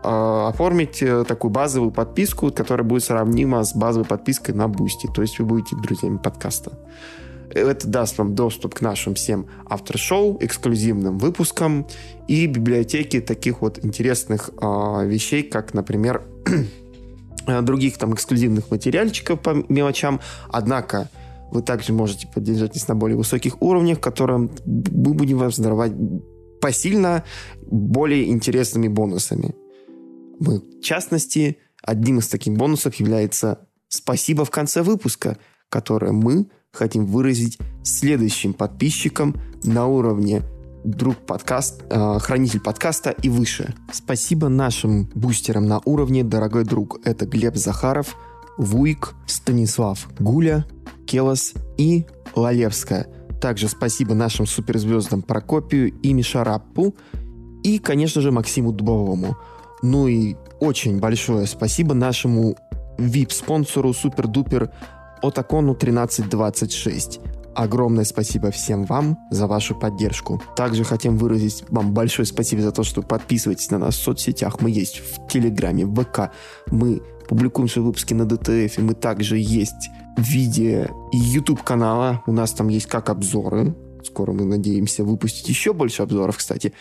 а, 0.04 0.50
оформить 0.50 1.02
э, 1.02 1.24
такую 1.26 1.52
базовую 1.52 1.92
подписку, 1.92 2.52
которая 2.52 2.86
будет 2.86 3.04
сравнима 3.04 3.64
с 3.64 3.74
базовой 3.76 4.06
подпиской 4.06 4.54
на 4.54 4.68
Boosty. 4.68 5.08
То 5.14 5.22
есть 5.22 5.40
вы 5.40 5.46
будете 5.46 5.76
друзьями 5.76 6.18
подкаста. 6.18 6.72
Это 7.54 7.88
даст 7.88 8.18
вам 8.18 8.34
доступ 8.34 8.76
к 8.76 8.82
нашим 8.82 9.14
всем 9.14 9.48
автор-шоу, 9.70 10.38
эксклюзивным 10.40 11.18
выпускам 11.18 11.86
и 12.28 12.48
библиотеке 12.48 13.20
таких 13.22 13.62
вот 13.62 13.84
интересных 13.84 14.50
э, 14.50 15.06
вещей, 15.06 15.44
как, 15.44 15.74
например, 15.74 16.24
других 17.46 17.98
там 17.98 18.14
эксклюзивных 18.14 18.72
материальчиков 18.72 19.40
по 19.40 19.66
мелочам. 19.70 20.20
Однако 20.50 21.10
вы 21.52 21.62
также 21.62 21.94
можете 21.94 22.28
поддержать 22.28 22.74
нас 22.76 22.88
на 22.88 22.96
более 22.96 23.18
высоких 23.18 23.62
уровнях, 23.62 24.00
которым 24.00 24.52
мы 24.66 25.14
будем 25.14 25.38
вас 25.38 25.60
даровать 25.60 25.94
посильно 26.62 27.24
более 27.70 28.30
интересными 28.30 28.88
бонусами. 28.88 29.56
В 30.40 30.82
частности, 30.82 31.58
одним 31.84 32.20
из 32.20 32.28
таких 32.28 32.54
бонусов 32.54 32.96
является 32.96 33.68
«Спасибо 33.90 34.46
в 34.46 34.52
конце 34.52 34.82
выпуска», 34.82 35.38
которое 35.70 36.12
мы 36.12 36.48
хотим 36.72 37.06
выразить 37.06 37.58
следующим 37.84 38.54
подписчикам 38.54 39.36
на 39.64 39.88
уровне 39.88 40.42
друг 40.84 41.18
подкаст, 41.18 41.84
э, 41.90 42.18
хранитель 42.20 42.60
подкаста 42.60 43.12
и 43.12 43.30
выше. 43.30 43.74
Спасибо 43.92 44.50
нашим 44.50 45.10
бустерам 45.14 45.68
на 45.68 45.80
уровне, 45.86 46.24
дорогой 46.24 46.64
друг. 46.64 47.00
Это 47.06 47.26
Глеб 47.26 47.56
Захаров, 47.56 48.16
Вуйк, 48.58 49.16
Станислав 49.28 50.08
Гуля, 50.20 50.66
Келос 51.06 51.54
и 51.78 52.06
Лалевская. 52.36 53.08
Также 53.42 53.68
спасибо 53.68 54.14
нашим 54.14 54.46
суперзвездам 54.46 55.22
Прокопию 55.22 55.92
и 56.02 56.14
Мишараппу 56.14 56.96
и, 57.64 57.80
конечно 57.80 58.22
же, 58.22 58.32
Максиму 58.32 58.72
Дубовому. 58.72 59.38
Ну 59.82 60.08
и 60.08 60.36
очень 60.60 61.00
большое 61.00 61.48
спасибо 61.48 61.94
нашему 61.94 62.56
VIP-спонсору 62.98 63.94
Супер-Дупер 63.94 64.72
Отакону 65.22 65.72
1326. 65.74 67.20
Огромное 67.56 68.06
спасибо 68.06 68.50
всем 68.50 68.86
вам 68.86 69.18
за 69.30 69.46
вашу 69.46 69.76
поддержку. 69.76 70.42
Также 70.56 70.84
хотим 70.84 71.18
выразить 71.18 71.66
вам 71.70 71.94
большое 71.94 72.26
спасибо 72.26 72.62
за 72.62 72.72
то, 72.72 72.84
что 72.84 73.02
подписываетесь 73.02 73.72
на 73.72 73.78
нас 73.78 73.96
в 73.96 74.02
соцсетях. 74.02 74.62
Мы 74.62 74.72
есть 74.72 75.00
в 75.00 75.28
Телеграме, 75.28 75.86
в 75.86 75.94
ВК. 75.94 76.32
Мы 76.68 77.02
публикуем 77.28 77.68
свои 77.68 77.84
выпуски 77.84 78.14
на 78.14 78.26
DTF. 78.26 78.78
И 78.78 78.82
мы 78.82 78.94
также 78.94 79.38
есть 79.38 79.90
в 80.18 80.22
виде 80.22 80.90
YouTube 81.12 81.62
канала. 81.64 82.24
У 82.26 82.32
нас 82.32 82.54
там 82.54 82.70
есть 82.70 82.88
как 82.88 83.10
обзоры. 83.10 83.76
Скоро 84.04 84.32
мы 84.32 84.46
надеемся 84.46 85.04
выпустить 85.04 85.50
еще 85.50 85.74
больше 85.74 86.04
обзоров, 86.04 86.38
кстати. 86.38 86.74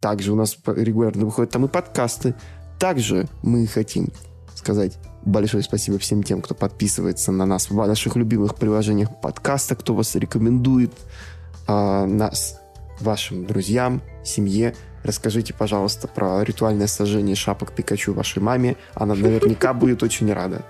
Также 0.00 0.32
у 0.32 0.36
нас 0.36 0.56
регулярно 0.66 1.26
выходят 1.26 1.52
там 1.52 1.66
и 1.66 1.68
подкасты. 1.68 2.34
Также 2.78 3.28
мы 3.42 3.66
хотим 3.66 4.08
сказать 4.54 4.98
большое 5.24 5.62
спасибо 5.62 5.98
всем 5.98 6.22
тем, 6.22 6.40
кто 6.40 6.54
подписывается 6.54 7.32
на 7.32 7.46
нас 7.46 7.70
в 7.70 7.74
наших 7.74 8.16
любимых 8.16 8.54
приложениях 8.56 9.08
подкаста, 9.20 9.74
кто 9.74 9.94
вас 9.94 10.14
рекомендует 10.14 10.92
э, 11.66 12.04
нас 12.04 12.60
вашим 13.00 13.46
друзьям, 13.46 14.02
семье. 14.24 14.74
Расскажите, 15.02 15.52
пожалуйста, 15.52 16.08
про 16.08 16.42
ритуальное 16.42 16.86
сожжение 16.86 17.36
шапок 17.36 17.72
Пикачу 17.72 18.14
вашей 18.14 18.40
маме. 18.40 18.76
Она 18.94 19.14
наверняка 19.14 19.74
будет 19.74 20.02
очень 20.02 20.32
рада. 20.32 20.62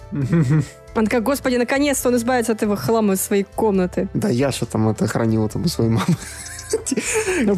Он 0.96 1.06
как, 1.06 1.22
господи, 1.22 1.56
наконец-то 1.56 2.08
он 2.08 2.16
избавится 2.16 2.52
от 2.52 2.58
этого 2.58 2.76
хлама 2.76 3.14
из 3.14 3.20
своей 3.20 3.44
комнаты. 3.44 4.08
Да, 4.14 4.28
Яша 4.28 4.66
там 4.66 4.88
это 4.88 5.06
хранила 5.06 5.48
там 5.48 5.64
у 5.64 5.68
своей 5.68 5.90
мамы. 5.90 6.16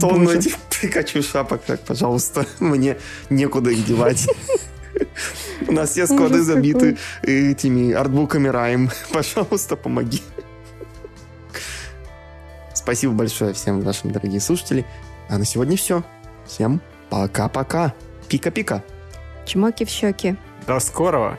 Тонну 0.01 0.31
этих 0.31 0.57
Пикачу 0.81 1.23
шапок, 1.23 1.63
так, 1.63 1.81
пожалуйста, 1.81 2.47
мне 2.61 2.99
некуда 3.31 3.71
их 3.71 3.87
девать. 3.87 4.27
У 5.69 5.73
нас 5.73 5.91
все 5.91 6.07
склады 6.07 6.43
забиты 6.43 6.99
этими 7.23 7.93
артбуками 7.93 8.49
Райм. 8.49 8.91
Пожалуйста, 9.13 9.77
помоги. 9.77 10.23
Спасибо 12.75 13.13
большое 13.15 13.53
всем 13.53 13.81
нашим 13.83 14.13
дорогие 14.13 14.41
слушатели. 14.41 14.85
А 15.29 15.39
на 15.39 15.45
сегодня 15.45 15.77
все. 15.77 16.05
Всем 16.47 16.81
пока-пока. 17.11 17.95
Пика-пика. 18.29 18.85
Чмоки 19.45 19.85
в 19.85 19.89
щеки. 19.89 20.37
До 20.67 20.79
скорого. 20.81 21.39